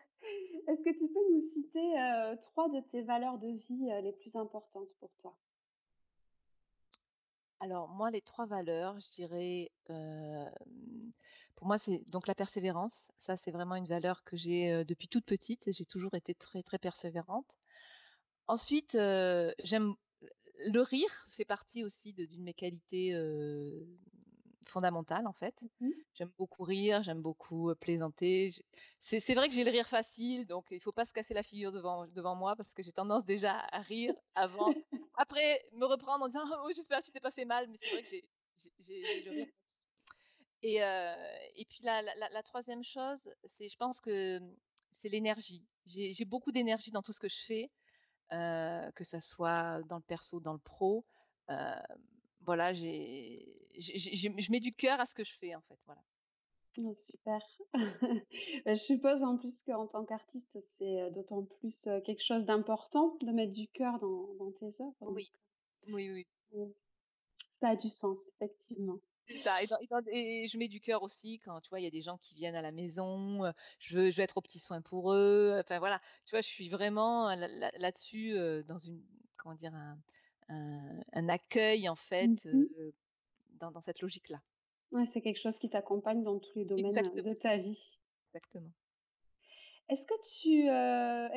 Est-ce 0.68 0.82
que 0.84 0.92
tu 0.92 1.08
peux 1.08 1.34
nous 1.34 1.42
citer, 1.54 2.00
heu, 2.00 2.38
3 2.44 2.70
de 2.70 2.80
tes 2.92 3.02
valeurs 3.02 3.38
de 3.40 3.48
vie, 3.48 3.90
heu, 3.92 4.02
les 4.02 4.14
plus 4.14 4.36
importantes 4.36 4.94
pour 5.00 5.12
toi? 5.22 5.36
Alors 7.60 7.90
moi, 7.90 8.10
les 8.12 8.22
3 8.22 8.46
valeurs, 8.46 9.00
je 9.00 9.12
dirais, 9.12 9.72
pour 11.56 11.68
moi, 11.68 11.78
c'est 11.78 12.02
donc 12.10 12.28
la 12.28 12.36
persévérance. 12.36 13.08
Ça, 13.20 13.38
c'est 13.38 13.52
vraiment 13.52 13.76
une 13.76 13.86
valeur 13.88 14.24
que 14.24 14.36
j'ai, 14.36 14.84
depuis 14.86 15.08
toute 15.08 15.26
petite. 15.26 15.72
J'ai 15.72 15.86
toujours 15.86 16.16
été 16.16 16.34
très, 16.34 16.64
très 16.64 16.80
persévérante. 16.80 17.58
Ensuite, 18.48 18.94
j'aime 19.64 19.96
le 20.68 20.82
rire 20.82 21.28
fait 21.30 21.46
partie 21.46 21.84
aussi 21.84 22.14
d'une 22.14 22.28
de 22.28 22.44
mes 22.44 22.54
qualités, 22.54 23.14
fondamentales, 24.68 25.28
en 25.28 25.34
fait. 25.34 25.66
Mmh 25.80 25.88
mh. 25.90 26.02
J'aime 26.14 26.32
beaucoup 26.38 26.64
rire, 26.64 27.04
j'aime 27.04 27.22
beaucoup, 27.22 27.74
plaisanter. 27.80 28.50
C'est 29.00 29.36
vrai 29.36 29.50
que 29.50 29.56
j'ai 29.56 29.64
le 29.64 29.72
rire 29.72 29.88
facile, 29.88 30.46
donc 30.48 30.68
il 30.72 30.82
faut 30.82 30.92
pas 30.94 31.06
se 31.06 31.14
casser 31.14 31.34
la 31.34 31.44
figure 31.44 31.72
devant 31.72 32.08
devant 32.08 32.36
moi 32.36 32.56
parce 32.58 32.74
que 32.74 32.84
j'ai 32.84 32.92
tendance 32.94 33.26
déjà 33.26 33.54
à 33.72 33.80
rire 33.82 34.14
avant 34.36 34.76
après 35.16 35.64
me 35.74 35.86
reprendre 35.86 36.26
en 36.26 36.30
disant: 36.30 36.42
«Oh 36.66 36.70
j'espère 36.76 37.00
que 37.02 37.06
tu 37.06 37.12
t'es 37.12 37.22
pas 37.22 37.32
fait 37.32 37.46
mal», 37.46 37.68
mais 37.70 37.78
c'est 37.84 37.90
vrai 37.90 38.04
que 38.04 38.10
j'ai 38.10 39.22
le 39.24 39.32
rire 39.32 39.48
facile 39.58 39.78
et 40.64 40.78
et 41.56 41.66
puis 41.66 41.80
la 41.84 42.02
la 42.02 42.30
la 42.30 42.44
3e 42.44 42.84
chose, 42.84 43.30
c'est 43.46 43.70
je 43.70 43.76
pense 43.78 44.00
que, 44.02 44.40
mmh, 44.40 44.58
c'est 44.92 45.10
l'énergie. 45.10 45.68
J'ai 45.86 46.26
beaucoup 46.26 46.52
d'énergie 46.52 46.92
dans 46.92 47.02
tout 47.02 47.14
ce 47.14 47.20
que 47.20 47.30
je 47.30 47.40
fais, 47.46 47.72
que 48.32 49.04
ça 49.04 49.22
soit 49.22 49.82
dans 49.88 49.98
le 49.98 50.04
perso, 50.04 50.40
dans 50.40 50.54
le 50.54 50.60
pro. 50.60 51.06
Hem, 51.50 51.82
voilà, 52.42 52.74
j'ai 52.74 53.58
je 53.78 54.52
mets 54.52 54.60
du 54.60 54.74
cœur 54.74 55.00
à 55.00 55.06
ce 55.08 55.16
que 55.16 55.24
je 55.24 55.34
fais, 55.40 55.56
en 55.56 55.62
fait, 55.62 55.80
voilà. 55.86 56.02
Oh 56.78 56.96
super. 57.10 57.42
Bah, 58.66 58.74
je 58.76 58.82
suppose 58.82 59.22
en 59.24 59.38
plus 59.38 59.54
qu'en 59.66 59.88
tant 59.88 60.06
qu'artiste, 60.06 60.58
c'est, 60.78 61.02
heu, 61.02 61.12
d'autant 61.12 61.44
plus, 61.44 61.76
quelque 62.06 62.24
chose 62.24 62.46
d'important 62.46 63.18
de 63.22 63.32
mettre 63.32 63.52
du 63.54 63.68
cœur 63.68 64.00
dans 64.00 64.34
dans 64.36 64.52
tes 64.52 64.74
œuvres 64.82 64.96
Oui. 65.02 65.32
Oui, 65.88 66.10
oui. 66.12 66.26
mmh, 66.54 66.66
ça 67.60 67.70
a 67.70 67.76
du 67.76 67.90
sens 67.90 68.18
effectivement. 68.40 69.00
C'est 69.32 69.38
ça 69.40 69.62
et 69.64 69.68
dans 69.68 69.78
et 69.80 69.88
dans 69.88 70.02
et 70.12 70.48
je 70.48 70.58
mets 70.58 70.68
du 70.68 70.82
cœur 70.82 71.04
aussi 71.04 71.40
quand, 71.40 71.62
tu 71.62 71.70
vois, 71.70 71.80
il 71.80 71.84
y 71.84 71.88
a 71.88 71.92
des 71.92 72.02
gens 72.02 72.18
qui 72.18 72.36
viennent 72.36 72.56
à 72.56 72.62
la 72.62 72.72
maison, 72.72 73.52
je 73.80 73.96
veux 73.98 74.12
je 74.12 74.18
veux 74.18 74.24
être 74.24 74.38
aux 74.38 74.42
petits 74.42 74.60
soins 74.60 74.82
pour 74.82 75.14
eux, 75.14 75.58
enfin 75.60 75.80
voilà. 75.80 76.02
Tu 76.26 76.32
vois, 76.32 76.42
je 76.42 76.48
suis 76.50 76.70
vraiment 76.70 77.34
là 77.36 77.48
là 77.48 77.72
là-dessus, 77.78 78.36
dans 78.68 78.78
une 78.80 79.02
comment 79.38 79.56
dire? 79.56 79.74
Un 79.76 79.98
un 80.50 81.00
un 81.14 81.30
accueil 81.30 81.88
en 81.90 81.96
Mmh 82.20 82.36
fait, 82.36 82.48
dans 83.60 83.72
dans 83.72 83.82
cette 83.82 84.02
logique-là. 84.02 84.42
Ouais, 84.94 85.06
c'est 85.14 85.22
quelque 85.22 85.42
chose 85.42 85.58
qui 85.58 85.70
t'accompagne 85.70 86.24
dans 86.24 86.40
tous 86.40 86.60
les 86.60 86.64
domaines, 86.66 86.90
Exactement. 86.90 87.24
de 87.24 87.34
ta 87.34 87.58
vie. 87.58 87.78
Exactement. 88.34 88.74
Est-ce 89.90 90.06
que 90.08 90.14
tu, 90.42 90.66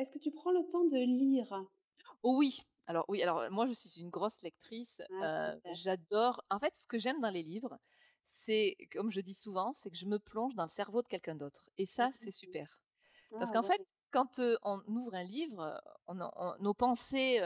est-ce 0.01 0.11
que 0.11 0.17
tu 0.19 0.31
prends 0.31 0.51
le 0.51 0.65
temps 0.71 0.85
de 0.85 0.97
lire? 0.97 1.65
Oh 2.23 2.35
oui! 2.37 2.61
Alors 2.87 3.05
oui, 3.07 3.23
alors 3.23 3.49
moi 3.51 3.65
je 3.67 3.73
suis 3.73 3.99
une 3.99 4.09
grosse 4.09 4.41
lectrice, 4.41 5.01
Ah 5.09 5.55
j'adore 5.71 6.43
en 6.51 6.59
fait, 6.59 6.73
ce 6.77 6.85
que 6.87 6.99
j'aime 6.99 7.19
dans 7.19 7.31
les 7.31 7.41
livres, 7.43 7.79
c'est 8.25 8.75
comme 8.91 9.11
je 9.11 9.21
dis 9.21 9.33
souvent, 9.33 9.73
c'est 9.73 9.89
que 9.89 9.97
je 9.97 10.05
me 10.05 10.19
plonge 10.19 10.53
dans 10.55 10.63
le 10.65 10.69
cerveau 10.69 11.01
de 11.01 11.07
quelqu'un 11.07 11.35
d'autre 11.35 11.65
et 11.77 11.85
Mmh 11.97 12.07
ça, 12.07 12.11
c'est 12.13 12.31
super. 12.31 12.79
Parce 13.39 13.49
Ah 13.49 13.53
qu'en 13.53 13.63
fait, 13.63 13.79
ouais. 13.79 13.85
quand, 14.11 14.39
on 14.63 14.81
ouvre 14.87 15.15
un 15.15 15.23
livre, 15.23 15.81
on 16.07 16.21
en 16.21 16.31
on 16.37 16.55
nos 16.63 16.73
pensées, 16.75 17.39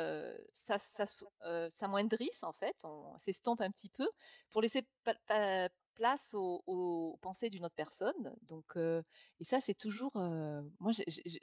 s'amoindrissent 1.80 2.44
en 2.44 2.54
fait, 2.54 2.76
on 2.84 3.18
s'estompe 3.20 3.62
un 3.62 3.72
petit 3.72 3.90
peu 3.90 4.08
pour 4.52 4.62
laisser 4.62 4.84
pa 5.04 5.16
pa 5.28 5.70
place 5.96 6.34
aux 6.34 6.64
aux 6.68 7.18
pensées 7.22 7.50
d'une 7.50 7.66
autre 7.66 7.76
personne 7.76 8.36
donc 8.44 8.78
et 8.78 9.44
ça, 9.44 9.62
c'est 9.62 9.76
toujours, 9.76 10.14
moi 10.16 10.92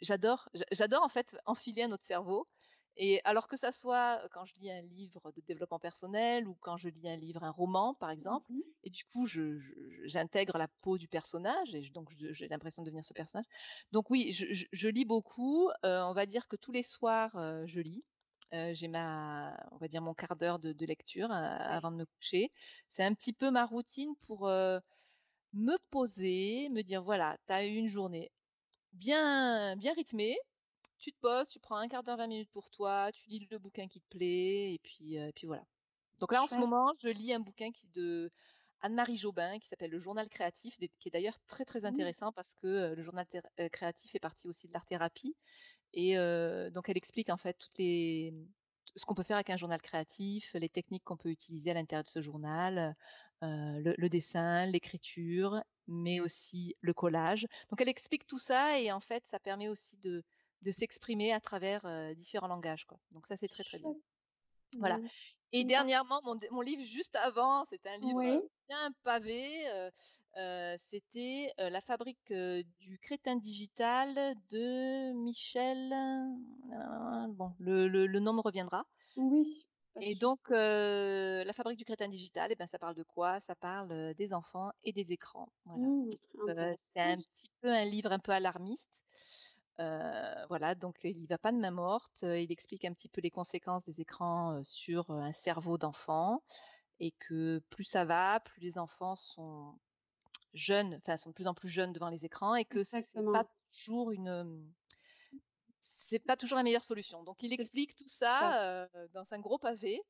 j'adore 0.02 0.48
j'a 0.54 0.64
j'adore 0.72 1.02
en 1.04 1.08
fait 1.08 1.36
enfiler 1.46 1.82
un 1.84 1.92
autre 1.92 2.04
cerveau 2.06 2.48
et 2.96 3.20
alors 3.24 3.48
que 3.48 3.56
ça 3.56 3.72
soit 3.72 4.22
quand 4.32 4.44
je 4.46 4.54
lis 4.56 4.70
un 4.70 4.82
livre 4.82 5.32
de 5.32 5.40
développement 5.42 5.78
personnel 5.78 6.48
ou 6.48 6.54
quand 6.60 6.76
je 6.76 6.88
lis 6.88 7.08
un 7.08 7.16
livre, 7.16 7.44
un 7.44 7.50
roman 7.50 7.94
par 7.94 8.10
Mmh 8.28 8.38
exemple 8.38 8.48
mh. 8.48 8.76
et 8.84 8.90
du 8.90 9.04
coup 9.04 9.26
j'intègre 9.26 10.58
la 10.58 10.68
peau 10.82 10.98
du 10.98 11.08
personnage 11.08 11.74
et 11.74 11.90
donc 11.90 12.10
j'ai 12.32 12.48
l'impression 12.48 12.82
de 12.82 12.86
devenir 12.88 13.04
ce 13.04 13.14
personnage. 13.14 13.46
Donc 13.92 14.10
oui, 14.10 14.32
je 14.32 14.46
je 14.52 14.66
je 14.72 14.88
lis 14.88 15.04
beaucoup, 15.04 15.70
on 15.82 16.12
va 16.14 16.26
dire 16.26 16.48
que 16.48 16.56
tous 16.56 16.72
les 16.72 16.82
soirs, 16.82 17.32
je 17.66 17.80
lis. 17.80 18.04
J'ai 18.52 18.88
ma 18.88 19.56
on 19.72 19.76
va 19.78 19.88
dire 19.88 20.02
mon 20.02 20.14
quart 20.14 20.36
d'heure 20.36 20.58
de 20.58 20.72
de 20.72 20.86
lecture, 20.86 21.30
avant 21.32 21.90
de 21.90 21.96
me 21.96 22.06
coucher. 22.06 22.50
C'est 22.90 23.04
un 23.04 23.14
petit 23.14 23.32
peu 23.32 23.50
ma 23.50 23.66
routine 23.66 24.14
pour, 24.22 24.48
me 25.52 25.76
poser, 25.90 26.68
me 26.70 26.82
dire: 26.82 27.02
«Voilà, 27.02 27.36
tu 27.46 27.52
as 27.52 27.66
eu 27.66 27.74
une 27.76 27.88
journée 27.88 28.30
bien 28.92 29.76
bien 29.76 29.94
rythmée, 29.94 30.36
tu 30.98 31.12
te 31.12 31.18
poses, 31.20 31.48
tu 31.48 31.60
prends 31.60 31.76
un 31.76 31.88
quart 31.88 32.02
d'heure, 32.02 32.16
20 32.18 32.26
minutes 32.28 32.50
pour 32.52 32.70
toi, 32.70 33.10
tu 33.12 33.28
lis 33.28 33.46
le 33.50 33.58
bouquin 33.58 33.88
qui 33.88 34.00
te 34.00 34.06
plaît 34.08 34.74
et 34.74 34.78
puis, 34.82 35.16
et 35.16 35.32
puis 35.34 35.46
voilà». 35.46 35.64
Donc 36.20 36.32
là, 36.32 36.42
en 36.42 36.46
ce 36.46 36.60
moment, 36.60 36.92
je 36.98 37.08
lis 37.10 37.32
un 37.34 37.40
bouquin 37.40 37.72
qui 37.72 37.86
de 37.88 38.30
Anne-Marie 38.80 39.18
Jobin 39.18 39.58
qui 39.58 39.68
s'appelle 39.68 39.90
Le 39.90 39.98
Journal 40.00 40.28
créatif 40.28 40.78
qui 40.78 41.08
est 41.08 41.10
d'ailleurs 41.10 41.38
très, 41.48 41.64
très 41.64 41.84
Mmh. 41.84 42.10
intéressant 42.10 42.32
parce 42.32 42.54
que, 42.54 42.94
le 42.94 43.02
journal 43.02 43.26
créatif 43.72 44.12
fait 44.12 44.20
partie 44.20 44.48
aussi 44.48 44.68
de 44.68 44.72
l'art-thérapie 44.74 45.36
et 45.94 46.16
heu, 46.18 46.70
donc 46.72 46.88
elle 46.88 46.96
explique 46.98 47.30
en 47.30 47.36
fait 47.38 47.54
toutes 47.58 47.78
les 47.78 48.32
mmh, 48.32 48.46
ce 48.96 49.04
qu'on 49.06 49.14
peut 49.14 49.22
faire 49.24 49.36
avec 49.36 49.50
un 49.50 49.56
journal 49.58 49.80
créatif, 49.82 50.54
les 50.54 50.68
techniques 50.70 51.04
qu'on 51.04 51.16
peut 51.18 51.30
utiliser 51.30 51.70
à 51.72 51.74
l'intérieur 51.74 52.04
de 52.04 52.08
ce 52.08 52.22
journal, 52.22 52.96
le 53.42 54.08
dessin, 54.08 54.66
l'écriture, 54.66 55.62
mais 55.86 56.20
aussi 56.20 56.74
le 56.80 56.94
collage. 56.94 57.46
Donc 57.70 57.80
elle 57.80 57.88
explique 57.90 58.26
tout 58.26 58.38
ça 58.38 58.80
et 58.80 58.92
en 58.92 59.00
fait, 59.00 59.26
ça 59.26 59.38
permet 59.40 59.68
aussi 59.68 59.96
de 59.98 60.24
de 60.62 60.72
s'exprimer 60.72 61.32
à 61.32 61.40
travers, 61.40 61.86
différents 62.16 62.48
langages, 62.48 62.84
quoi. 62.86 62.98
Donc 63.12 63.26
ça, 63.26 63.36
c'est 63.36 63.48
très, 63.48 63.64
très 63.64 63.78
bien. 63.78 63.94
Voilà 64.78 64.96
Bon, 64.96 65.08
et 65.52 65.62
bah 65.62 65.68
dernièrement, 65.68 66.20
mon 66.24 66.38
mon 66.50 66.60
livre 66.60 66.82
juste 66.82 67.14
avant, 67.16 67.64
c'était 67.70 67.88
un 67.88 67.98
livre, 67.98 68.18
Oui. 68.18 68.40
bien 68.68 68.90
pavé, 69.04 69.64
c'était, 70.90 71.52
La 71.56 71.80
fabrique, 71.80 72.32
du 72.32 72.98
crétin 72.98 73.36
digital 73.36 74.34
de 74.50 75.12
Michel 75.12 75.94
bon 77.30 77.52
le 77.58 77.88
le 77.88 78.06
le 78.06 78.20
nom 78.20 78.32
me 78.32 78.40
reviendra 78.40 78.84
Oui, 79.16 79.64
et 80.00 80.14
donc 80.16 80.40
La 80.50 81.52
fabrique 81.52 81.78
du 81.78 81.84
crétin 81.84 82.08
digital 82.08 82.52
et 82.52 82.56
ben, 82.56 82.66
ça 82.66 82.78
parle 82.78 82.96
de 82.96 83.04
quoi? 83.04 83.40
Ça 83.46 83.54
parle, 83.54 84.14
des 84.14 84.32
enfants 84.34 84.70
et 84.84 84.92
des 84.92 85.12
écrans. 85.12 85.48
Voilà. 85.64 85.86
Mmh, 85.86 86.10
Heu, 86.48 86.74
c'est 86.92 87.00
un 87.00 87.16
petit 87.16 87.50
peu 87.62 87.70
un 87.70 87.84
livre 87.84 88.12
un 88.12 88.18
peu 88.18 88.32
alarmiste. 88.32 89.00
Heu, 89.80 90.46
voilà, 90.48 90.74
donc 90.74 91.04
il 91.04 91.18
y 91.18 91.26
va 91.26 91.38
pas 91.38 91.52
de 91.52 91.58
main 91.58 91.70
morte. 91.70 92.22
Il 92.22 92.50
explique 92.52 92.84
un 92.84 92.92
petit 92.94 93.08
peu 93.08 93.20
les 93.20 93.30
conséquences 93.30 93.84
des 93.84 94.00
écrans, 94.00 94.58
heu, 94.60 94.64
sur, 94.64 95.10
un 95.10 95.32
cerveau 95.32 95.78
d'enfant 95.78 96.42
et 97.00 97.12
que 97.12 97.60
plus 97.70 97.84
ça 97.84 98.04
va, 98.06 98.40
plus 98.40 98.60
les 98.62 98.78
enfants 98.78 99.16
sont 99.16 99.78
jeunes, 100.54 100.96
enfin 100.96 101.16
sont 101.18 101.30
de 101.30 101.34
plus 101.34 101.48
en 101.48 101.54
plus 101.54 101.68
jeunes 101.70 101.92
devant 101.94 102.10
les 102.10 102.24
écrans 102.26 102.54
et 102.56 102.64
que 102.66 102.84
c'est 102.84 103.08
pas 103.32 103.44
toujours 103.68 104.12
une, 104.12 104.74
c'est 105.80 106.18
pas 106.18 106.36
toujours 106.36 106.56
la 106.56 106.62
meilleure 106.62 106.84
solution. 106.84 107.22
Donc 107.22 107.42
il 107.42 107.52
explique 107.52 107.94
tout 107.96 108.08
ça. 108.08 108.88
dans 109.12 109.32
un 109.32 109.38
gros 109.40 109.58
pavé. 109.58 110.00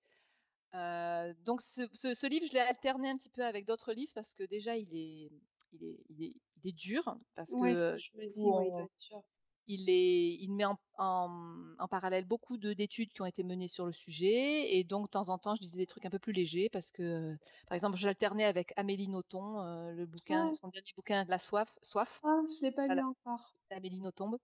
Donc 0.74 1.62
ce 1.62 1.88
ce 1.94 2.14
ce 2.14 2.26
livre, 2.26 2.46
je 2.46 2.52
l'ai 2.52 2.60
alterné 2.60 3.10
un 3.10 3.16
petit 3.16 3.30
peu 3.30 3.44
avec 3.44 3.66
d'autres 3.66 3.92
livres 3.92 4.12
parce 4.14 4.34
que 4.34 4.44
déjà 4.44 4.76
il 4.76 4.94
est 4.94 5.30
il 5.72 5.84
est 5.84 5.98
il 6.08 6.22
est 6.24 6.34
il 6.62 6.68
est 6.70 6.72
dur 6.72 7.16
parce 7.34 7.54
que, 7.56 7.64
Ouais, 7.64 7.72
heu, 7.94 7.98
je 7.98 8.10
me 8.16 8.26
dis, 8.28 8.52
ouais, 8.52 8.68
il 8.68 8.72
doit 8.72 8.84
on 8.84 8.86
être 8.86 8.98
dur. 9.08 9.22
Il 9.66 9.90
est 9.90 10.34
il 10.40 10.52
met 10.54 10.64
en 10.64 10.76
en, 10.98 11.74
en 11.78 11.88
parallèle 11.88 12.24
beaucoup 12.24 12.56
de 12.58 12.72
d'études 12.72 13.12
qui 13.12 13.20
ont 13.22 13.26
été 13.26 13.44
menées 13.44 13.68
sur 13.68 13.84
le 13.86 13.92
sujet 13.92 14.76
et 14.76 14.84
donc 14.84 15.06
de 15.06 15.10
temps 15.10 15.28
en 15.28 15.38
temps, 15.38 15.54
je 15.56 15.60
lisais 15.62 15.76
des 15.78 15.86
trucs 15.86 16.06
un 16.06 16.10
peu 16.10 16.18
plus 16.18 16.32
légers 16.32 16.68
parce 16.70 16.90
que, 16.90 17.36
par 17.68 17.74
exemple, 17.74 17.96
j'alternais 17.98 18.44
avec 18.44 18.72
Amélie 18.76 19.08
Nothomb, 19.08 19.60
heu, 19.62 19.92
le 19.94 20.06
bouquin 20.06 20.50
Ah! 20.50 20.54
son 20.54 20.68
dernier 20.68 20.92
bouquin 20.96 21.24
La 21.28 21.38
soif 21.38 21.74
Soif. 21.82 22.22
Ah, 22.22 22.42
je 22.46 22.60
l'ai 22.62 22.72
pas 22.72 22.88
lu 22.88 23.00
Voilà, 23.00 23.02
encore. 23.02 23.56
d'Amélie 23.70 24.00
Nothomb 24.02 24.38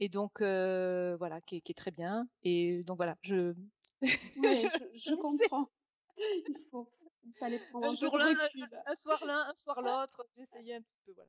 et 0.00 0.08
donc 0.10 0.42
heu, 0.42 1.16
voilà 1.18 1.40
qui 1.42 1.56
est 1.58 1.60
qui 1.62 1.72
est 1.72 1.76
très 1.76 1.90
bien 1.92 2.28
et 2.44 2.84
donc 2.84 2.98
voilà, 2.98 3.16
je 3.22 3.54
Ouais, 4.34 4.68
je 4.74 4.84
je 4.98 5.14
comprends. 5.14 5.70
Il 6.48 6.56
faut 6.70 6.92
il 7.24 7.34
fallait 7.38 7.58
prendre 7.58 7.86
Un 7.86 7.94
jour 7.94 8.18
l'un, 8.18 8.34
un 8.86 8.94
soir 8.94 9.24
l'un, 9.24 9.46
un 9.48 9.54
soir 9.54 9.82
l'autre, 9.82 10.26
j'essayais 10.36 10.74
un 10.74 10.80
petit 10.82 10.98
peu, 11.06 11.12
voilà. 11.12 11.28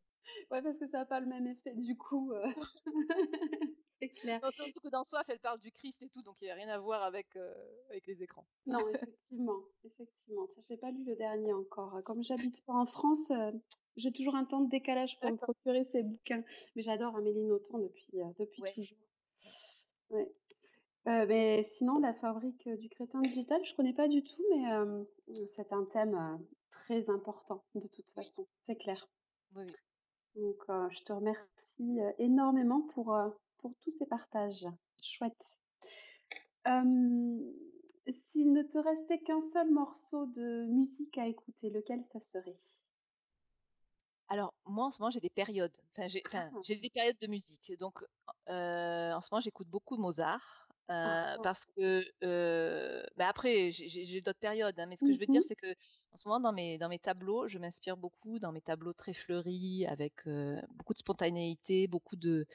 Ouais, 0.51 0.61
parce 0.61 0.77
que 0.77 0.87
ça 0.87 1.01
a 1.01 1.05
pas 1.05 1.19
le 1.19 1.25
même 1.27 1.47
effet 1.47 1.73
du 1.75 1.97
coup, 1.97 2.31
heu, 2.33 2.43
c'est 3.99 4.09
clair. 4.09 4.39
Non, 4.43 4.51
surtout 4.51 4.79
que 4.79 4.89
dans 4.89 5.03
Soif, 5.03 5.25
elle 5.29 5.39
parle 5.39 5.59
du 5.59 5.71
Christ 5.71 6.01
et 6.01 6.09
tout, 6.09 6.21
donc 6.21 6.35
il 6.41 6.47
y 6.47 6.51
a 6.51 6.55
rien 6.55 6.69
à 6.69 6.77
voir 6.77 7.03
avec, 7.03 7.35
heu, 7.35 7.53
avec 7.89 8.07
les 8.07 8.21
écrans. 8.23 8.45
Non, 8.65 8.87
effectivement, 8.87 9.59
effectivement. 9.83 10.47
Ça, 10.55 10.61
j'ai 10.67 10.77
pas 10.77 10.91
lu 10.91 11.03
le 11.03 11.15
dernier 11.15 11.53
encore. 11.53 12.01
Comme 12.05 12.23
j'habite 12.23 12.63
pas 12.65 12.73
en 12.73 12.85
France, 12.85 13.29
heu, 13.31 13.61
j'ai 13.97 14.11
toujours 14.11 14.35
un 14.35 14.45
temps 14.45 14.61
de 14.61 14.69
décalage 14.69 15.19
pour 15.19 15.31
me 15.31 15.37
procurer 15.37 15.85
ces 15.91 16.03
bouquins. 16.03 16.43
Mais 16.75 16.81
j'adore 16.81 17.15
Amélie 17.15 17.43
Nothomb 17.43 17.79
depuis, 17.79 18.19
depuis 18.39 18.61
Ouais. 18.61 18.73
toujours. 18.73 18.97
Ouais. 20.09 20.31
Heu, 21.05 21.25
beh, 21.27 21.63
sinon 21.77 21.99
La 21.99 22.15
Fabrique, 22.15 22.65
heu, 22.65 22.75
du 22.75 22.89
crétin 22.89 23.21
digital, 23.21 23.63
je 23.63 23.75
connais 23.75 23.93
pas 23.93 24.07
du 24.07 24.23
tout, 24.23 24.43
mais 24.49 24.63
hem, 24.63 25.05
c'est 25.55 25.71
un 25.73 25.85
thème, 25.85 26.15
heu, 26.15 26.47
très 26.71 27.07
important 27.09 27.63
de 27.75 27.87
toute 27.87 28.09
Oui, 28.15 28.23
façon, 28.23 28.47
c'est 28.65 28.75
clair. 28.77 29.07
oui, 29.55 29.63
oui. 29.65 29.75
Donc 30.35 30.57
heu, 30.69 30.89
je 30.91 31.03
te 31.05 31.13
remercie, 31.13 32.01
heu, 32.01 32.13
énormément 32.19 32.81
pour, 32.93 33.15
heu, 33.15 33.33
pour 33.59 33.73
tous 33.79 33.91
ces 33.91 34.05
partages. 34.05 34.67
Chouette. 35.01 35.41
Hem, 36.65 37.39
s'il 38.11 38.51
ne 38.51 38.63
te 38.63 38.79
restait 38.79 39.19
qu'un 39.19 39.43
seul 39.53 39.69
morceau 39.69 40.25
de 40.25 40.65
musique 40.65 41.17
à 41.19 41.27
écouter, 41.27 41.69
lequel 41.69 42.03
ça 42.11 42.19
serait? 42.19 42.57
Alors, 44.29 44.53
moi, 44.65 44.85
en 44.85 44.91
ce 44.91 44.99
moment, 45.01 45.11
j'ai 45.11 45.19
des 45.19 45.29
périodes. 45.29 45.75
Enfin, 45.91 46.07
j'ai 46.07 46.23
enfin, 46.27 46.49
Ah! 46.53 46.61
j'ai 46.61 46.75
des 46.75 46.89
périodes 46.89 47.17
de 47.19 47.27
musique. 47.27 47.71
Donc, 47.77 48.01
heu, 48.49 48.53
en 49.13 49.21
ce 49.21 49.27
moment, 49.31 49.41
j'écoute 49.41 49.67
beaucoup 49.67 49.97
Mozart, 49.97 50.69
Ah 50.89 51.25
ah! 51.37 51.43
parce 51.43 51.65
que, 51.65 52.03
bah, 53.17 53.27
après, 53.29 53.71
j'ai 53.71 54.21
d'autres 54.21 54.39
périodes, 54.39 54.79
hein, 54.79 54.85
mais 54.87 54.97
ce 54.97 55.03
que 55.03 55.13
je 55.13 55.17
Mmh 55.17 55.19
veux 55.19 55.27
dire, 55.27 55.41
mh. 55.41 55.47
c'est 55.47 55.55
que 55.55 55.73
en 56.13 56.17
ce 56.17 56.27
moment, 56.27 56.39
dans 56.41 56.51
mes 56.53 56.77
dans 56.77 56.89
mes 56.89 56.99
tableaux, 56.99 57.47
je 57.47 57.57
m'inspire 57.59 57.97
beaucoup 57.97 58.39
dans 58.39 58.51
mes 58.51 58.61
tableaux 58.61 58.93
très 58.93 59.13
fleuris 59.13 59.85
avec, 59.87 60.25
beaucoup 60.69 60.93
de 60.93 60.99
spontanéité, 60.99 61.87
beaucoup 61.87 62.15
de 62.17 62.45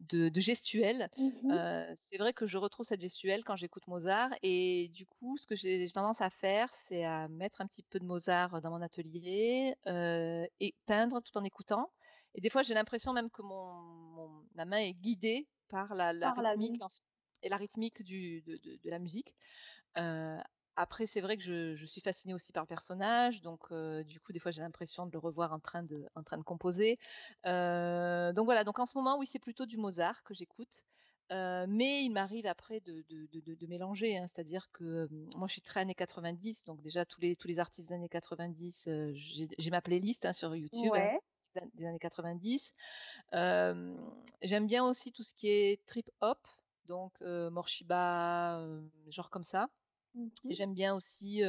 de 0.00 0.28
de 0.30 0.40
gestuelle. 0.40 1.10
Mmh 1.16 1.58
c'est 1.96 2.18
vrai 2.18 2.32
que 2.34 2.46
je 2.46 2.58
retrouve 2.58 2.86
cette 2.86 3.00
gestuelle 3.02 3.44
quand 3.44 3.56
j'écoute 3.56 3.86
Mozart 3.88 4.30
et 4.42 4.88
du 4.88 5.06
coup, 5.06 5.36
ce 5.38 5.46
que 5.46 5.56
j'ai 5.56 5.86
tendance 5.90 6.20
à 6.22 6.30
faire, 6.30 6.68
c'est 6.74 7.04
à 7.04 7.28
mettre 7.28 7.60
un 7.60 7.66
petit 7.66 7.82
peu 7.82 7.98
de 8.00 8.04
Mozart 8.06 8.60
dans 8.62 8.70
mon 8.70 8.82
atelier, 8.82 9.74
et 9.86 10.74
peindre 10.86 11.20
tout 11.22 11.36
en 11.38 11.44
écoutant 11.44 11.92
et 12.36 12.40
des 12.40 12.50
fois, 12.50 12.62
j'ai 12.64 12.74
l'impression 12.74 13.12
même 13.12 13.30
que 13.30 13.42
mon 13.42 13.72
mon 13.82 14.44
ma 14.54 14.64
main 14.64 14.78
est 14.78 14.94
guidée 14.94 15.48
par 15.68 15.94
la 15.94 16.12
la 16.12 16.30
Par 16.32 16.40
la 16.42 16.54
rythmique 16.54 16.80
en. 16.80 16.90
Et 17.44 17.50
la 17.50 17.58
rythmique 17.58 18.02
du 18.04 18.42
de 18.42 18.58
de 18.58 18.76
de 18.82 18.90
la 18.90 18.98
musique. 19.00 19.36
Après 20.76 21.06
c'est 21.06 21.20
vrai 21.20 21.36
que 21.36 21.44
je 21.44 21.74
je 21.76 21.86
suis 21.86 22.00
fascinée 22.00 22.34
aussi 22.34 22.52
par 22.52 22.64
le 22.64 22.68
personnage 22.68 23.42
donc 23.42 23.72
du 24.04 24.20
coup, 24.20 24.32
des 24.32 24.40
fois, 24.40 24.50
j'ai 24.52 24.60
l'impression 24.62 25.06
de 25.06 25.12
le 25.12 25.18
revoir 25.18 25.52
en 25.52 25.60
train 25.60 25.82
de 25.84 26.06
en 26.16 26.22
train 26.24 26.38
de 26.38 26.42
composer. 26.44 26.98
Donc 27.44 28.44
voilà, 28.46 28.64
donc 28.64 28.78
en 28.80 28.86
ce 28.86 28.96
moment, 28.98 29.18
oui, 29.18 29.26
c'est 29.26 29.38
plutôt 29.40 29.66
du 29.66 29.76
Mozart 29.78 30.22
que 30.24 30.34
j'écoute, 30.34 30.84
mais 31.30 32.04
il 32.04 32.10
m'arrive 32.10 32.46
après 32.46 32.80
de 32.80 33.02
de 33.08 33.26
de 33.28 33.40
de 33.40 33.54
de 33.54 33.66
mélanger, 33.66 34.16
hein. 34.18 34.26
C'est-à-dire 34.28 34.68
que, 34.72 35.06
hem, 35.10 35.28
moi, 35.36 35.46
je 35.48 35.52
suis 35.54 35.62
très 35.62 35.80
années 35.80 35.94
90, 35.94 36.64
donc 36.64 36.82
déjà 36.82 37.04
tous 37.06 37.20
les 37.20 37.36
tous 37.36 37.48
les 37.48 37.58
artistes 37.60 37.88
des 37.90 37.94
années 37.94 38.08
90, 38.08 38.88
heu, 38.88 39.12
j'ai 39.14 39.70
ma 39.70 39.80
playlist, 39.82 40.24
hein, 40.26 40.32
sur 40.32 40.54
YouTube, 40.56 40.96
hein, 40.96 41.08
Ouais. 41.08 41.20
des 41.54 41.62
an 41.62 41.66
des 41.74 41.86
années 41.86 41.98
90. 42.00 42.72
Hem, 43.32 43.98
j'aime 44.42 44.66
bien 44.66 44.84
aussi 44.84 45.12
tout 45.12 45.22
ce 45.24 45.34
qui 45.34 45.48
est 45.48 45.84
trip 45.86 46.10
hop, 46.20 46.40
donc 46.86 47.20
heu, 47.22 47.50
genre 49.08 49.30
comme 49.30 49.44
ça 49.44 49.68
Mmh 50.14 50.30
et 50.48 50.54
j'aime 50.54 50.74
bien 50.74 50.94
aussi, 50.94 51.42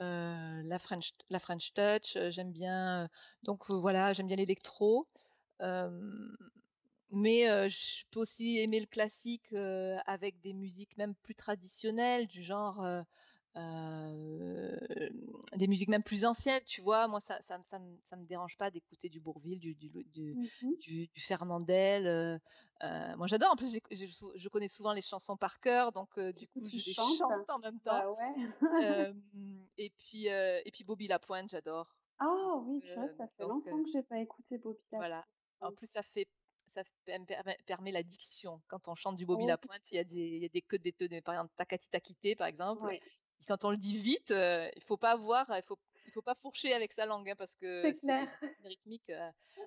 la 0.00 0.78
French 0.78 1.12
la 1.30 1.38
French 1.38 1.72
touch, 1.74 2.18
j'aime 2.30 2.52
bien, 2.52 3.08
donc 3.42 3.70
voilà, 3.70 4.12
j'aime 4.12 4.26
bien 4.28 4.36
l'électro. 4.36 5.06
Mais 7.10 7.68
je 7.68 8.04
peux 8.10 8.20
aussi 8.20 8.58
aimer 8.58 8.80
le 8.80 8.86
classique, 8.86 9.52
avec 10.06 10.40
des 10.40 10.54
musiques 10.54 10.96
même 10.96 11.14
plus 11.14 11.34
traditionnelles 11.34 12.26
du 12.26 12.42
genre, 12.42 12.84
des 15.56 15.66
musiques 15.68 15.88
même 15.88 16.02
plus 16.02 16.24
anciennes, 16.24 16.62
tu 16.64 16.80
vois? 16.82 17.08
Moi, 17.08 17.20
ça 17.20 17.40
ça 17.42 17.58
me 17.58 17.62
ça 17.64 17.78
ça 18.08 18.16
me 18.16 18.24
dérange 18.26 18.56
pas 18.56 18.70
d'écouter 18.70 19.08
du 19.08 19.20
Bourvil, 19.20 19.58
du 19.58 19.74
du 19.74 19.90
Mmh 20.32 20.48
mh. 20.62 20.76
du 20.80 21.08
du 21.08 21.20
Fernandel, 21.20 22.06
heu 22.06 22.38
heu, 22.82 23.16
moi 23.16 23.26
j'adore. 23.26 23.52
En 23.52 23.56
plus, 23.56 23.78
je 23.90 24.06
je 24.36 24.48
connais 24.48 24.68
souvent 24.68 24.92
les 24.92 25.02
chansons 25.02 25.36
par 25.36 25.60
cœur, 25.60 25.92
donc 25.92 26.18
Du 26.18 26.48
coup, 26.48 26.68
je 26.68 26.80
les 26.86 26.94
chante 26.94 27.48
en 27.50 27.58
même 27.58 27.80
temps. 27.80 28.04
Bah 28.04 28.10
ouais. 28.12 28.34
Et 29.78 29.90
puis, 29.90 30.26
et 30.28 30.70
puis 30.72 30.84
Bobby 30.84 31.08
Lapointe, 31.08 31.50
j'adore. 31.50 31.96
Ah 32.18 32.56
oui, 32.56 32.80
purée, 32.80 33.10
heu 33.10 33.18
ça 33.18 33.28
fait 33.28 33.44
donc 33.44 33.44
longtemps 33.44 33.82
que 33.82 33.90
j'ai 33.90 34.02
pas 34.02 34.18
écouté 34.18 34.56
Bobby 34.56 34.80
voilà. 34.96 35.24
En 35.60 35.70
Lapointe. 35.70 35.78
plus, 35.78 35.88
ça 35.94 36.02
fait 36.02 36.26
ça 36.74 36.82
permet 37.04 37.26
permet 37.66 37.92
la 37.92 38.02
diction. 38.02 38.62
Quand 38.68 38.88
on 38.88 38.94
chante 38.94 39.16
du 39.16 39.26
Bobby 39.26 39.44
OK. 39.44 39.46
Lapointe, 39.46 39.82
il 39.90 39.96
y 39.96 39.98
a 39.98 40.04
des 40.04 40.14
il 40.36 40.42
y 40.42 40.44
a 40.46 40.48
des 40.48 40.62
queues 40.62 40.78
des 40.78 40.92
tenue 40.92 41.20
par 41.22 41.34
exemple, 41.34 41.52
Takati 41.56 41.90
Takité, 41.90 42.34
par 42.36 42.46
exemple, 42.46 42.82
Ouais, 42.82 43.02
et 43.42 43.44
quand 43.46 43.64
on 43.64 43.70
le 43.70 43.76
dit 43.76 43.96
vite, 43.98 44.30
heu, 44.30 44.68
il 44.76 44.82
faut 44.84 44.96
pas 44.96 45.12
avoir 45.12 45.46
il 45.56 45.62
faut 45.62 45.78
il 46.06 46.12
faut 46.12 46.22
pas 46.22 46.34
fourcher 46.34 46.72
avec 46.74 46.92
sa 46.92 47.06
langue, 47.06 47.30
hein, 47.30 47.36
parce 47.36 47.54
que 47.60 47.94
c'est 48.04 48.12
une 48.60 48.66
rythmique, 48.66 49.08
heu, 49.10 49.18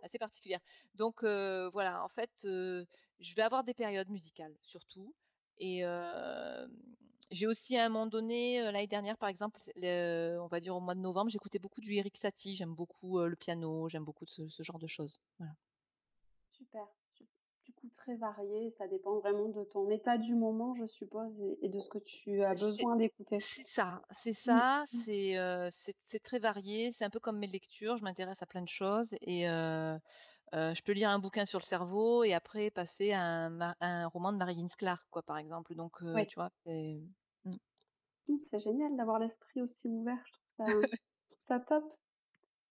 assez 0.03 0.17
particulière. 0.19 0.59
Donc 0.95 1.23
heu, 1.23 1.69
voilà, 1.73 2.03
en 2.03 2.09
fait, 2.09 2.31
je 2.43 3.35
vais 3.35 3.41
avoir 3.41 3.63
des 3.63 3.73
périodes 3.73 4.09
musicales, 4.09 4.55
surtout 4.61 5.13
et 5.57 5.83
j'ai 7.31 7.47
aussi 7.47 7.75
à 7.75 7.85
un 7.85 7.89
moment 7.89 8.05
donné, 8.05 8.61
l'année 8.61 8.87
dernière, 8.87 9.17
par 9.17 9.29
exemple, 9.29 9.59
le 9.75 10.37
on 10.39 10.47
va 10.47 10.59
dire 10.59 10.75
au 10.75 10.79
mois 10.79 10.95
de 10.95 10.99
novembre, 10.99 11.31
j'écoutais 11.31 11.59
beaucoup 11.59 11.81
du 11.81 11.93
Erik 11.95 12.17
Satie. 12.17 12.55
J'aime 12.55 12.75
beaucoup, 12.75 13.19
le 13.19 13.35
piano, 13.35 13.89
j'aime 13.89 14.03
beaucoup 14.05 14.25
ce 14.27 14.47
ce 14.47 14.63
genre 14.63 14.79
de 14.79 14.87
choses. 14.87 15.19
Voilà. 15.39 15.53
Super. 16.51 16.87
Très 17.97 18.15
varié, 18.15 18.71
ça 18.77 18.87
dépend 18.87 19.19
vraiment 19.19 19.49
de 19.49 19.63
ton 19.63 19.89
état 19.89 20.17
du 20.17 20.33
moment, 20.35 20.75
je 20.75 20.85
suppose 20.85 21.33
et 21.61 21.67
de 21.69 21.79
ce 21.79 21.89
que 21.89 21.97
tu 21.97 22.41
as 22.43 22.53
besoin 22.55 22.95
d'écouter. 22.95 23.43
c'est 23.43 23.65
ça, 23.65 24.01
c'est 24.11 24.31
Mmh 24.45 24.61
ça, 24.61 24.85
mh. 24.93 25.03
c'est, 25.05 25.37
heu, 25.37 25.67
c'est 25.71 26.19
très 26.23 26.39
varié, 26.39 26.91
c'est 26.93 27.03
un 27.05 27.09
peu 27.09 27.19
comme 27.19 27.37
mes 27.37 27.47
lectures, 27.47 27.97
je 27.97 28.03
m'intéresse 28.03 28.41
à 28.41 28.45
plein 28.45 28.61
de 28.61 28.69
choses 28.69 29.09
et 29.21 29.47
heu 29.49 29.97
heu, 30.55 30.73
je 30.75 30.83
peux 30.83 30.93
lire 30.93 31.09
un 31.11 31.19
bouquin 31.19 31.45
sur 31.45 31.59
le 31.59 31.65
cerveau 31.65 32.23
et 32.25 32.33
après 32.35 32.71
passer 32.71 33.13
à 33.13 33.21
un 33.23 33.49
ma 33.51 33.75
à 33.81 33.87
un 33.87 34.07
roman 34.07 34.33
de 34.33 34.37
Marie-Line 34.39 34.69
Sklar, 34.69 35.07
quoi, 35.11 35.23
par 35.23 35.37
exemple, 35.39 35.75
donc 35.75 35.99
tu 36.27 36.35
vois? 36.35 36.51
C'est 36.65 37.01
mmh. 37.45 37.55
Mmh, 38.27 38.37
c'est 38.51 38.59
génial 38.59 38.95
d'avoir 38.95 39.17
l'esprit 39.17 39.61
aussi 39.61 39.87
ouvert, 39.87 40.21
je 40.27 40.33
trouve 40.33 40.47
ça 40.57 40.83
je 40.83 41.25
trouve 41.25 41.37
ça 41.47 41.59
top. 41.59 41.97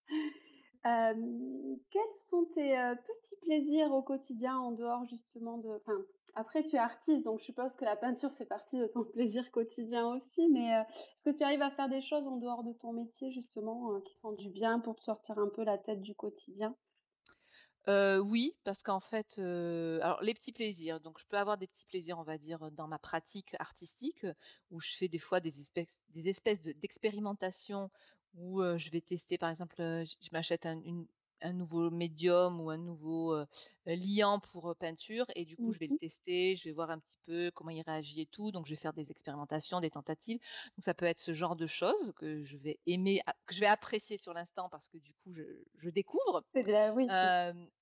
Quels 1.91 2.15
sont 2.29 2.45
tes, 2.53 2.71
petits 2.95 3.24
plaisirs 3.45 3.91
au 3.93 4.01
quotidien 4.03 4.57
en 4.57 4.71
dehors 4.71 5.05
justement 5.07 5.57
de 5.57 5.69
enfin, 5.69 6.01
après 6.35 6.63
tu 6.67 6.75
es 6.75 6.79
artiste, 6.79 7.23
donc 7.23 7.39
je 7.39 7.45
suppose 7.45 7.73
que 7.75 7.85
la 7.85 7.95
peinture 7.95 8.33
fait 8.33 8.45
partie 8.45 8.77
de 8.77 8.87
ton 8.87 9.03
plaisir 9.13 9.51
quotidien 9.51 10.07
aussi, 10.07 10.47
mais, 10.49 10.73
heu, 10.75 10.81
est-ce 10.81 11.31
que 11.31 11.37
tu 11.37 11.43
arrives 11.43 11.61
à 11.61 11.71
faire 11.71 11.89
des 11.89 12.01
choses 12.01 12.27
en 12.27 12.37
dehors 12.37 12.63
de 12.63 12.73
ton 12.73 12.93
métier 12.93 13.31
justement, 13.31 13.93
heu, 13.93 14.01
qui 14.01 14.15
font 14.17 14.33
du 14.33 14.49
bien 14.49 14.79
pour 14.79 14.95
te 14.95 15.03
sortir 15.03 15.37
un 15.39 15.49
peu 15.49 15.63
la 15.63 15.77
tête 15.77 16.01
du 16.01 16.15
quotidien? 16.15 16.75
Heu, 17.87 18.19
oui, 18.19 18.55
parce 18.63 18.81
qu'en 18.83 18.99
fait, 18.99 19.37
alors 19.39 20.21
les 20.21 20.33
petits 20.33 20.51
plaisirs, 20.51 20.99
donc 20.99 21.19
je 21.19 21.25
peux 21.27 21.37
avoir 21.37 21.57
des 21.57 21.67
petits 21.67 21.85
plaisirs, 21.85 22.17
on 22.19 22.23
va 22.23 22.37
dire, 22.37 22.71
dans 22.71 22.87
ma 22.87 22.97
pratique 22.99 23.55
artistique, 23.59 24.25
où 24.71 24.79
je 24.79 24.91
fais 24.95 25.07
des 25.07 25.19
fois 25.19 25.39
des 25.39 25.59
espèces 25.59 25.87
des 26.09 26.27
espèces 26.29 26.61
de 26.61 26.71
d'expérimentations 26.71 27.91
où, 28.33 28.61
je 28.77 28.89
vais 28.89 29.01
tester 29.01 29.37
par 29.37 29.49
exemple, 29.51 29.75
je 29.77 30.29
m'achète 30.31 30.65
un 30.65 30.81
une 30.81 31.07
un 31.41 31.53
nouveau 31.53 31.89
médium 31.91 32.59
ou 32.61 32.69
un 32.69 32.77
nouveau, 32.77 33.35
liant 33.85 34.39
pour, 34.39 34.75
peinture 34.79 35.25
et 35.35 35.45
du 35.45 35.57
coup 35.57 35.71
Mmh 35.71 35.73
je 35.73 35.79
vais 35.79 35.87
le 35.87 35.91
mh. 35.91 35.97
tester, 35.99 36.55
je 36.55 36.63
vais 36.65 36.71
voir 36.73 36.89
un 36.91 36.99
petit 36.99 37.17
peu 37.25 37.51
comment 37.53 37.69
il 37.71 37.81
réagit 37.81 38.21
et 38.21 38.25
tout, 38.27 38.51
donc 38.51 38.65
je 38.65 38.71
vais 38.71 38.75
faire 38.79 38.93
des 38.93 39.11
expérimentations, 39.11 39.79
des 39.79 39.89
tentatives. 39.91 40.39
Donc 40.77 40.83
ça 40.83 40.93
peut 40.93 41.05
être 41.05 41.19
ce 41.19 41.33
genre 41.33 41.55
de 41.55 41.67
choses 41.67 42.13
que 42.15 42.41
je 42.41 42.57
vais 42.57 42.79
aimer 42.85 43.21
que 43.45 43.53
je 43.55 43.59
vais 43.59 43.65
apprécier 43.67 44.17
sur 44.17 44.33
l'instant 44.33 44.69
parce 44.69 44.87
que 44.89 44.97
du 44.97 45.13
coup 45.13 45.33
je 45.33 45.43
je 45.77 45.89
découvre. 45.89 46.43
C'est 46.53 46.63
oui, 46.91 47.15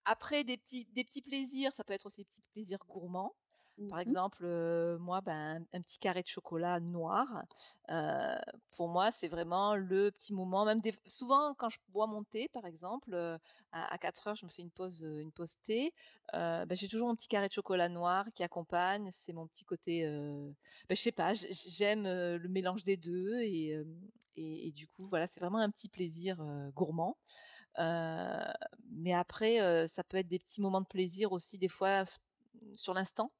après 0.05 0.43
des 0.43 0.57
petits 0.57 0.85
des 0.91 1.03
petits 1.03 1.21
plaisirs, 1.21 1.73
ça 1.75 1.83
peut 1.83 1.93
être 1.93 2.05
aussi 2.07 2.21
des 2.21 2.25
petits 2.25 2.43
plaisirs 2.53 2.83
gourmands. 2.87 3.35
Mmh 3.77 3.93
Par 3.93 3.99
mh. 4.05 4.15
exemple, 4.17 4.45
moi, 4.99 5.21
ben, 5.21 5.65
un 5.73 5.81
petit 5.81 5.99
carré 5.99 6.23
de 6.23 6.27
chocolat 6.27 6.79
noir, 6.79 7.43
pour 8.71 8.87
moi, 8.89 9.11
c'est 9.11 9.27
vraiment 9.27 9.75
le 9.75 10.09
petit 10.11 10.33
moment, 10.33 10.65
même 10.65 10.81
des 10.81 10.93
souvent 11.07 11.53
quand 11.55 11.69
je 11.69 11.77
bois 11.89 12.07
mon 12.07 12.23
thé, 12.23 12.47
par 12.49 12.65
exemple, 12.65 13.13
à 13.13 13.93
à 13.93 13.97
4:00, 13.99 14.35
je 14.35 14.45
me 14.45 14.49
fais 14.51 14.61
une 14.63 14.71
pause, 14.71 15.01
une 15.03 15.31
pause 15.31 15.55
thé, 15.63 15.93
bah, 16.33 16.65
j'ai 16.71 16.87
toujours 16.87 17.07
mon 17.09 17.15
petit 17.15 17.27
carré 17.27 17.47
de 17.49 17.53
chocolat 17.53 17.89
noir 17.89 18.25
qui 18.35 18.43
accompagne. 18.43 19.09
C'est 19.11 19.33
mon 19.33 19.47
petit 19.47 19.65
côté, 19.65 20.05
bah, 20.89 20.95
je 20.95 21.01
sais 21.01 21.11
pas, 21.11 21.33
j'aime, 21.35 22.03
le 22.05 22.47
mélange 22.49 22.83
des 22.83 22.97
2 22.97 23.41
et 23.41 23.77
et 24.35 24.67
et 24.67 24.71
du 24.71 24.87
coup, 24.87 25.07
voilà, 25.07 25.27
c'est 25.27 25.39
vraiment 25.39 25.59
un 25.59 25.69
petit 25.69 25.89
plaisir, 25.89 26.37
gourmand. 26.73 27.17
Mais 27.77 29.13
après, 29.13 29.87
ça 29.87 30.03
peut 30.03 30.17
être 30.17 30.27
des 30.27 30.39
petits 30.39 30.61
moments 30.61 30.81
de 30.81 30.87
plaisir 30.87 31.31
aussi 31.31 31.57
des 31.59 31.69
fois 31.69 32.05
sur 32.75 32.93
l'instant. 32.93 33.31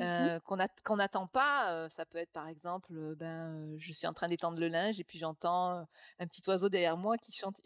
Heu, 0.00 0.40
qu'on 0.44 0.96
n'attend 0.96 1.26
pas, 1.26 1.88
ça 1.88 2.04
peut 2.04 2.18
être 2.18 2.32
par 2.32 2.48
exemple, 2.48 3.14
ben, 3.16 3.76
je 3.78 3.92
suis 3.92 4.06
en 4.06 4.12
train 4.12 4.28
d'étendre 4.28 4.58
le 4.60 4.68
linge 4.68 5.00
et 5.00 5.04
puis 5.04 5.18
j'entends, 5.18 5.86
un 6.18 6.26
petit 6.26 6.42
oiseau 6.48 6.68
derrière 6.68 6.96
moi 6.98 7.16
qui 7.16 7.32
chante 7.32 7.60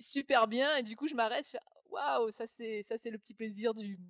super 0.00 0.48
bien 0.48 0.76
et 0.76 0.82
du 0.82 0.96
coup 0.96 1.06
je 1.08 1.14
m'arrête, 1.14 1.44
je 1.46 1.50
fais: 1.52 1.60
«Waouh, 1.90 2.30
ça 2.32 2.46
c'est 2.56 2.82
ça 2.88 2.96
c'est 2.98 3.10
le 3.10 3.18
petit 3.18 3.34
plaisir 3.34 3.72
du 3.74 4.00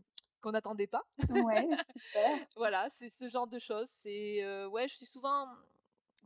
qu'on 0.41 0.53
n'attendait 0.53 0.87
pas». 0.87 1.03
Ouais, 1.29 1.67
super. 1.93 2.47
Voilà, 2.57 2.89
c'est 2.99 3.11
ce 3.11 3.29
genre 3.29 3.47
de 3.49 3.59
choses. 3.59 3.89
C'est, 4.03 4.67
ouais, 4.67 4.89
je 4.89 4.97
suis 4.97 5.07
souvent, 5.07 5.47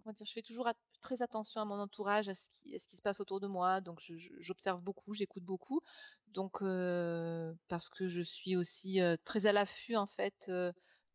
comment 0.05 0.15
dire? 0.15 0.27
Je 0.27 0.33
fais 0.33 0.43
toujours 0.43 0.69
at 0.69 0.75
très 1.03 1.23
attention 1.23 1.61
à 1.63 1.65
mon 1.65 1.79
entourage, 1.81 2.29
à 2.29 2.35
ce 2.35 2.49
qui 2.51 2.75
à 2.75 2.79
ce 2.79 2.87
qui 2.87 2.97
se 2.97 3.03
passe 3.03 3.21
autour 3.21 3.41
de 3.41 3.47
moi, 3.49 3.81
donc 3.81 4.01
j'observe 4.41 4.83
beaucoup, 4.83 5.15
j'écoute 5.15 5.45
beaucoup, 5.45 5.81
donc 6.29 6.61
parce 7.69 7.89
que 7.91 8.09
je 8.09 8.23
suis 8.23 8.57
aussi, 8.57 9.01
très 9.25 9.47
à 9.47 9.53
l'affût 9.53 9.97
en 9.97 10.07
fait, 10.07 10.51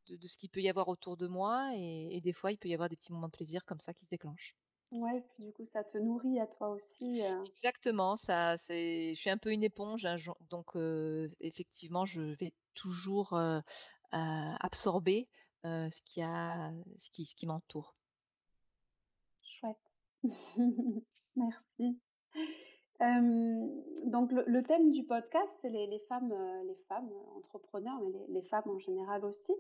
de 0.08 0.16
de 0.18 0.28
ce 0.28 0.38
qu'il 0.38 0.50
peut 0.50 0.62
y 0.62 0.70
avoir 0.70 0.88
autour 0.90 1.18
de 1.18 1.28
moi 1.28 1.72
et 1.76 2.16
et 2.16 2.22
des 2.22 2.34
fois 2.34 2.52
il 2.52 2.58
peut 2.58 2.70
y 2.70 2.74
avoir 2.74 2.90
des 2.90 2.96
petits 2.98 3.12
moments 3.14 3.28
de 3.28 3.32
plaisir 3.34 3.66
comme 3.66 3.80
ça 3.80 3.94
qui 3.94 4.06
se 4.06 4.10
déclenchent. 4.10 4.56
Ouais, 4.92 5.22
puis 5.36 5.44
du 5.44 5.54
coup, 5.54 5.66
ça 5.68 5.84
te 5.84 6.00
nourrit 6.00 6.40
à 6.40 6.48
toi 6.48 6.70
aussi, 6.72 7.22
heu 7.22 7.48
Exactement, 7.48 8.16
ça 8.18 8.58
c'est 8.58 9.14
je 9.14 9.20
suis 9.20 9.30
un 9.30 9.38
peu 9.38 9.52
une 9.52 9.64
éponge, 9.64 10.06
hein, 10.06 10.18
donc 10.50 10.72
effectivement 11.40 12.06
je 12.06 12.22
vais 12.22 12.54
toujours, 12.74 13.34
absorber, 14.12 15.30
ce 15.64 16.02
qui 16.06 16.22
a 16.22 16.72
ce 16.98 17.10
qui 17.10 17.26
ce 17.26 17.36
qui 17.36 17.48
m'entoure. 17.48 17.96
chouette. 19.42 19.78
Merci. 21.36 22.02
Donc 23.00 24.32
le 24.32 24.64
thème 24.64 24.92
du 24.92 25.04
podcast, 25.04 25.50
c'est 25.62 25.70
les 25.70 26.00
femmes, 26.08 26.34
les 26.68 26.78
femmes, 26.88 27.10
heu, 27.12 27.38
entrepreneurs, 27.38 28.00
mais 28.02 28.12
les 28.30 28.44
femmes 28.48 28.70
en 28.70 28.80
général 28.80 29.26
aussi. 29.26 29.52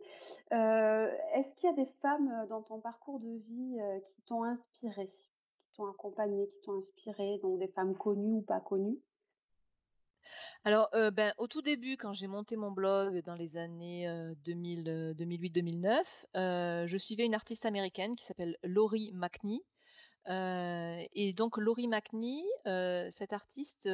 Heu, 0.54 1.10
est-ce 1.34 1.56
qu'il 1.56 1.70
y 1.70 1.74
a 1.74 1.76
des 1.76 1.90
femmes, 2.02 2.46
dans 2.50 2.62
ton 2.62 2.80
parcours 2.80 3.20
de 3.20 3.38
vie, 3.48 3.78
qui 4.08 4.22
t'ont 4.24 4.44
inspirée, 4.44 5.08
qui 5.08 5.32
t'ont 5.76 5.88
accompagnée, 5.90 6.48
qui 6.48 6.62
t'ont 6.62 6.80
inspirée, 6.80 7.40
donc 7.42 7.60
des 7.60 7.68
femmes 7.68 7.96
connues 7.96 8.36
ou 8.36 8.42
pas 8.42 8.60
connues? 8.62 9.00
Alors, 10.64 10.90
ben, 11.14 11.34
au 11.38 11.48
tout 11.48 11.62
début, 11.62 11.96
quand 11.98 12.14
j'ai 12.14 12.28
monté 12.28 12.56
mon 12.56 12.72
blog 12.72 13.22
dans 13.24 13.36
les 13.36 13.58
années, 13.58 14.08
heu, 14.08 14.36
2000, 14.44 14.90
heu, 14.90 15.14
2008-2009, 15.14 16.26
heu, 16.36 16.88
je 16.88 16.98
suivais 16.98 17.26
une 17.26 17.36
artiste 17.36 17.66
américaine 17.66 18.16
qui 18.16 18.26
s'appelle 18.26 18.58
Laurie 18.64 19.12
McNee, 19.14 19.62
et 20.28 21.34
donc 21.36 21.58
Laurie 21.58 21.88
McNee, 21.88 22.44
cette 23.12 23.34
artiste, 23.34 23.90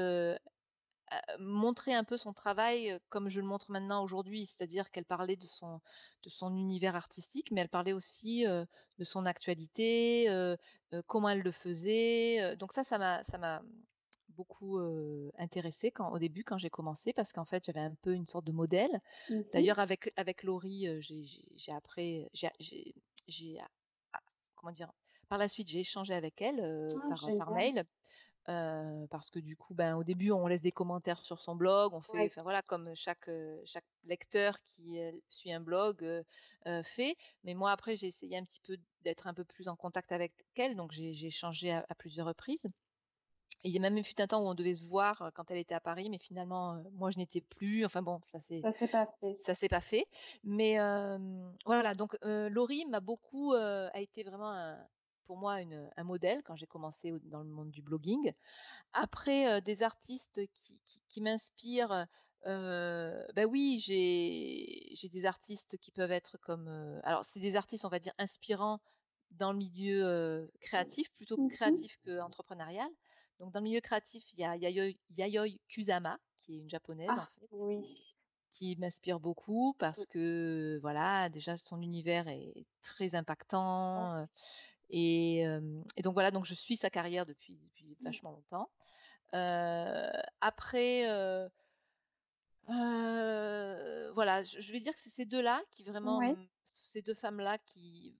montrait 1.39 1.93
un 1.93 2.05
peu 2.05 2.15
son 2.17 2.31
travail, 2.33 2.97
comme 3.09 3.27
je 3.29 3.41
le 3.41 3.45
montre 3.45 3.69
maintenant 3.71 4.03
aujourd'hui. 4.03 4.45
C'est-à-dire 4.45 4.91
qu'elle 4.91 5.05
parlait 5.05 5.35
de 5.35 5.45
son 5.45 5.81
de 6.23 6.29
son 6.29 6.55
univers 6.55 6.95
artistique, 6.95 7.51
mais 7.51 7.61
elle 7.61 7.69
parlait 7.69 7.93
aussi, 7.93 8.45
de 8.45 9.03
son 9.03 9.25
actualité, 9.25 10.27
comment 11.07 11.29
elle 11.29 11.41
le 11.41 11.51
faisait, 11.51 12.55
donc 12.57 12.73
ça, 12.73 12.83
ça 12.83 12.97
m'a 12.97 13.23
ça 13.23 13.37
m'a 13.37 13.61
beaucoup, 14.29 14.79
intéressée 15.37 15.91
quand 15.91 16.11
au 16.11 16.19
début 16.19 16.43
quand 16.43 16.57
j'ai 16.57 16.69
commencé 16.69 17.13
parce 17.13 17.33
qu'en 17.33 17.45
fait, 17.45 17.65
j'avais 17.65 17.81
un 17.81 17.95
peu 18.01 18.13
une 18.13 18.27
sorte 18.27 18.45
de 18.45 18.51
modèle. 18.51 19.01
Mmh 19.29 19.41
D'ailleurs 19.53 19.79
avec 19.79 20.13
avec 20.15 20.43
Laurie, 20.43 20.87
j'ai 21.01 21.25
j'ai 22.59 22.95
j'ai 23.27 23.59
comment 24.55 24.71
dire? 24.71 24.91
Par 25.31 25.37
la 25.37 25.47
suite, 25.47 25.69
j'ai 25.69 25.79
échangé 25.79 26.13
avec 26.13 26.41
elle, 26.41 26.59
Ah 27.09 27.15
par, 27.37 27.51
mail, 27.51 27.85
parce 28.45 29.29
que 29.29 29.39
du 29.39 29.55
coup, 29.55 29.73
ben, 29.73 29.95
au 29.95 30.03
début, 30.03 30.29
on 30.33 30.45
laisse 30.45 30.61
des 30.61 30.73
commentaires 30.73 31.19
sur 31.19 31.39
son 31.39 31.55
blog, 31.55 31.93
on 31.93 32.01
fait 32.01 32.17
Ouais. 32.17 32.25
enfin 32.25 32.43
voilà, 32.43 32.61
comme 32.61 32.93
chaque, 32.95 33.29
chaque 33.63 33.85
lecteur 34.03 34.59
qui, 34.59 34.99
suit 35.29 35.53
un 35.53 35.61
blog, 35.61 36.05
fait. 36.83 37.15
Mais 37.45 37.53
moi 37.53 37.71
après, 37.71 37.95
j'ai 37.95 38.07
essayé 38.07 38.37
un 38.37 38.43
petit 38.43 38.59
peu 38.59 38.75
d'être 39.03 39.25
un 39.25 39.33
peu 39.33 39.45
plus 39.45 39.69
en 39.69 39.77
contact 39.77 40.11
avec 40.11 40.33
elle, 40.57 40.75
donc 40.75 40.91
j'ai 40.91 41.27
échangé 41.27 41.71
à 41.71 41.85
à 41.87 41.95
plusieurs 41.95 42.27
reprises. 42.27 42.65
Et 43.63 43.69
il 43.69 43.73
y 43.73 43.77
a 43.77 43.81
même 43.81 43.97
eu 43.97 44.03
un 44.19 44.27
temps 44.27 44.41
où 44.43 44.49
on 44.49 44.53
devait 44.53 44.75
se 44.75 44.85
voir, 44.85 45.31
quand 45.33 45.49
elle 45.49 45.59
était 45.59 45.75
à 45.75 45.79
Paris, 45.79 46.09
mais 46.09 46.17
finalement, 46.17 46.83
moi 46.91 47.09
je 47.09 47.17
n'étais 47.19 47.39
plus, 47.39 47.85
enfin 47.85 48.01
bon, 48.01 48.19
ça 48.33 48.41
s'est 48.41 48.59
Ça 48.61 48.73
s'est 48.73 48.87
pas 48.89 49.07
fait. 49.21 49.37
ça 49.45 49.55
s'est 49.55 49.69
pas 49.69 49.79
fait. 49.79 50.07
Mais 50.43 50.75
voilà 51.65 51.95
donc 51.95 52.17
heu, 52.25 52.49
Laurie 52.49 52.85
m'a 52.87 52.99
beaucoup, 52.99 53.53
a 53.53 53.97
été 53.97 54.23
vraiment 54.23 54.51
un 54.51 54.77
pour 55.25 55.37
moi 55.37 55.61
une, 55.61 55.89
un 55.97 56.03
modèle 56.03 56.41
quand 56.43 56.55
j'ai 56.55 56.67
commencé 56.67 57.13
dans 57.23 57.43
le 57.43 57.49
monde 57.49 57.71
du 57.71 57.81
blogging. 57.81 58.33
Après, 58.93 59.61
des 59.61 59.83
artistes 59.83 60.41
qui 60.53 60.81
qui 60.85 61.01
qui 61.09 61.21
m'inspirent, 61.21 62.07
bah, 62.45 63.45
oui, 63.49 63.79
j'ai 63.79 65.09
des 65.09 65.25
artistes 65.25 65.77
qui 65.77 65.91
peuvent 65.91 66.11
être 66.11 66.37
comme, 66.39 67.01
alors 67.03 67.23
c'est 67.25 67.39
des 67.39 67.55
artistes, 67.55 67.85
on 67.85 67.89
va 67.89 67.99
dire, 67.99 68.13
inspirants 68.17 68.81
dans 69.31 69.51
le 69.53 69.57
milieu, 69.59 70.03
heu, 70.05 70.51
créatif, 70.61 71.11
plutôt 71.13 71.37
Mmh 71.37 71.57
mh. 71.65 71.81
créatif 71.81 71.95
qu'entrepreneurial. 72.05 72.89
Donc 73.39 73.51
dans 73.53 73.59
le 73.59 73.65
milieu 73.65 73.81
créatif, 73.81 74.23
il 74.33 74.39
y 74.39 74.43
a 74.45 74.55
Yayoi 74.57 74.93
Yayoi 75.17 75.57
Kusama, 75.69 76.19
qui 76.39 76.55
est 76.55 76.59
une 76.59 76.69
japonaise, 76.69 77.17
en 77.19 77.25
Ah 77.25 77.31
fait, 77.39 77.47
oui. 77.51 77.95
qui 78.51 78.75
m'inspire 78.77 79.19
beaucoup 79.19 79.75
Mmh. 79.95 80.03
parce 80.03 80.05
que, 80.05 80.77
voilà, 80.81 81.29
déjà 81.29 81.57
son 81.57 81.81
univers 81.81 82.27
est 82.27 82.65
très 82.81 83.15
impactant, 83.15 84.27
et 84.91 85.45
donc 86.03 86.13
voilà, 86.13 86.31
donc 86.31 86.45
je 86.45 86.53
suis 86.53 86.75
sa 86.77 86.89
carrière 86.89 87.25
depuis 87.25 87.57
depuis 87.57 87.97
Mmh. 87.99 88.05
vachement 88.05 88.31
longtemps. 88.31 88.69
Après, 90.41 91.05
voilà, 94.13 94.43
je 94.43 94.59
je 94.59 94.71
vais 94.71 94.79
dire 94.79 94.93
que 94.93 94.99
c'est 94.99 95.09
ces 95.09 95.25
2 95.25 95.41
là 95.41 95.61
qui 95.71 95.83
vraiment, 95.83 96.19
Ouais. 96.19 96.35
ces 96.65 97.01
2 97.01 97.13
femmes-là 97.13 97.57
qui 97.59 98.15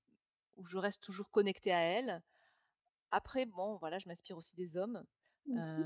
où 0.58 0.64
je 0.64 0.78
reste 0.78 1.02
toujours 1.02 1.30
connectée 1.32 1.72
à 1.74 1.80
elles. 1.80 2.22
Après 3.12 3.46
bon, 3.46 3.76
voilà, 3.78 4.00
je 4.00 4.08
m'inspire 4.08 4.38
aussi 4.38 4.56
des 4.56 4.78
hommes, 4.78 5.04
Mmh 5.48 5.58
mh. 5.58 5.84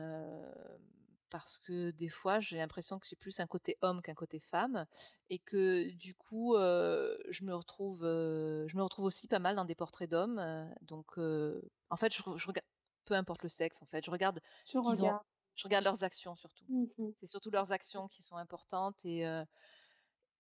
Parce 1.40 1.58
que 1.60 1.92
des 1.92 2.08
fois, 2.10 2.40
j'ai 2.40 2.58
l'impression 2.58 2.98
que 3.00 3.08
j'ai 3.08 3.16
plus 3.18 3.40
un 3.42 3.48
côté 3.48 3.78
homme 3.82 4.02
qu'un 4.02 4.14
côté 4.14 4.40
femme 4.40 4.86
et 5.30 5.40
que 5.40 5.92
du 5.92 6.16
coup, 6.16 6.56
je 6.56 7.44
me 7.44 7.54
retrouve, 7.54 8.02
je 8.04 8.78
me 8.78 8.84
retrouve 8.84 9.06
aussi 9.06 9.28
pas 9.28 9.40
mal 9.40 9.56
dans 9.58 9.66
des 9.66 9.76
portraits 9.76 10.10
d'hommes, 10.10 10.74
donc 10.82 11.18
en 11.18 11.98
fait, 11.98 12.14
je 12.16 12.24
re 12.24 12.38
je 12.38 12.48
regarde 12.48 12.66
peu 13.06 13.14
importe 13.16 13.44
le 13.44 13.50
sexe, 13.50 13.82
en 13.82 13.86
fait, 13.86 14.04
je 14.06 14.12
regarde 14.12 14.40
Tu 14.66 14.78
ce 14.78 14.88
qu'ils 14.88 15.04
ont 15.04 15.20
je 15.56 15.64
regarde 15.66 15.84
leurs 15.86 16.04
actions 16.04 16.36
surtout. 16.36 16.66
Mmh 16.70 16.88
mh. 16.98 17.14
C'est 17.20 17.28
surtout 17.28 17.52
leurs 17.52 17.72
actions 17.74 18.08
qui 18.08 18.24
sont 18.24 18.36
importantes 18.38 18.98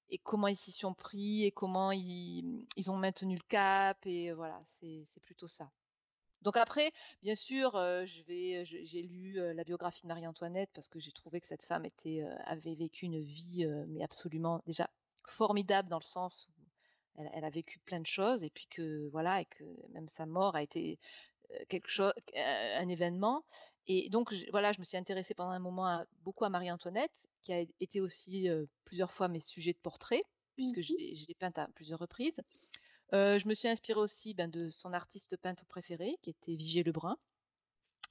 et 0.09 0.17
comment 0.23 0.47
ils 0.47 0.57
s'y 0.57 0.71
sont 0.71 0.93
pris 0.95 1.43
et 1.43 1.51
comment 1.51 1.91
ils, 1.91 2.65
ils 2.75 2.89
ont 2.91 2.97
maintenu 2.97 3.35
le 3.35 3.43
cap 3.47 4.05
et 4.07 4.31
voilà, 4.33 4.63
c'est 4.65 5.05
plutôt 5.21 5.47
ça. 5.47 5.71
Donc 6.45 6.57
après, 6.57 6.93
bien 7.23 7.35
sûr, 7.35 7.71
je 7.73 8.23
vais, 8.23 8.65
je 8.65 8.77
j'ai 8.83 9.01
lu, 9.03 9.39
heu, 9.39 9.51
la 9.53 9.65
biographie 9.65 10.03
de 10.03 10.07
Marie-Antoinette 10.07 10.71
parce 10.73 10.87
que 10.89 10.99
j'ai 10.99 11.11
trouvé 11.11 11.41
que 11.41 11.47
cette 11.47 11.65
femme 11.65 11.85
était, 11.85 12.21
heu, 12.23 12.33
avait 12.45 12.75
vécu 12.75 13.05
une 13.05 13.19
vie, 13.21 13.65
mais 13.89 14.03
absolument 14.03 14.61
déjà 14.67 14.89
formidable 15.27 15.89
dans 15.89 15.99
le 15.99 16.05
sens 16.05 16.47
où 16.49 16.61
elle 17.17 17.29
elle 17.33 17.45
a 17.45 17.49
vécu 17.51 17.79
plein 17.79 17.99
de 18.01 18.05
choses 18.07 18.43
et 18.43 18.49
puis 18.51 18.67
que 18.69 19.09
voilà 19.11 19.41
et 19.41 19.45
que 19.45 19.63
même 19.89 20.07
sa 20.09 20.25
mort 20.27 20.55
a 20.55 20.63
été, 20.63 20.99
quelque 21.69 21.89
chose, 21.89 22.13
un 22.35 22.89
événement 22.89 23.45
et 23.87 24.09
donc 24.09 24.33
j 24.33 24.47
voilà, 24.51 24.71
je 24.73 24.79
me 24.81 24.85
suis 24.85 24.97
intéressée 24.97 25.35
pendant 25.35 25.51
un 25.51 25.59
moment 25.59 25.87
à 25.87 26.05
beaucoup 26.23 26.45
à 26.45 26.49
Marie-Antoinette 26.49 27.27
qui 27.43 27.53
a 27.53 27.61
été 27.81 28.01
aussi, 28.01 28.49
plusieurs 28.85 29.11
fois 29.13 29.27
mes 29.29 29.41
sujets 29.41 29.73
de 29.73 29.79
portrait 29.79 30.23
puisque 30.57 30.81
je 30.81 30.93
mh. 30.93 30.99
l'ai 30.99 31.15
je 31.15 31.27
l'ai 31.27 31.35
peinte 31.35 31.57
à 31.59 31.67
plusieurs 31.75 31.99
reprises. 31.99 32.37
Je 33.11 33.47
me 33.47 33.53
suis 33.53 33.67
inspirée 33.67 33.99
aussi, 33.99 34.33
ben, 34.33 34.49
de 34.49 34.69
son 34.69 34.93
artiste 34.93 35.37
peintre 35.37 35.65
préféré 35.65 36.17
qui 36.21 36.29
était 36.31 36.55
Vigée 36.55 36.83
Lebrun, 36.83 37.17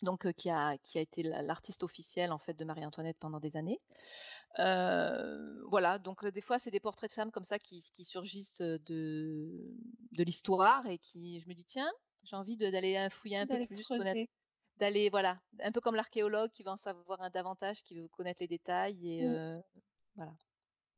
donc 0.03 0.33
qui 0.35 0.51
a 0.51 0.79
qui 0.79 0.99
a 0.99 1.03
été 1.03 1.23
l'a 1.23 1.43
l'artiste 1.43 1.83
officiel, 1.85 2.33
en 2.33 2.39
fait, 2.39 2.55
de 2.55 2.65
Marie-Antoinette 2.65 3.19
pendant 3.21 3.41
des 3.41 3.57
années. 3.57 3.79
Voilà, 4.59 5.99
donc 5.99 6.25
des 6.27 6.41
fois, 6.43 6.59
c'est 6.59 6.71
des 6.71 6.81
portraits 6.81 7.11
de 7.11 7.15
femmes 7.15 7.33
comme 7.33 7.45
ça 7.45 7.59
qui 7.59 7.83
qui 7.83 8.05
surgissent, 8.05 8.61
de 8.63 9.77
de 10.13 10.25
l'histoire 10.25 10.87
et 10.87 10.99
qui 10.99 11.41
je 11.41 11.49
me 11.49 11.55
dis: 11.55 11.65
«Tiens, 11.67 11.93
j'ai 12.25 12.37
envie 12.37 12.57
d'aller, 12.57 13.09
fouiller 13.11 13.39
un 13.39 13.47
peu 13.47 13.59
plus, 13.59 13.91
connaître» 13.93 14.23
creuser. 14.23 14.29
d'aller 14.79 15.11
voilà, 15.11 15.41
un 15.61 15.73
peu 15.73 15.81
comme 15.83 15.97
l'archéologue 15.97 16.51
qui 16.53 16.63
va 16.65 16.73
en 16.73 16.77
savoir 16.79 17.23
un 17.23 17.31
davantage, 17.31 17.83
qui 17.85 17.95
veut 17.97 18.09
connaître 18.09 18.43
les 18.43 18.49
détails 18.49 19.09
et 19.11 19.25
Mmh. 19.25 19.63
voilà. 20.17 20.35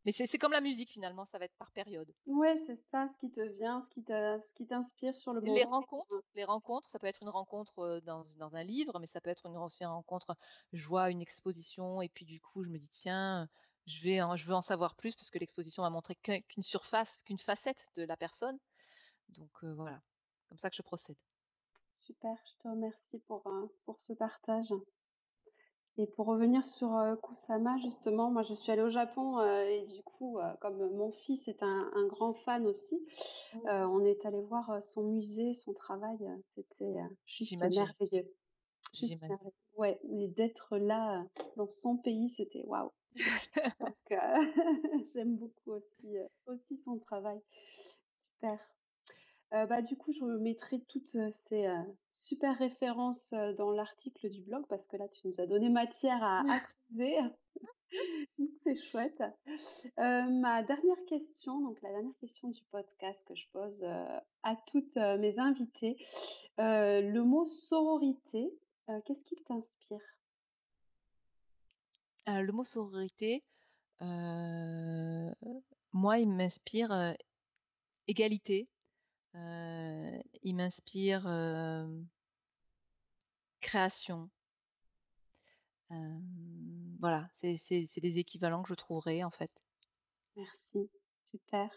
Mais 0.06 0.12
c'est 0.12 0.38
comme 0.38 0.52
la 0.52 0.62
musique 0.62 0.90
finalement, 0.90 1.26
ça 1.26 1.38
va 1.38 1.44
être 1.44 1.56
par 1.58 1.70
période. 1.72 2.14
Ouais, 2.26 2.58
c'est 2.66 2.76
ça, 2.76 3.08
ce 3.08 3.16
qui 3.18 3.30
te 3.32 3.40
vient, 3.40 3.80
ce 3.82 4.52
qui 4.54 4.66
t'inspire 4.66 5.16
sur 5.16 5.32
le 5.32 5.40
Les 5.40 5.64
moment. 5.64 5.64
rencontres 5.64 6.22
les 6.34 6.44
rencontres, 6.44 6.88
ça 6.90 6.98
peut 6.98 7.06
être 7.06 7.22
une 7.22 7.28
rencontre, 7.30 7.78
heu, 7.82 8.00
dans 8.00 8.24
dans 8.36 8.54
un 8.56 8.62
livre, 8.62 8.98
mais 9.00 9.06
ça 9.06 9.20
peut 9.20 9.30
être 9.30 9.46
une 9.46 9.56
aussi 9.56 9.82
une 9.84 9.88
rencontre, 9.90 10.36
je 10.72 10.86
vois 10.86 11.10
une 11.10 11.20
exposition 11.22 12.00
et 12.02 12.08
puis 12.08 12.24
du 12.26 12.40
coup 12.40 12.64
je 12.64 12.68
me 12.70 12.78
dis: 12.78 12.88
«Tiens, 12.88 13.48
je 13.86 14.02
vais 14.02 14.20
en 14.22 14.36
je 14.36 14.46
veux 14.46 14.54
en 14.54 14.62
savoir 14.62 14.94
plus 14.96 15.14
parce 15.16 15.30
que 15.30 15.38
l'exposition 15.38 15.82
m'a 15.82 15.90
montré 15.90 16.14
qu'un 16.16 16.40
qu'une 16.42 16.62
surface, 16.62 17.18
qu'une 17.24 17.38
facette 17.38 17.86
de 17.96 18.02
la 18.04 18.16
personne». 18.16 18.58
Donc 19.30 19.64
heu, 19.64 19.72
voilà, 19.74 20.02
comme 20.48 20.58
ça 20.58 20.70
que 20.70 20.76
je 20.76 20.82
procède. 20.82 21.16
Super, 21.96 22.36
je 22.46 22.56
te 22.62 22.68
remercie 22.68 23.18
pour, 23.26 23.46
heu, 23.48 23.68
pour 23.84 24.00
ce 24.00 24.12
partage. 24.12 24.72
Et 25.98 26.06
pour 26.06 26.26
revenir 26.26 26.64
sur, 26.66 26.94
heu, 26.94 27.16
Kusama 27.16 27.78
justement, 27.78 28.30
moi 28.30 28.42
je 28.42 28.54
suis 28.54 28.70
allée 28.70 28.82
au 28.82 28.90
Japon, 28.90 29.38
heu 29.40 29.66
et 29.70 29.86
du 29.86 30.02
coup, 30.02 30.38
heu, 30.38 30.42
comme 30.60 30.76
mon 30.94 31.10
fils 31.12 31.48
est 31.48 31.62
un 31.62 31.90
un 31.94 32.06
grand 32.06 32.34
fan 32.34 32.66
aussi, 32.66 33.06
Mmh. 33.52 33.62
on 33.64 34.04
est 34.04 34.24
allé 34.26 34.42
voir, 34.42 34.82
son 34.94 35.02
musée, 35.04 35.54
son 35.64 35.72
travail, 35.74 36.18
c'était, 36.54 36.94
juste 37.26 37.62
merveilleux. 37.68 38.34
Juste 38.92 39.28
merveilleux. 39.28 39.52
Ouais, 39.76 40.00
et 40.04 40.28
d'être 40.28 40.78
là, 40.78 41.24
dans 41.56 41.66
son 41.68 41.96
pays, 41.98 42.30
c'était 42.36 42.62
waouh! 42.64 42.90
Donc 43.80 43.96
j'aime 45.14 45.36
beaucoup 45.36 45.72
aussi, 45.72 46.16
aussi 46.46 46.78
son 46.84 46.98
travail. 46.98 47.40
Super. 48.40 48.60
Bah, 49.52 49.80
du 49.80 49.96
coup, 49.96 50.12
je 50.12 50.24
mettrai 50.24 50.80
toutes, 50.88 51.16
ces, 51.48 51.66
super 52.12 52.56
références, 52.58 53.30
dans 53.56 53.70
l'article 53.70 54.28
du 54.30 54.42
blog 54.42 54.64
parce 54.68 54.84
que 54.86 54.96
là, 54.96 55.08
tu 55.08 55.28
nous 55.28 55.34
as 55.38 55.46
donné 55.46 55.68
matière 55.68 56.22
à 56.22 56.40
à 56.50 56.60
creuser. 56.60 57.18
C'est 58.64 58.76
chouette. 58.90 59.22
Ma 59.96 60.62
dernière 60.62 61.04
question, 61.08 61.60
donc 61.60 61.80
la 61.82 61.90
dernière 61.90 62.16
question 62.20 62.48
du 62.48 62.62
podcast 62.70 63.18
que 63.26 63.34
je 63.34 63.44
pose, 63.52 63.84
à 64.42 64.56
toutes, 64.66 64.96
mes 64.96 65.38
invitées, 65.38 65.96
le 66.58 67.20
mot 67.20 67.46
sororité, 67.68 68.52
qu'est-ce 69.04 69.24
qu'il 69.24 69.42
t'inspire? 69.44 70.00
Le 72.26 72.50
mot 72.50 72.64
sororité, 72.64 73.42
moi, 75.92 76.18
il 76.18 76.28
m'inspire, 76.28 77.14
égalité, 78.08 78.68
il 80.42 80.54
m'inspire, 80.54 81.26
hem 81.26 82.06
création. 83.60 84.30
Voilà, 87.00 87.28
c'est 87.32 87.56
les 88.02 88.18
équivalents 88.18 88.62
que 88.62 88.68
je 88.68 88.74
trouverais, 88.74 89.22
en 89.22 89.30
fait. 89.30 89.50
Merci, 90.36 90.90
super. 91.30 91.70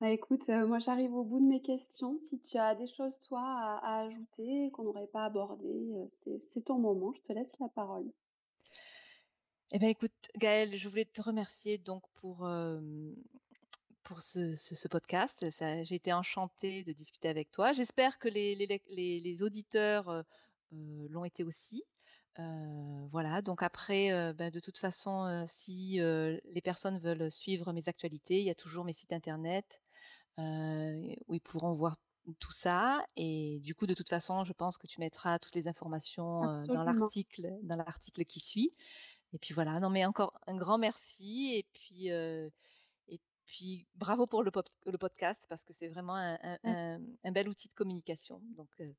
Bah, 0.00 0.10
écoute, 0.10 0.48
heu, 0.50 0.66
moi 0.66 0.78
j'arrive 0.78 1.14
au 1.14 1.24
bout 1.24 1.40
de 1.40 1.46
mes 1.46 1.62
questions. 1.62 2.18
Si 2.28 2.38
tu 2.40 2.58
as 2.58 2.74
des 2.74 2.86
choses 2.88 3.18
toi 3.20 3.40
à 3.40 3.80
à 3.82 4.06
ajouter 4.06 4.70
qu'on 4.72 4.84
n'aurait 4.84 5.06
pas 5.06 5.24
abordées, 5.24 5.94
heu, 6.26 6.38
c'est 6.52 6.64
ton 6.64 6.78
moment, 6.78 7.12
je 7.14 7.20
te 7.22 7.32
laisse 7.32 7.52
la 7.60 7.68
parole. 7.68 8.10
Eh 9.72 9.78
ben, 9.78 9.88
écoute, 9.88 10.12
Gaëlle, 10.36 10.76
je 10.76 10.88
voulais 10.88 11.06
te 11.06 11.22
remercier 11.22 11.78
donc 11.78 12.02
pour, 12.14 12.46
pour 14.06 14.22
ce 14.22 14.54
ce 14.54 14.76
ce 14.76 14.86
podcast. 14.88 15.44
J'ai 15.82 15.96
été 15.96 16.12
enchantée 16.12 16.84
de 16.84 16.92
discuter 16.92 17.28
avec 17.28 17.50
toi. 17.50 17.72
J'espère 17.72 18.18
que 18.20 18.28
les 18.28 18.54
les 18.54 18.66
lec 18.66 18.84
les 18.88 19.20
les 19.20 19.42
auditeurs, 19.42 20.08
heu 20.10 20.22
heu, 20.72 21.08
l'ont 21.10 21.24
été 21.24 21.42
aussi. 21.44 21.82
Heu, 22.38 23.08
voilà, 23.10 23.42
donc 23.42 23.62
après, 23.64 24.32
bah, 24.34 24.50
de 24.52 24.60
toute 24.60 24.78
façon, 24.78 25.44
si, 25.48 25.98
les 25.98 26.60
personnes 26.62 26.98
veulent 27.00 27.30
suivre 27.32 27.72
mes 27.72 27.82
actualités, 27.88 28.38
il 28.40 28.46
y 28.46 28.50
a 28.50 28.54
toujours 28.54 28.84
mes 28.84 28.92
sites 28.92 29.12
internet, 29.12 29.82
où 30.38 31.34
ils 31.34 31.40
pourront 31.42 31.74
voir 31.74 31.96
tout 32.40 32.52
ça 32.52 33.04
et 33.16 33.60
du 33.62 33.74
coup, 33.74 33.86
de 33.86 33.94
toute 33.94 34.08
façon, 34.10 34.44
je 34.44 34.52
pense 34.52 34.78
que 34.78 34.86
tu 34.88 35.00
mettras 35.00 35.38
toutes 35.40 35.54
les 35.56 35.68
informations, 35.68 36.68
dans 36.68 36.84
l'article 36.84 37.52
dans 37.62 37.76
l'article 37.76 38.24
qui 38.26 38.40
suit 38.40 38.70
et 39.34 39.38
puis 39.38 39.54
voilà, 39.54 39.80
non 39.80 39.90
mais 39.90 40.06
encore 40.06 40.38
un 40.48 40.56
grand 40.56 40.78
merci 40.78 41.54
et 41.56 41.66
puis, 41.74 42.10
puis 43.46 43.86
bravo 43.94 44.26
pour 44.26 44.42
le 44.42 44.50
pop 44.50 44.68
le 44.86 44.98
podcast 44.98 45.46
parce 45.48 45.64
que 45.64 45.72
c'est 45.72 45.88
vraiment 45.88 46.16
un 46.16 46.38
un 46.42 46.58
un 46.64 47.00
Merci. 47.00 47.18
un 47.24 47.32
bel 47.32 47.48
outil 47.48 47.68
de 47.68 47.74
communication 47.74 48.40
donc 48.56 48.68
c'est 48.76 48.96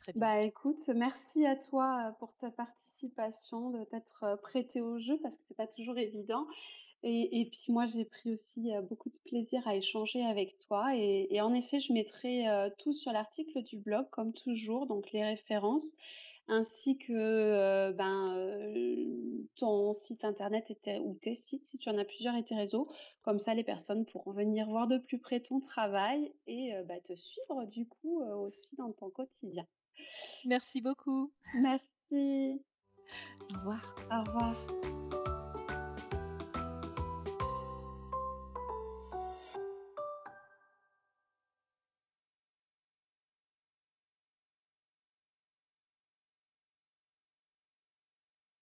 très 0.00 0.12
bien. 0.12 0.26
Bah, 0.26 0.40
écoute, 0.42 0.88
merci 0.88 1.46
à 1.46 1.56
toi, 1.56 2.14
pour 2.18 2.32
ta 2.40 2.50
participation, 2.50 3.70
de 3.70 3.84
t'être, 3.84 4.24
heu, 4.24 4.36
prêtée 4.36 4.80
au 4.80 4.98
jeu 4.98 5.18
parce 5.22 5.34
que 5.36 5.40
c'est 5.46 5.56
pas 5.56 5.66
toujours 5.66 5.98
évident 5.98 6.46
et 7.04 7.40
et 7.40 7.46
puis 7.46 7.66
moi, 7.70 7.86
j'ai 7.86 8.04
pris 8.04 8.32
aussi, 8.32 8.70
beaucoup 8.88 9.10
de 9.10 9.18
plaisir 9.26 9.66
à 9.68 9.76
échanger 9.76 10.24
avec 10.24 10.58
toi 10.66 10.96
et 10.96 11.28
et 11.30 11.40
en 11.40 11.54
effet, 11.54 11.80
je 11.80 11.92
mettrai, 11.92 12.46
tout 12.78 12.92
sur 12.94 13.12
l'article 13.12 13.62
du 13.62 13.76
blog 13.78 14.06
comme 14.10 14.32
toujours, 14.32 14.86
donc 14.86 15.12
les 15.12 15.24
références 15.24 15.84
ainsi 16.48 16.98
que, 16.98 17.92
ben, 17.92 18.34
ton 19.56 19.94
site 19.94 20.24
internet 20.24 20.64
et 20.70 20.76
tes 20.76 20.98
ou 20.98 21.14
tes 21.22 21.36
sites, 21.36 21.66
si 21.70 21.78
tu 21.78 21.88
en 21.88 21.98
as 21.98 22.04
plusieurs 22.04 22.34
et 22.34 22.44
tes 22.44 22.54
réseaux. 22.54 22.88
Comme 23.22 23.38
ça, 23.38 23.54
les 23.54 23.64
personnes 23.64 24.06
pourront 24.06 24.32
venir 24.32 24.66
voir 24.68 24.86
de 24.86 24.98
plus 24.98 25.18
près 25.18 25.40
ton 25.40 25.60
travail 25.60 26.32
et 26.46 26.72
bah, 26.86 27.00
te 27.06 27.14
suivre 27.14 27.64
du 27.66 27.86
coup, 27.86 28.22
aussi 28.22 28.76
dans 28.76 28.92
ton 28.92 29.10
quotidien. 29.10 29.66
Merci 30.44 30.80
beaucoup. 30.80 31.32
Merci. 31.54 32.62
Au 33.50 33.58
revoir. 33.58 33.94
Au 34.10 34.24
revoir. 34.24 35.07